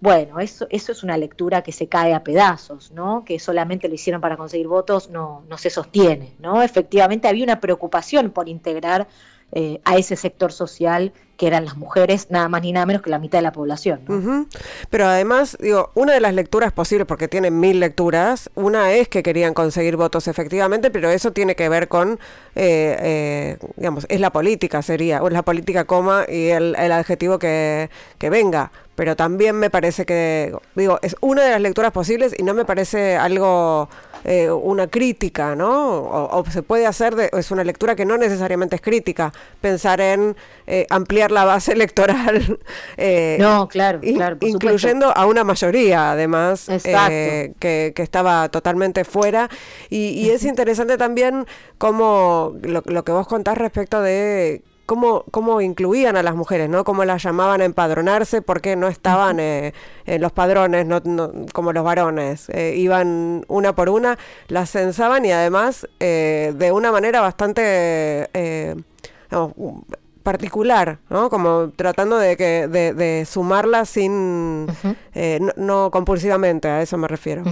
bueno, 0.00 0.40
eso, 0.40 0.66
eso 0.70 0.92
es 0.92 1.02
una 1.02 1.18
lectura 1.18 1.62
que 1.62 1.72
se 1.72 1.88
cae 1.88 2.14
a 2.14 2.24
pedazos, 2.24 2.90
¿no? 2.90 3.22
Que 3.26 3.38
solamente 3.38 3.86
lo 3.86 3.94
hicieron 3.94 4.22
para 4.22 4.38
conseguir 4.38 4.66
votos, 4.66 5.10
no, 5.10 5.44
no 5.46 5.58
se 5.58 5.68
sostiene, 5.68 6.32
¿no? 6.38 6.62
Efectivamente 6.62 7.28
había 7.28 7.44
una 7.44 7.60
preocupación 7.60 8.30
por 8.30 8.48
integrar 8.48 9.08
eh, 9.52 9.80
a 9.84 9.96
ese 9.96 10.16
sector 10.16 10.52
social 10.52 11.12
que 11.36 11.46
eran 11.46 11.64
las 11.64 11.76
mujeres, 11.76 12.28
nada 12.30 12.48
más 12.48 12.62
ni 12.62 12.72
nada 12.72 12.86
menos 12.86 13.02
que 13.02 13.10
la 13.10 13.18
mitad 13.18 13.38
de 13.38 13.42
la 13.42 13.52
población. 13.52 14.46
Pero 14.90 15.06
además, 15.06 15.56
digo, 15.60 15.90
una 15.94 16.14
de 16.14 16.20
las 16.20 16.34
lecturas 16.34 16.72
posibles, 16.72 17.06
porque 17.06 17.28
tienen 17.28 17.60
mil 17.60 17.78
lecturas, 17.78 18.50
una 18.54 18.92
es 18.92 19.08
que 19.08 19.22
querían 19.22 19.52
conseguir 19.54 19.96
votos 19.96 20.28
efectivamente, 20.28 20.90
pero 20.90 21.10
eso 21.10 21.32
tiene 21.32 21.54
que 21.54 21.68
ver 21.68 21.88
con, 21.88 22.18
eh, 22.54 22.96
eh, 23.00 23.58
digamos, 23.76 24.06
es 24.08 24.20
la 24.20 24.30
política, 24.30 24.80
sería, 24.82 25.22
o 25.22 25.28
es 25.28 25.32
la 25.32 25.42
política 25.42 25.84
coma 25.84 26.24
y 26.26 26.48
el, 26.48 26.74
el 26.76 26.92
adjetivo 26.92 27.38
que 27.38 27.90
venga. 28.18 28.72
Pero 28.96 29.14
también 29.14 29.56
me 29.56 29.68
parece 29.68 30.06
que, 30.06 30.56
digo, 30.74 30.98
es 31.02 31.16
una 31.20 31.44
de 31.44 31.50
las 31.50 31.60
lecturas 31.60 31.92
posibles 31.92 32.34
y 32.36 32.42
no 32.42 32.54
me 32.54 32.64
parece 32.64 33.16
algo 33.16 33.90
eh, 34.28 34.50
una 34.50 34.88
crítica, 34.88 35.54
¿no? 35.54 35.98
O, 36.02 36.44
se 36.50 36.64
puede 36.64 36.84
hacer, 36.84 37.14
de, 37.14 37.30
es 37.32 37.52
una 37.52 37.62
lectura 37.62 37.94
que 37.94 38.04
no 38.04 38.18
necesariamente 38.18 38.74
es 38.74 38.82
crítica, 38.82 39.32
pensar 39.60 40.00
en 40.00 40.34
eh, 40.66 40.84
ampliar 40.90 41.30
la 41.30 41.44
base 41.44 41.72
electoral. 41.74 42.58
Eh, 42.96 43.36
no, 43.38 43.68
claro, 43.68 44.00
claro. 44.00 44.38
incluyendo 44.40 45.16
a 45.16 45.26
una 45.26 45.44
mayoría, 45.44 46.10
además, 46.10 46.66
que, 46.82 47.54
que, 47.60 48.02
estaba 48.02 48.48
totalmente 48.48 49.04
fuera. 49.04 49.48
Y, 49.90 50.28
es 50.30 50.44
interesante 50.44 50.98
también 50.98 51.46
cómo 51.78 52.56
lo, 52.62 52.82
lo 52.84 53.04
que 53.04 53.12
vos 53.12 53.28
contás 53.28 53.56
respecto 53.56 54.02
de 54.02 54.64
cómo, 54.86 55.24
cómo 55.30 55.60
incluían 55.60 56.16
a 56.16 56.22
las 56.22 56.34
mujeres, 56.34 56.68
¿no? 56.70 56.84
Cómo 56.84 57.04
las 57.04 57.22
llamaban 57.22 57.60
a 57.60 57.64
empadronarse 57.64 58.40
porque 58.40 58.76
no 58.76 58.88
estaban 58.88 59.40
eh, 59.40 59.74
en 60.06 60.22
los 60.22 60.32
padrones 60.32 60.86
no, 60.86 61.02
como 61.52 61.72
los 61.72 61.84
varones. 61.84 62.48
Eh, 62.50 62.74
iban 62.76 63.44
una 63.48 63.74
por 63.74 63.90
una, 63.90 64.16
las 64.48 64.70
censaban 64.70 65.24
y 65.24 65.32
además 65.32 65.86
eh, 66.00 66.54
de 66.56 66.72
una 66.72 66.92
manera 66.92 67.20
bastante 67.20 68.28
particular, 70.22 70.98
¿no? 71.10 71.28
Como 71.28 71.70
tratando 71.76 72.16
de, 72.16 72.36
que, 72.36 72.68
de, 72.68 72.94
de 72.94 73.24
sumarlas 73.26 73.90
sin, 73.90 74.66
no, 75.56 75.90
compulsivamente, 75.90 76.68
a 76.68 76.82
eso 76.82 76.96
me 76.96 77.08
refiero. 77.08 77.44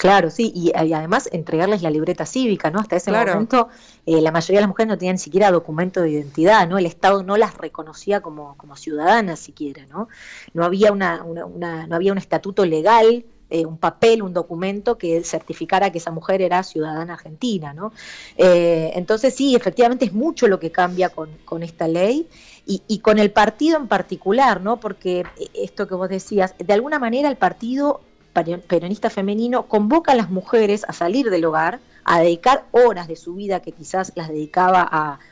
Claro, 0.00 0.30
sí, 0.30 0.50
y, 0.54 0.72
además 0.74 1.28
entregarles 1.30 1.82
la 1.82 1.90
libreta 1.90 2.24
cívica, 2.24 2.70
¿no? 2.70 2.78
Hasta 2.78 2.96
ese 2.96 3.12
momento 3.12 3.68
eh, 4.06 4.22
la 4.22 4.32
mayoría 4.32 4.56
de 4.56 4.62
las 4.62 4.68
mujeres 4.68 4.88
no 4.88 4.96
tenían 4.96 5.16
ni 5.16 5.18
siquiera 5.18 5.50
documento 5.50 6.00
de 6.00 6.08
identidad, 6.08 6.66
¿no? 6.66 6.78
El 6.78 6.86
Estado 6.86 7.22
no 7.22 7.36
las 7.36 7.58
reconocía 7.58 8.22
como, 8.22 8.56
como 8.56 8.76
ciudadanas 8.76 9.40
siquiera, 9.40 9.84
¿no? 9.90 10.08
No 10.54 10.64
había, 10.64 10.90
una, 10.90 11.22
una, 11.22 11.86
no 11.86 11.96
había 11.96 12.12
un 12.12 12.16
estatuto 12.16 12.64
legal 12.64 13.26
eh, 13.50 13.66
un 13.66 13.76
papel, 13.76 14.22
un 14.22 14.32
documento 14.32 14.96
que 14.96 15.22
certificara 15.22 15.90
que 15.90 15.98
esa 15.98 16.12
mujer 16.12 16.40
era 16.40 16.62
ciudadana 16.62 17.14
argentina, 17.14 17.74
¿no? 17.74 17.92
Eh, 18.38 18.92
entonces 18.94 19.34
sí, 19.34 19.54
efectivamente 19.54 20.06
es 20.06 20.14
mucho 20.14 20.48
lo 20.48 20.58
que 20.58 20.72
cambia 20.72 21.10
con, 21.10 21.28
con 21.44 21.62
esta 21.62 21.88
ley 21.88 22.26
y, 22.64 22.82
y, 22.88 23.00
con 23.00 23.18
el 23.18 23.32
partido 23.32 23.76
en 23.76 23.86
particular, 23.86 24.62
¿no? 24.62 24.80
Porque 24.80 25.24
esto 25.52 25.86
que 25.86 25.94
vos 25.94 26.08
decías, 26.08 26.54
de 26.58 26.72
alguna 26.72 26.98
manera 26.98 27.28
el 27.28 27.36
partido 27.36 28.00
peronista 28.32 29.10
femenino 29.10 29.66
convoca 29.66 30.12
a 30.12 30.14
las 30.14 30.30
mujeres 30.30 30.84
a 30.88 30.92
salir 30.92 31.30
del 31.30 31.44
hogar, 31.44 31.80
a 32.04 32.20
dedicar 32.20 32.64
horas 32.72 33.08
de 33.08 33.16
su 33.16 33.34
vida 33.34 33.60
que 33.60 33.72
quizás 33.72 34.12
las 34.14 34.28
dedicaba 34.28 34.88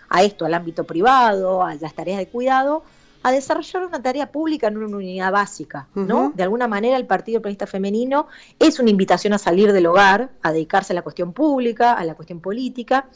a, 0.08 0.22
esto, 0.22 0.44
al 0.44 0.54
ámbito 0.54 0.84
privado, 0.84 1.62
a 1.62 1.74
las 1.74 1.94
tareas 1.94 2.18
de 2.18 2.28
cuidado, 2.28 2.82
a 3.22 3.32
desarrollar 3.32 3.86
una 3.86 4.00
tarea 4.00 4.30
pública 4.30 4.68
en 4.68 4.76
una 4.78 4.96
unidad 4.96 5.32
básica, 5.32 5.88
¿no? 5.94 6.32
De 6.34 6.42
alguna 6.42 6.68
manera 6.68 6.96
el 6.96 7.06
Partido 7.06 7.40
Peronista 7.40 7.66
Femenino 7.66 8.28
es 8.58 8.78
una 8.78 8.90
invitación 8.90 9.32
a 9.32 9.38
salir 9.38 9.72
del 9.72 9.86
hogar, 9.86 10.30
a 10.42 10.52
dedicarse 10.52 10.92
a 10.92 10.94
la 10.94 11.02
cuestión 11.02 11.32
pública, 11.32 11.94
a 11.94 12.04
la 12.04 12.14
cuestión 12.14 12.40
política, 12.40 13.06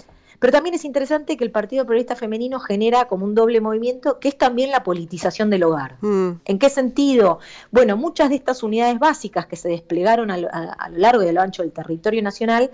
pero 0.43 0.51
también 0.55 0.74
es 0.74 0.84
interesante 0.84 1.36
que 1.36 1.45
el 1.45 1.53
Partido 1.53 1.86
Periodista 1.86 2.16
Femenino 2.16 2.59
genera 2.59 3.05
como 3.07 3.24
un 3.24 3.32
doble 3.32 3.61
movimiento, 3.61 4.18
que 4.18 4.26
es 4.26 4.36
también 4.36 4.72
la 4.72 4.82
politización 4.82 5.51
del 5.51 5.62
hogar. 5.62 5.99
Mm. 6.01 6.40
¿En 6.45 6.59
qué 6.59 6.68
sentido? 6.68 7.38
Bueno, 7.70 7.97
muchas 7.97 8.28
de 8.28 8.34
estas 8.34 8.64
unidades 8.64 8.99
básicas 8.99 9.47
que 9.47 9.55
se 9.55 9.68
desplegaron 9.68 10.32
a 10.32 10.38
lo, 10.38 10.49
largo 10.97 11.22
y 11.22 11.28
a 11.28 11.32
lo 11.32 11.40
ancho 11.40 11.62
del 11.62 11.70
territorio 11.70 12.24
nacional 12.24 12.72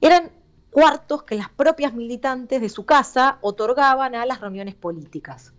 eran 0.00 0.30
cuartos 0.70 1.24
que 1.24 1.34
las 1.34 1.48
propias 1.48 1.94
militantes 1.94 2.60
de 2.60 2.68
su 2.68 2.84
casa 2.84 3.38
otorgaban 3.40 4.14
a 4.14 4.24
las 4.24 4.40
reuniones 4.40 4.76
políticas, 4.76 5.52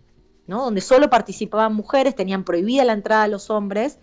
¿no? 0.46 0.64
donde 0.64 0.80
solo 0.80 1.10
participaban 1.10 1.74
mujeres, 1.74 2.14
tenían 2.14 2.44
prohibida 2.44 2.82
la 2.86 2.94
entrada 2.94 3.24
a 3.24 3.28
los 3.28 3.50
hombres, 3.50 3.98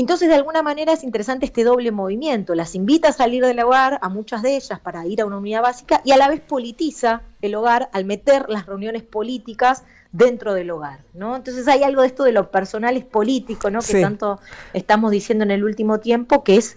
entonces, 0.00 0.28
de 0.28 0.34
alguna 0.34 0.62
manera 0.62 0.92
es 0.92 1.04
interesante 1.04 1.46
este 1.46 1.64
doble 1.64 1.90
movimiento. 1.90 2.54
Las 2.54 2.74
invita 2.74 3.08
a 3.08 3.12
salir 3.12 3.44
del 3.44 3.60
hogar, 3.60 3.98
a 4.02 4.08
muchas 4.08 4.42
de 4.42 4.56
ellas, 4.56 4.78
para 4.80 5.06
ir 5.06 5.20
a 5.20 5.26
una 5.26 5.38
unidad 5.38 5.62
básica 5.62 6.02
y 6.04 6.12
a 6.12 6.16
la 6.16 6.28
vez 6.28 6.40
politiza 6.40 7.22
el 7.40 7.54
hogar 7.54 7.88
al 7.92 8.04
meter 8.04 8.48
las 8.48 8.66
reuniones 8.66 9.02
políticas 9.02 9.84
dentro 10.12 10.54
del 10.54 10.70
hogar, 10.70 11.00
¿no? 11.14 11.36
Entonces 11.36 11.68
hay 11.68 11.82
algo 11.82 12.02
de 12.02 12.08
esto 12.08 12.24
de 12.24 12.32
lo 12.32 12.50
personal 12.50 12.96
es 12.96 13.04
político, 13.04 13.70
¿no? 13.70 13.80
Que 13.80 14.00
tanto 14.00 14.40
estamos 14.72 15.10
diciendo 15.10 15.44
en 15.44 15.50
el 15.50 15.64
último 15.64 16.00
tiempo, 16.00 16.42
que 16.42 16.56
es 16.56 16.76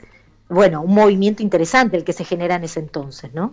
bueno, 0.50 0.82
un 0.82 0.95
movimiento 0.95 1.43
interesante 1.43 1.95
el 1.95 2.04
que 2.04 2.12
se 2.12 2.26
genera 2.26 2.56
en 2.56 2.64
ese 2.64 2.80
entonces, 2.80 3.32
¿no? 3.36 3.52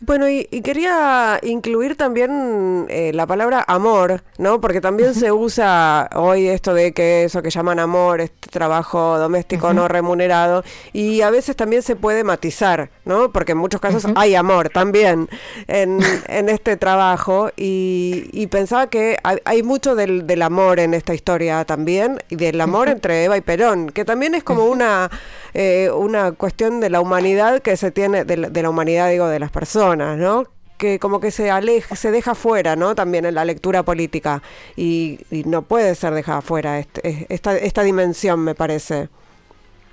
Bueno, 0.00 0.28
y, 0.28 0.44
quería 0.62 1.38
incluir 1.42 1.96
también 1.96 2.86
eh, 2.88 3.12
la 3.14 3.28
palabra 3.28 3.64
amor, 3.68 4.24
¿no? 4.38 4.60
Porque 4.60 4.80
también 4.80 5.14
se 5.14 5.30
usa 5.30 6.10
hoy 6.16 6.48
esto 6.48 6.74
de 6.74 6.92
que 6.92 7.24
eso 7.24 7.42
que 7.42 7.50
llaman 7.50 7.78
amor, 7.78 8.20
este 8.20 8.50
trabajo 8.50 9.18
doméstico 9.18 9.72
no 9.72 9.86
remunerado, 9.86 10.64
y 10.92 11.20
a 11.20 11.30
veces 11.30 11.54
también 11.54 11.82
se 11.82 11.94
puede 11.94 12.24
matizar, 12.24 12.90
¿no? 13.04 13.30
Porque 13.30 13.52
en 13.52 13.58
muchos 13.58 13.80
casos 13.80 14.04
hay 14.16 14.34
amor 14.34 14.68
también 14.68 15.28
en, 15.68 16.00
en 16.26 16.48
este 16.48 16.76
trabajo, 16.76 17.50
y, 17.56 18.48
pensaba 18.50 18.88
que 18.88 19.16
hay, 19.22 19.62
mucho 19.62 19.94
del, 19.94 20.26
del, 20.26 20.42
amor 20.42 20.80
en 20.80 20.92
esta 20.92 21.14
historia 21.14 21.64
también, 21.64 22.18
y 22.28 22.34
del 22.34 22.60
amor 22.60 22.88
entre 22.88 23.24
Eva 23.24 23.36
y 23.36 23.40
Perón, 23.42 23.90
que 23.90 24.04
también 24.04 24.34
es 24.34 24.42
como 24.42 24.66
una 24.66 25.08
eh, 25.54 25.90
una 25.90 26.32
cuestión 26.32 26.80
de 26.80 26.88
la 26.88 27.00
humanidad 27.00 27.60
que 27.60 27.76
se 27.76 27.90
tiene, 27.90 28.24
de 28.24 28.36
la, 28.36 28.70
humanidad 28.70 29.10
digo, 29.10 29.28
de 29.28 29.38
las 29.38 29.50
personas, 29.50 30.16
¿no? 30.16 30.44
que 30.78 30.98
como 30.98 31.20
que 31.20 31.30
se 31.30 31.50
aleja, 31.50 31.94
se 31.94 32.10
deja 32.10 32.34
fuera, 32.34 32.74
¿no? 32.74 32.96
También 32.96 33.24
en 33.24 33.36
la 33.36 33.44
lectura 33.44 33.84
política 33.84 34.42
y, 34.74 35.20
no 35.46 35.62
puede 35.62 35.94
ser 35.94 36.12
dejada 36.12 36.40
fuera 36.40 36.80
este, 36.80 37.26
esta, 37.28 37.56
esta 37.56 37.82
dimensión, 37.82 38.40
me 38.40 38.56
parece. 38.56 39.08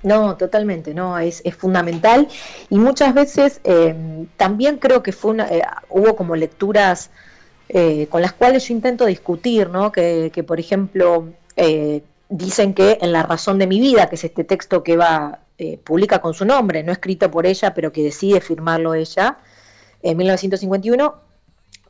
No, 0.02 0.36
totalmente, 0.36 0.92
no, 0.92 1.16
es, 1.18 1.42
es 1.44 1.54
fundamental 1.54 2.26
y 2.70 2.78
muchas 2.78 3.14
veces 3.14 3.60
eh, 3.62 3.94
también 4.36 4.78
creo 4.78 5.02
que 5.02 5.12
fue 5.12 5.36
eh, 5.38 5.62
hubo 5.90 6.16
como 6.16 6.34
lecturas 6.34 7.10
con 8.08 8.20
las 8.20 8.32
cuales 8.32 8.66
yo 8.66 8.74
intento 8.74 9.06
discutir, 9.06 9.70
¿no? 9.70 9.92
Que 9.92 10.44
por 10.44 10.58
ejemplo 10.58 11.28
dicen 12.30 12.74
que 12.74 12.98
en 13.02 13.12
La 13.12 13.22
razón 13.24 13.58
de 13.58 13.66
mi 13.66 13.78
vida, 13.80 14.08
que 14.08 14.14
es 14.14 14.24
este 14.24 14.44
texto 14.44 14.82
que 14.82 14.96
va 14.96 15.40
publica 15.84 16.20
con 16.20 16.34
su 16.34 16.44
nombre, 16.44 16.82
no 16.82 16.92
escrito 16.92 17.30
por 17.30 17.46
ella, 17.46 17.74
pero 17.74 17.92
que 17.92 18.02
decide 18.02 18.40
firmarlo 18.40 18.94
ella 18.94 19.38
en 20.02 20.16
1951, 20.16 21.14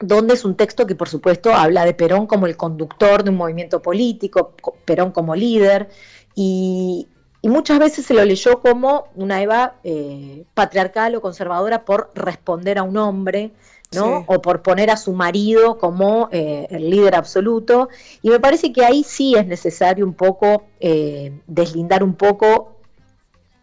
donde 0.01 0.35
es 0.35 0.45
un 0.45 0.57
texto 0.57 0.87
que 0.87 0.95
por 0.95 1.09
supuesto 1.09 1.55
habla 1.55 1.85
de 1.85 1.95
Perón 1.95 2.27
como 2.27 2.47
el 2.47 2.57
conductor 2.57 3.23
de 3.23 3.31
un 3.31 3.37
movimiento 3.37 3.81
político, 3.81 4.55
Perón 4.85 5.12
como 5.12 5.35
líder 5.35 5.89
y 6.35 7.07
y 7.43 7.49
muchas 7.49 7.79
veces 7.79 8.05
se 8.05 8.14
lo 8.14 8.25
leyó 8.25 8.61
como 8.61 9.05
una 9.14 9.43
Eva 9.43 9.77
eh, 9.83 10.45
patriarcal 10.53 11.14
o 11.14 11.23
conservadora 11.23 11.85
por 11.85 12.11
responder 12.14 12.79
a 12.79 12.83
un 12.83 12.99
hombre, 12.99 13.53
¿no? 13.95 14.25
O 14.27 14.43
por 14.43 14.62
poner 14.62 14.91
a 14.91 14.97
su 14.97 15.12
marido 15.12 15.79
como 15.79 16.29
eh, 16.33 16.66
el 16.71 16.91
líder 16.91 17.14
absoluto. 17.14 17.89
Y 18.21 18.29
me 18.29 18.41
parece 18.41 18.73
que 18.73 18.85
ahí 18.85 19.05
sí 19.05 19.35
es 19.37 19.47
necesario 19.47 20.05
un 20.05 20.14
poco 20.14 20.64
eh, 20.81 21.33
deslindar 21.47 22.05
un 22.05 22.14
poco. 22.14 22.77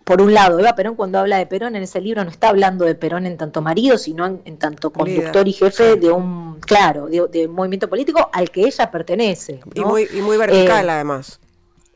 Por 0.08 0.22
un 0.22 0.34
lado, 0.34 0.58
Eva 0.58 0.74
Perón 0.74 0.96
cuando 0.96 1.20
habla 1.20 1.38
de 1.38 1.46
Perón 1.48 1.76
en 1.76 1.84
ese 1.84 2.00
libro 2.00 2.24
no 2.24 2.30
está 2.30 2.48
hablando 2.48 2.86
de 2.86 2.96
Perón 2.96 3.26
en 3.26 3.36
tanto 3.36 3.62
marido, 3.62 3.98
sino 3.98 4.26
en, 4.26 4.58
tanto 4.58 4.94
conductor 4.94 5.46
y 5.46 5.52
jefe 5.52 5.98
de 5.98 6.10
un, 6.10 6.62
claro, 6.62 7.08
de, 7.08 7.46
un 7.46 7.54
movimiento 7.54 7.90
político 7.90 8.30
al 8.32 8.50
que 8.50 8.62
ella 8.62 8.90
pertenece. 8.90 9.60
Y, 9.74 9.82
muy, 9.82 10.08
y 10.14 10.22
muy 10.22 10.38
vertical 10.38 10.90
además 10.90 11.42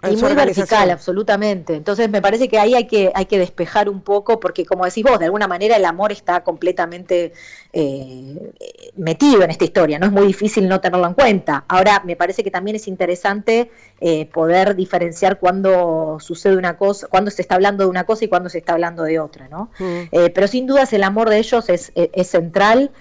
y 0.10 0.16
muy 0.16 0.34
vertical, 0.34 0.90
absolutamente. 0.90 1.76
Entonces 1.76 2.10
me 2.10 2.22
parece 2.22 2.50
que 2.50 2.58
ahí 2.58 2.74
hay 2.74 2.88
que, 2.88 3.12
hay 3.14 3.26
que 3.26 3.38
despejar 3.38 3.88
un 3.88 4.02
poco, 4.02 4.40
porque 4.40 4.66
como 4.66 4.86
decís 4.86 5.04
vos, 5.04 5.20
de 5.20 5.26
alguna 5.26 5.48
manera 5.48 5.76
el 5.76 5.86
amor 5.86 6.12
está 6.12 6.44
completamente 6.44 7.34
eh, 7.72 8.52
metido 8.96 9.44
en 9.44 9.52
esta 9.52 9.64
historia, 9.64 10.00
no 10.00 10.08
es 10.08 10.12
muy 10.12 10.26
difícil 10.26 10.68
no 10.68 10.82
tenerlo 10.82 11.06
en 11.06 11.14
cuenta. 11.14 11.66
Ahora, 11.68 12.02
me 12.04 12.16
parece 12.16 12.44
que 12.44 12.50
también 12.50 12.76
es 12.76 12.88
interesante 12.88 13.70
eh, 14.00 14.26
poder 14.28 14.76
diferenciar 14.76 15.40
cuando 15.40 16.18
sucede 16.20 16.58
una 16.58 16.78
cosa, 16.78 17.08
cuando 17.08 17.30
se 17.30 17.44
está 17.44 17.56
hablando 17.56 17.84
de 17.84 17.90
una 17.90 18.06
cosa 18.06 18.26
y 18.26 18.28
cuando 18.28 18.50
se 18.50 18.58
está 18.58 18.74
hablando 18.74 19.04
de 19.04 19.20
otra, 19.20 19.48
¿no? 19.50 19.70
Mm. 19.78 20.02
Eh, 20.12 20.30
pero 20.34 20.48
sin 20.48 20.66
dudas 20.66 20.94
el 20.94 21.04
amor 21.04 21.30
de 21.30 21.38
ellos 21.38 21.70
es, 21.70 21.92
es 21.96 22.28
central 22.28 22.92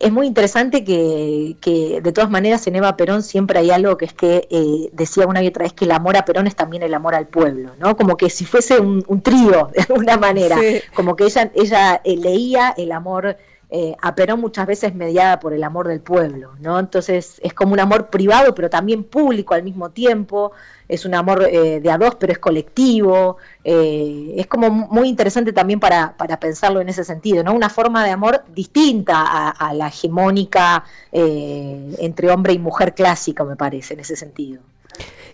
es 0.00 0.12
muy 0.12 0.26
interesante 0.26 0.84
que, 0.84 2.00
de 2.02 2.12
todas 2.12 2.30
maneras 2.30 2.66
en 2.66 2.76
Eva 2.76 2.96
Perón 2.96 3.22
siempre 3.22 3.58
hay 3.58 3.70
algo 3.70 3.96
que 3.96 4.04
es 4.06 4.12
que 4.12 4.48
eh, 4.50 4.90
decía 4.92 5.26
una 5.26 5.42
y 5.42 5.46
otra 5.46 5.64
vez 5.64 5.72
que 5.72 5.84
el 5.84 5.92
amor 5.92 6.16
a 6.16 6.24
Perón 6.24 6.46
es 6.46 6.56
también 6.56 6.82
el 6.82 6.94
amor 6.94 7.14
al 7.14 7.26
pueblo, 7.26 7.72
¿no? 7.78 7.96
Como 7.96 8.16
que 8.16 8.30
si 8.30 8.44
fuese 8.44 8.80
un, 8.80 9.02
trío 9.22 9.70
de 9.74 9.82
alguna 9.88 10.16
manera, 10.16 10.58
como 10.94 11.16
que 11.16 11.24
ella, 11.24 11.50
ella 11.54 12.00
eh, 12.04 12.16
leía 12.16 12.74
el 12.76 12.92
amor 12.92 13.36
eh, 13.76 13.96
a 14.00 14.14
Perón 14.14 14.40
muchas 14.40 14.68
veces 14.68 14.94
mediada 14.94 15.40
por 15.40 15.52
el 15.52 15.64
amor 15.64 15.88
del 15.88 15.98
pueblo, 15.98 16.52
¿no? 16.60 16.78
Entonces 16.78 17.40
es 17.42 17.54
como 17.54 17.72
un 17.72 17.80
amor 17.80 18.08
privado 18.08 18.54
pero 18.54 18.70
también 18.70 19.02
público 19.02 19.52
al 19.52 19.64
mismo 19.64 19.90
tiempo, 19.90 20.52
es 20.88 21.04
un 21.04 21.14
amor 21.14 21.48
eh, 21.50 21.80
de 21.80 21.90
a 21.90 21.98
dos, 21.98 22.14
pero 22.14 22.32
es 22.32 22.38
colectivo. 22.38 23.38
Eh, 23.64 24.34
es 24.36 24.46
como 24.46 24.70
muy 24.70 25.08
interesante 25.08 25.52
también 25.52 25.80
para, 25.80 26.16
para, 26.16 26.38
pensarlo 26.38 26.80
en 26.80 26.88
ese 26.88 27.02
sentido, 27.02 27.42
¿no? 27.42 27.52
Una 27.52 27.68
forma 27.68 28.04
de 28.04 28.10
amor 28.10 28.44
distinta 28.54 29.48
a, 29.48 29.74
la 29.74 29.88
hegemónica 29.88 30.84
eh, 31.10 31.96
entre 31.98 32.30
hombre 32.30 32.52
y 32.52 32.60
mujer 32.60 32.94
clásica, 32.94 33.42
me 33.42 33.56
parece, 33.56 33.94
en 33.94 34.00
ese 34.00 34.14
sentido. 34.14 34.60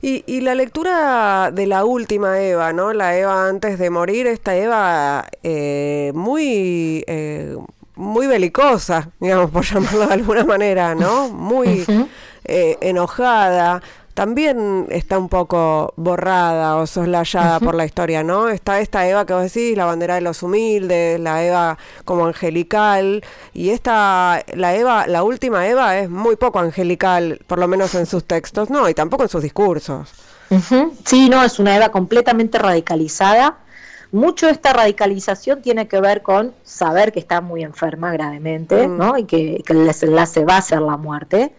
Y, 0.01 0.25
y, 0.27 0.41
la 0.41 0.55
lectura 0.55 1.51
de 1.53 1.67
la 1.67 1.85
última 1.85 2.41
Eva, 2.41 2.73
¿no? 2.73 2.95
La 2.95 3.19
Eva 3.19 3.47
antes 3.49 3.79
de 3.79 3.91
morir, 3.91 4.27
esta 4.27 4.57
Eva 4.57 5.27
muy, 6.15 7.05
muy 8.01 8.27
belicosa, 8.27 9.11
digamos, 9.21 9.51
por 9.51 9.65
llamarlo 9.73 10.07
de 10.07 10.15
alguna 10.15 10.45
manera, 10.45 10.95
¿no? 10.95 11.29
Muy 11.29 11.85
enojada 12.45 13.81
también 14.21 14.87
está 14.91 15.19
un 15.19 15.31
poco 15.31 15.95
borrada 15.97 16.77
o 16.77 16.87
soslayada 16.87 17.59
por 17.59 17.75
la 17.75 17.87
historia, 17.87 18.23
¿no? 18.23 18.51
Está 18.51 18.81
esta 18.81 19.09
Eva 19.09 19.25
que 19.25 19.33
vos 19.33 19.43
decís, 19.43 19.75
la 19.77 19.87
bandera 19.87 20.17
de 20.17 20.21
los 20.21 20.43
humildes, 20.43 21.19
la 21.19 21.43
Eva 21.43 21.79
como 22.05 22.27
angelical, 22.27 23.25
y 23.55 23.71
esta, 23.71 24.45
la 24.55 24.75
Eva, 24.75 25.07
la 25.07 25.23
última 25.23 25.67
Eva 25.67 25.99
es 25.99 26.11
muy 26.11 26.37
poco 26.37 26.59
angelical, 26.59 27.41
por 27.47 27.59
lo 27.59 27.67
menos 27.67 27.95
en 27.95 28.05
sus 28.05 28.25
textos, 28.25 28.69
no, 28.69 28.91
y 28.91 28.95
tampoco 28.95 29.23
en 29.23 29.29
sus 29.29 29.43
discursos. 29.43 30.13
Sí, 31.07 31.31
no, 31.31 31.43
es 31.43 31.59
una 31.59 31.77
Eva 31.77 31.91
completamente 31.91 32.59
radicalizada. 32.59 33.57
Mucho 34.13 34.47
de 34.47 34.53
esta 34.53 34.73
radicalización 34.73 35.63
tiene 35.63 35.87
que 35.89 36.01
ver 36.01 36.23
con 36.23 36.53
saber 36.65 37.13
que 37.13 37.21
está 37.21 37.41
muy 37.41 37.63
enferma 37.63 38.13
gravemente, 38.13 38.89
mm. 38.89 38.99
¿no? 38.99 39.19
Y 39.19 39.25
que, 39.25 39.63
que 39.65 39.73
el 39.73 39.87
desenlace 39.87 40.45
va 40.45 40.57
a 40.57 40.63
ser 40.63 40.81
la 40.81 40.97
muerte 40.97 41.53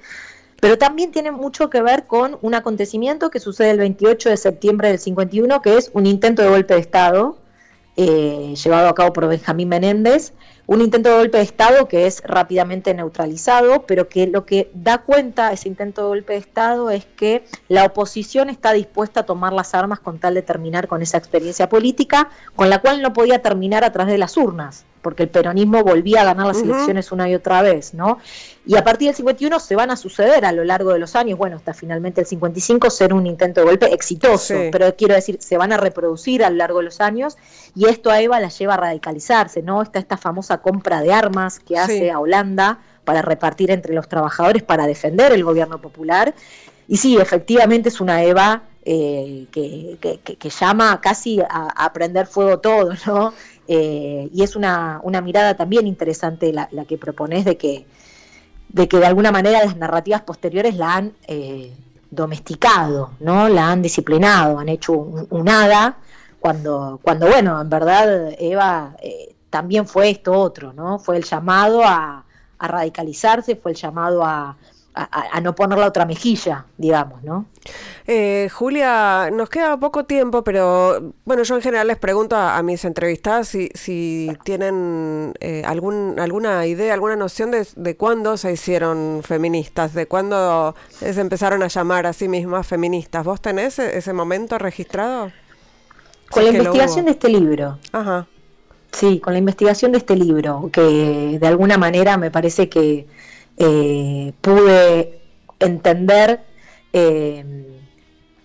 pero 0.61 0.77
también 0.77 1.11
tiene 1.11 1.31
mucho 1.31 1.71
que 1.71 1.81
ver 1.81 2.05
con 2.05 2.37
un 2.43 2.53
acontecimiento 2.53 3.31
que 3.31 3.39
sucede 3.39 3.71
el 3.71 3.79
28 3.79 4.29
de 4.29 4.37
septiembre 4.37 4.89
del 4.89 4.99
51, 4.99 5.59
que 5.61 5.75
es 5.75 5.89
un 5.93 6.05
intento 6.05 6.43
de 6.43 6.49
golpe 6.49 6.75
de 6.75 6.79
Estado 6.79 7.35
eh, 7.97 8.53
llevado 8.61 8.87
a 8.87 8.95
cabo 8.95 9.13
por 9.13 9.27
Benjamín 9.27 9.69
Menéndez, 9.69 10.33
un 10.67 10.81
intento 10.81 11.09
de 11.09 11.17
golpe 11.17 11.37
de 11.37 11.43
Estado 11.43 11.87
que 11.87 12.07
es 12.07 12.21
rápidamente 12.23 12.93
neutralizado, 12.93 13.83
pero 13.85 14.07
que 14.07 14.27
lo 14.27 14.45
que 14.45 14.71
da 14.73 14.99
cuenta 14.99 15.51
ese 15.51 15.67
intento 15.67 16.01
de 16.01 16.07
golpe 16.07 16.33
de 16.33 16.39
Estado 16.39 16.89
es 16.89 17.05
que 17.05 17.43
la 17.67 17.85
oposición 17.85 18.49
está 18.49 18.71
dispuesta 18.73 19.21
a 19.21 19.25
tomar 19.25 19.53
las 19.53 19.73
armas 19.73 19.99
con 19.99 20.19
tal 20.19 20.33
de 20.33 20.41
terminar 20.41 20.87
con 20.87 21.01
esa 21.01 21.17
experiencia 21.17 21.67
política, 21.67 22.29
con 22.55 22.69
la 22.69 22.79
cual 22.79 23.01
no 23.01 23.13
podía 23.13 23.41
terminar 23.41 23.83
a 23.83 23.91
través 23.91 24.13
de 24.13 24.17
las 24.17 24.37
urnas 24.37 24.85
porque 25.01 25.23
el 25.23 25.29
peronismo 25.29 25.83
volvía 25.83 26.21
a 26.21 26.25
ganar 26.25 26.47
las 26.47 26.61
elecciones 26.61 27.11
una 27.11 27.29
y 27.29 27.35
otra 27.35 27.61
vez, 27.61 27.93
¿no? 27.93 28.19
Y 28.65 28.75
a 28.77 28.83
partir 28.83 29.07
del 29.07 29.15
51 29.15 29.59
se 29.59 29.75
van 29.75 29.89
a 29.89 29.95
suceder 29.95 30.45
a 30.45 30.51
lo 30.51 30.63
largo 30.63 30.93
de 30.93 30.99
los 30.99 31.15
años, 31.15 31.37
bueno, 31.37 31.55
hasta 31.55 31.73
finalmente 31.73 32.21
el 32.21 32.27
55 32.27 32.89
ser 32.89 33.13
un 33.13 33.25
intento 33.25 33.61
de 33.61 33.65
golpe 33.65 33.93
exitoso, 33.93 34.53
pero 34.71 34.95
quiero 34.95 35.15
decir, 35.15 35.37
se 35.41 35.57
van 35.57 35.73
a 35.73 35.77
reproducir 35.77 36.43
a 36.43 36.49
lo 36.49 36.57
largo 36.57 36.79
de 36.79 36.85
los 36.85 37.01
años 37.01 37.37
y 37.75 37.85
esto 37.85 38.11
a 38.11 38.21
Eva 38.21 38.39
la 38.39 38.49
lleva 38.49 38.75
a 38.75 38.77
radicalizarse, 38.77 39.63
¿no? 39.63 39.81
Está 39.81 39.99
esta 39.99 40.17
famosa 40.17 40.59
compra 40.59 41.01
de 41.01 41.11
armas 41.11 41.59
que 41.59 41.77
hace 41.77 42.11
a 42.11 42.19
Holanda 42.19 42.79
para 43.03 43.21
repartir 43.21 43.71
entre 43.71 43.93
los 43.95 44.07
trabajadores 44.07 44.63
para 44.63 44.85
defender 44.85 45.31
el 45.31 45.43
gobierno 45.43 45.81
popular. 45.81 46.35
Y 46.87 46.97
sí, 46.97 47.17
efectivamente 47.17 47.89
es 47.89 47.99
una 48.01 48.23
Eva 48.23 48.63
eh, 48.83 49.45
que, 49.51 49.97
que, 50.39 50.49
llama 50.49 50.99
casi 51.01 51.39
a, 51.39 51.67
a, 51.75 51.93
prender 51.93 52.25
fuego 52.25 52.59
todo, 52.59 52.93
¿no? 53.05 53.33
Eh, 53.74 54.30
y 54.34 54.43
es 54.43 54.57
una, 54.57 54.99
una, 55.01 55.22
mirada 55.22 55.55
también 55.55 55.88
interesante 55.88 56.51
la, 56.51 56.67
que 56.86 56.97
propones 56.97 57.45
de 57.45 57.55
que, 57.55 57.86
de 58.67 58.89
que 58.89 58.97
de 58.97 59.05
alguna 59.05 59.32
manera 59.32 59.63
las 59.63 59.78
narrativas 59.78 60.24
posteriores 60.24 60.76
la 60.76 60.95
han 60.97 61.13
eh, 61.26 61.74
domesticado, 62.09 63.11
¿no? 63.22 63.47
La 63.47 63.72
han 63.72 63.82
disciplinado, 63.82 64.59
han 64.59 64.67
hecho 64.67 64.91
un, 64.91 65.47
hada, 65.47 65.99
cuando, 66.41 66.99
cuando, 67.01 67.28
bueno, 67.28 67.61
en 67.61 67.69
verdad 67.69 68.36
Eva 68.38 68.97
eh, 69.01 69.36
también 69.49 69.88
fue 69.88 70.09
esto 70.09 70.34
otro, 70.34 70.74
¿no? 70.74 70.99
Fue 70.99 71.15
el 71.15 71.24
llamado 71.24 71.82
a, 71.86 72.26
a 72.59 72.67
radicalizarse, 72.67 73.55
fue 73.55 73.72
el 73.72 73.78
llamado 73.78 74.26
a, 74.26 74.57
a, 74.93 75.39
no 75.41 75.55
poner 75.55 75.79
la 75.79 75.87
otra 75.87 76.05
mejilla, 76.05 76.65
digamos, 76.77 77.23
¿no? 77.23 77.45
Eh, 78.07 78.49
Julia, 78.51 79.29
nos 79.31 79.49
queda 79.49 79.77
poco 79.77 80.05
tiempo, 80.05 80.43
pero 80.43 81.13
bueno, 81.23 81.43
yo 81.43 81.55
en 81.55 81.61
general 81.61 81.87
les 81.87 81.97
pregunto 81.97 82.35
a, 82.35 82.61
mis 82.61 82.83
entrevistadas 82.83 83.47
si, 83.47 83.69
si 83.73 84.31
tienen 84.43 85.33
eh, 85.39 85.63
algún, 85.65 86.19
alguna 86.19 86.65
idea, 86.65 86.93
alguna 86.93 87.15
noción 87.15 87.51
de, 87.51 87.65
de, 87.75 87.95
cuándo 87.95 88.35
se 88.37 88.51
hicieron 88.51 89.21
feministas, 89.23 89.93
de 89.93 90.07
cuándo 90.07 90.75
se 90.99 91.19
empezaron 91.21 91.63
a 91.63 91.67
llamar 91.67 92.05
a 92.05 92.13
sí 92.13 92.27
mismas 92.27 92.67
feministas. 92.67 93.23
¿Vos 93.23 93.41
tenés 93.41 93.79
e, 93.79 93.97
ese, 93.97 94.13
momento 94.13 94.57
registrado? 94.57 95.31
Con 96.29 96.43
la 96.43 96.49
investigación 96.51 97.05
de 97.05 97.11
este 97.11 97.29
libro. 97.29 97.77
Ajá. 97.91 98.27
Sí, 98.91 99.19
con 99.19 99.33
la 99.33 99.39
investigación 99.39 99.93
de 99.93 99.99
este 99.99 100.17
libro, 100.17 100.69
que 100.71 101.37
de 101.39 101.47
alguna 101.47 101.77
manera 101.77 102.17
me 102.17 102.29
parece 102.29 102.67
que 102.67 103.07
eh, 103.57 104.33
pude 104.41 105.21
entender 105.59 106.43
eh, 106.93 107.79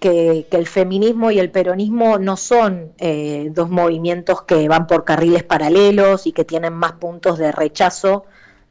que, 0.00 0.46
el 0.50 0.66
feminismo 0.66 1.30
y 1.30 1.38
el 1.38 1.50
peronismo 1.50 2.18
no 2.18 2.36
son 2.36 2.92
eh, 2.98 3.48
dos 3.52 3.70
movimientos 3.70 4.42
que 4.42 4.68
van 4.68 4.86
por 4.86 5.04
carriles 5.04 5.42
paralelos 5.42 6.26
y 6.26 6.32
que 6.32 6.44
tienen 6.44 6.72
más 6.74 6.92
puntos 6.92 7.38
de 7.38 7.52
rechazo 7.52 8.24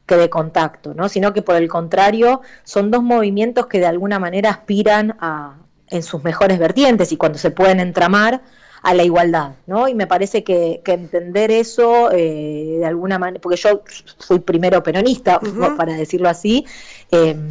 que 0.06 0.16
de 0.16 0.30
contacto, 0.30 0.94
¿no? 0.94 1.08
sino 1.08 1.32
que 1.32 1.42
por 1.42 1.56
el 1.56 1.68
contrario 1.68 2.40
son 2.62 2.90
dos 2.90 3.02
movimientos 3.02 3.66
que 3.66 3.80
de 3.80 3.86
alguna 3.86 4.20
manera 4.20 4.50
aspiran 4.50 5.16
a, 5.20 5.56
en 5.88 6.02
sus 6.02 6.22
mejores 6.22 6.58
vertientes 6.58 7.10
y 7.12 7.16
cuando 7.16 7.38
se 7.38 7.50
pueden 7.50 7.80
entramar 7.80 8.42
a 8.82 8.94
la 8.94 9.02
igualdad, 9.02 9.56
¿no? 9.66 9.88
Y 9.88 9.94
me 9.94 10.06
parece 10.06 10.44
que, 10.44 10.82
entender 10.86 11.50
eso 11.50 12.10
eh, 12.12 12.76
de 12.78 12.86
alguna 12.86 13.18
manera, 13.18 13.40
porque 13.40 13.56
yo 13.56 13.82
fui 14.18 14.38
primero 14.38 14.82
peronista, 14.82 15.40
para 15.76 15.94
decirlo 15.94 16.28
así, 16.28 16.64
em, 17.10 17.48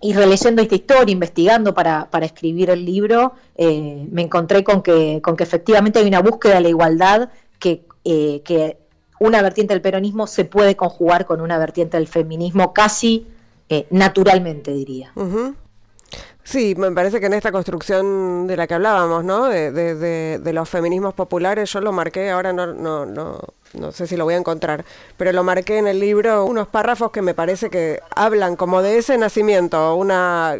y 0.00 0.12
releyendo 0.12 0.62
esta 0.62 0.74
historia, 0.74 1.12
investigando 1.12 1.74
para, 1.74 2.08
para 2.10 2.26
escribir 2.26 2.70
el 2.70 2.84
libro, 2.84 3.32
eh, 3.56 4.06
me 4.10 4.22
encontré 4.22 4.62
con 4.62 4.82
que, 4.82 5.20
con 5.22 5.36
que 5.36 5.42
efectivamente 5.42 5.98
hay 5.98 6.06
una 6.06 6.20
búsqueda 6.20 6.56
de 6.56 6.60
la 6.60 6.68
igualdad 6.68 7.30
que, 7.58 7.84
eh, 8.04 8.42
que 8.44 8.78
una 9.18 9.42
vertiente 9.42 9.74
del 9.74 9.80
peronismo 9.80 10.26
se 10.26 10.44
puede 10.44 10.76
conjugar 10.76 11.26
con 11.26 11.40
una 11.40 11.58
vertiente 11.58 11.96
del 11.96 12.06
feminismo 12.06 12.72
casi 12.72 13.26
naturalmente, 13.90 14.72
diría. 14.72 15.12
Sí, 16.48 16.74
me 16.78 16.90
parece 16.92 17.20
que 17.20 17.26
en 17.26 17.34
esta 17.34 17.52
construcción 17.52 18.46
de 18.46 18.56
la 18.56 18.66
que 18.66 18.72
hablábamos, 18.72 19.22
¿no? 19.22 19.48
De, 19.48 19.70
de, 19.70 20.38
de, 20.38 20.52
los 20.54 20.66
feminismos 20.66 21.12
populares, 21.12 21.70
yo 21.70 21.82
lo 21.82 21.92
marqué, 21.92 22.30
ahora 22.30 22.54
no, 22.54 22.68
no, 22.68 23.04
no, 23.04 23.38
no 23.74 23.92
sé 23.92 24.06
si 24.06 24.16
lo 24.16 24.24
voy 24.24 24.32
a 24.32 24.38
encontrar, 24.38 24.82
pero 25.18 25.30
lo 25.32 25.44
marqué 25.44 25.76
en 25.76 25.86
el 25.86 26.00
libro, 26.00 26.46
unos 26.46 26.66
párrafos 26.66 27.10
que 27.10 27.20
me 27.20 27.34
parece 27.34 27.68
que 27.68 28.00
hablan 28.16 28.56
como 28.56 28.80
de 28.80 28.96
ese 28.96 29.18
nacimiento, 29.18 29.94
una, 29.94 30.56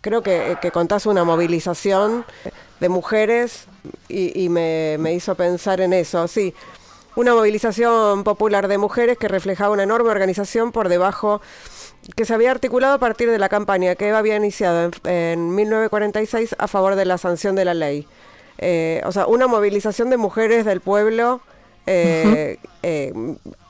creo 0.00 0.22
que, 0.22 0.56
que 0.60 0.72
contás 0.72 1.06
una 1.06 1.22
movilización 1.22 2.24
de 2.80 2.88
mujeres 2.88 3.66
y, 4.08 4.42
y 4.42 4.48
me, 4.48 4.96
me 4.98 5.14
hizo 5.14 5.36
pensar 5.36 5.80
en 5.80 5.92
eso, 5.92 6.26
sí, 6.26 6.52
una 7.14 7.32
movilización 7.32 8.24
popular 8.24 8.66
de 8.66 8.76
mujeres 8.76 9.16
que 9.18 9.28
reflejaba 9.28 9.72
una 9.72 9.84
enorme 9.84 10.10
organización 10.10 10.72
por 10.72 10.88
debajo 10.88 11.40
que 12.16 12.24
se 12.24 12.34
había 12.34 12.50
articulado 12.50 12.94
a 12.94 12.98
partir 12.98 13.30
de 13.30 13.38
la 13.38 13.48
campaña 13.48 13.94
que 13.94 14.08
Eva 14.08 14.18
había 14.18 14.36
iniciado 14.36 14.90
en, 15.04 15.54
1946 15.54 16.56
a 16.58 16.68
favor 16.68 16.94
de 16.96 17.04
la 17.04 17.18
sanción 17.18 17.54
de 17.54 17.64
la 17.64 17.74
ley. 17.74 18.06
Eh, 18.58 19.00
o 19.04 19.12
sea, 19.12 19.26
una 19.26 19.46
movilización 19.46 20.10
de 20.10 20.16
mujeres 20.16 20.64
del 20.64 20.80
pueblo. 20.80 21.40
Eh, 21.86 22.58
eh, 22.82 23.12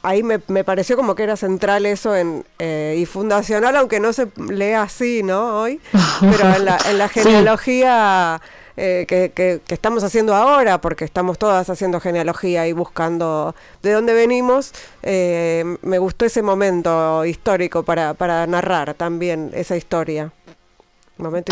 ahí 0.03 0.23
me, 0.23 0.39
pareció 0.65 0.97
como 0.97 1.15
que 1.15 1.23
era 1.23 1.37
central 1.37 1.87
eso 1.87 2.17
en, 2.17 2.45
y 2.59 3.07
fundacional, 3.07 3.77
aunque 3.77 4.01
no 4.01 4.13
se 4.13 4.29
lea 4.51 4.83
así, 4.83 5.23
¿no? 5.23 5.61
Hoy, 5.61 5.81
pero 6.21 6.55
en 6.55 6.65
la, 6.65 6.79
en 6.89 6.99
la 6.99 7.09
genealogía 7.09 8.41
eh, 8.81 9.07
que, 9.09 9.61
estamos 9.69 10.05
haciendo 10.05 10.35
ahora, 10.37 10.81
porque 10.81 11.05
estamos 11.05 11.37
todas 11.37 11.69
haciendo 11.69 11.99
genealogía 11.99 12.69
y 12.69 12.73
buscando 12.73 13.57
de 13.83 13.93
dónde 13.93 14.15
venimos, 14.15 14.73
eh, 15.03 15.65
me 15.83 15.99
gustó 15.99 16.25
ese 16.25 16.43
momento 16.43 17.25
histórico 17.25 17.83
para, 17.83 18.15
para 18.15 18.47
narrar 18.47 18.95
también 18.95 19.51
esa 19.53 19.77
historia. 19.77 20.31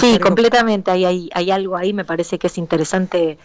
sí, 0.01 0.21
completamente, 0.21 0.93
hay, 0.93 1.05
hay, 1.05 1.31
hay 1.35 1.51
algo 1.51 1.77
ahí, 1.77 1.93
me 1.93 2.05
parece 2.05 2.39
que 2.39 2.47
es 2.47 2.59
interesante 2.59 3.39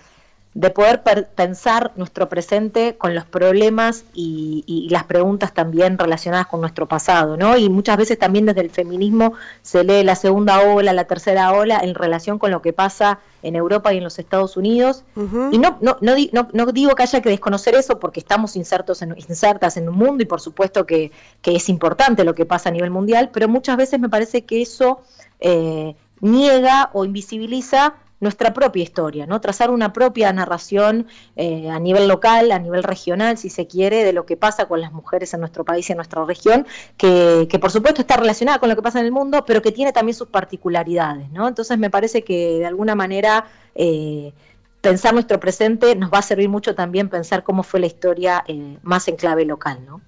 de 0.54 0.70
poder 0.70 1.02
pensar 1.34 1.94
nuestro 1.96 2.28
presente 2.28 2.98
con 2.98 3.16
los 3.16 3.24
problemas 3.24 4.04
y, 4.14 4.88
las 4.90 5.06
preguntas 5.06 5.54
también 5.54 5.98
relacionadas 5.98 6.48
con 6.48 6.60
nuestro 6.60 6.88
pasado, 6.88 7.38
¿no? 7.38 7.56
Y 7.56 7.70
muchas 7.70 7.96
veces 7.96 8.20
también 8.20 8.46
desde 8.46 8.60
el 8.60 8.70
feminismo 8.70 9.34
se 9.62 9.86
lee 9.86 10.04
la 10.04 10.16
segunda 10.16 10.60
ola, 10.60 10.92
la 10.92 11.06
tercera 11.06 11.54
ola 11.54 11.80
en 11.82 11.96
relación 11.96 12.38
con 12.40 12.52
lo 12.52 12.62
que 12.62 12.74
pasa 12.74 13.20
en 13.42 13.56
Europa 13.56 13.94
y 13.94 13.98
en 13.98 14.04
los 14.04 14.20
Estados 14.20 14.58
Unidos. 14.58 15.06
Y 15.16 15.58
no, 15.58 15.78
no, 15.80 15.98
no, 16.02 16.48
no, 16.52 16.66
digo 16.74 16.96
que 16.96 17.04
haya 17.04 17.22
que 17.22 17.30
desconocer 17.30 17.76
eso 17.76 18.00
porque 18.00 18.20
estamos 18.20 18.58
insertos 18.58 19.02
en, 19.02 19.16
insertas 19.18 19.78
en 19.78 19.88
un 19.88 19.96
mundo 19.96 20.22
y 20.24 20.26
por 20.26 20.42
supuesto 20.42 20.86
que, 20.86 21.12
es 21.44 21.70
importante 21.70 22.26
lo 22.26 22.36
que 22.36 22.46
pasa 22.46 22.70
a 22.70 22.72
nivel 22.74 22.92
mundial, 22.92 23.30
pero 23.32 23.48
muchas 23.48 23.78
veces 23.78 24.00
me 24.02 24.10
parece 24.10 24.44
que 24.44 24.62
eso 24.62 25.00
eh, 25.40 25.96
niega 26.20 26.90
o 26.92 27.06
invisibiliza 27.06 27.96
nuestra 28.22 28.54
propia 28.54 28.84
historia, 28.84 29.26
¿no? 29.26 29.42
Trazar 29.42 29.72
una 29.72 29.92
propia 29.92 30.32
narración 30.32 31.08
eh, 31.36 31.70
a 31.70 31.80
nivel 31.80 32.08
local, 32.08 32.52
a 32.52 32.60
nivel 32.60 32.84
regional, 32.84 33.38
si 33.38 33.50
se 33.50 33.68
quiere, 33.68 34.06
de 34.06 34.14
lo 34.14 34.26
que 34.26 34.38
pasa 34.38 34.68
con 34.68 34.80
las 34.80 34.94
mujeres 34.94 35.34
en 35.34 35.42
nuestro 35.42 35.66
país 35.66 35.90
y 35.90 35.94
en 35.94 35.98
nuestra 35.98 36.24
región, 36.24 36.66
que, 36.98 37.48
por 37.60 37.72
supuesto 37.72 38.02
está 38.02 38.18
relacionada 38.18 38.60
con 38.60 38.70
lo 38.70 38.76
que 38.76 38.84
pasa 38.84 39.00
en 39.00 39.08
el 39.08 39.12
mundo, 39.12 39.44
pero 39.46 39.62
que 39.62 39.72
tiene 39.72 39.92
también 39.92 40.16
sus 40.16 40.28
particularidades, 40.28 41.30
¿no? 41.32 41.48
Entonces 41.48 41.78
me 41.80 41.90
parece 41.90 42.24
que 42.24 42.60
de 42.60 42.66
alguna 42.68 42.94
manera 42.94 43.46
eh, 43.74 44.34
pensar 44.82 45.14
nuestro 45.14 45.40
presente 45.40 45.96
nos 45.96 46.12
va 46.12 46.20
a 46.20 46.22
servir 46.22 46.48
mucho 46.48 46.76
también 46.76 47.10
pensar 47.10 47.44
cómo 47.44 47.64
fue 47.64 47.80
la 47.80 47.88
historia 47.88 48.44
eh, 48.48 48.78
más 48.84 49.08
en 49.08 49.16
clave 49.16 49.46
local, 49.46 49.80
¿no? 49.86 50.02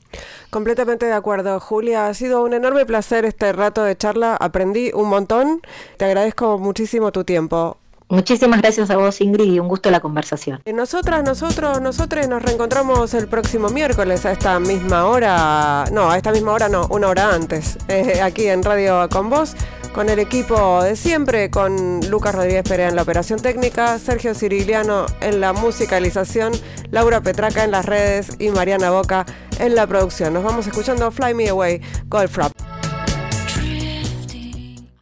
Completamente 0.52 1.08
de 1.08 1.14
acuerdo, 1.14 1.60
Julia. 1.60 2.08
Ha 2.08 2.14
sido 2.14 2.44
un 2.44 2.54
enorme 2.54 2.86
placer 2.86 3.26
este 3.26 3.52
rato 3.54 3.84
de 3.84 3.96
charla. 3.96 4.36
Aprendí 4.36 4.92
un 4.94 5.10
montón. 5.10 5.62
Te 5.98 6.06
agradezco 6.06 6.60
muchísimo 6.60 7.12
tu 7.12 7.24
tiempo. 7.24 7.78
Muchísimas 8.10 8.62
gracias 8.62 8.90
a 8.90 8.98
vos, 8.98 9.22
Ingrid, 9.22 9.54
y 9.54 9.60
un 9.60 9.68
gusto 9.68 9.90
la 9.90 10.00
conversación. 10.00 10.62
Nosotras, 10.72 11.24
nosotros, 11.24 11.82
nosotros 11.82 12.28
nos 12.28 12.42
reencontramos 12.44 13.14
el 13.14 13.28
próximo 13.28 13.70
miércoles 13.70 14.26
a 14.26 14.32
esta 14.32 14.60
misma 14.60 15.06
hora, 15.06 15.86
no, 15.92 16.12
a 16.12 16.18
esta 16.18 16.32
misma 16.32 16.54
hora 16.54 16.70
no, 16.70 16.88
una 16.90 17.08
hora 17.08 17.34
antes, 17.34 17.78
eh, 17.88 18.22
aquí 18.22 18.48
en 18.48 18.64
Radio 18.64 19.08
Con 19.10 19.30
Vos, 19.30 19.56
con 19.94 20.10
el 20.10 20.20
equipo 20.20 20.84
de 20.84 20.96
siempre, 20.96 21.50
con 21.50 22.02
Lucas 22.10 22.34
Rodríguez 22.34 22.64
Perea 22.64 22.90
en 22.90 22.96
la 22.96 23.04
operación 23.04 23.40
técnica, 23.40 24.00
Sergio 24.00 24.34
Ciriliano 24.34 25.06
en 25.22 25.40
la 25.40 25.54
musicalización, 25.54 26.54
Laura 26.92 27.22
Petraca 27.22 27.64
en 27.64 27.72
las 27.72 27.86
redes 27.86 28.36
y 28.40 28.50
Mariana 28.50 28.90
Boca 28.90 29.26
en 29.60 29.76
la 29.76 29.86
producción. 29.86 30.34
Nos 30.34 30.44
vamos 30.44 30.68
escuchando 30.68 31.10
Fly 31.12 31.34
Me 31.36 31.50
Away, 31.50 31.82
Golf 32.08 32.38
Rap. 32.38 32.73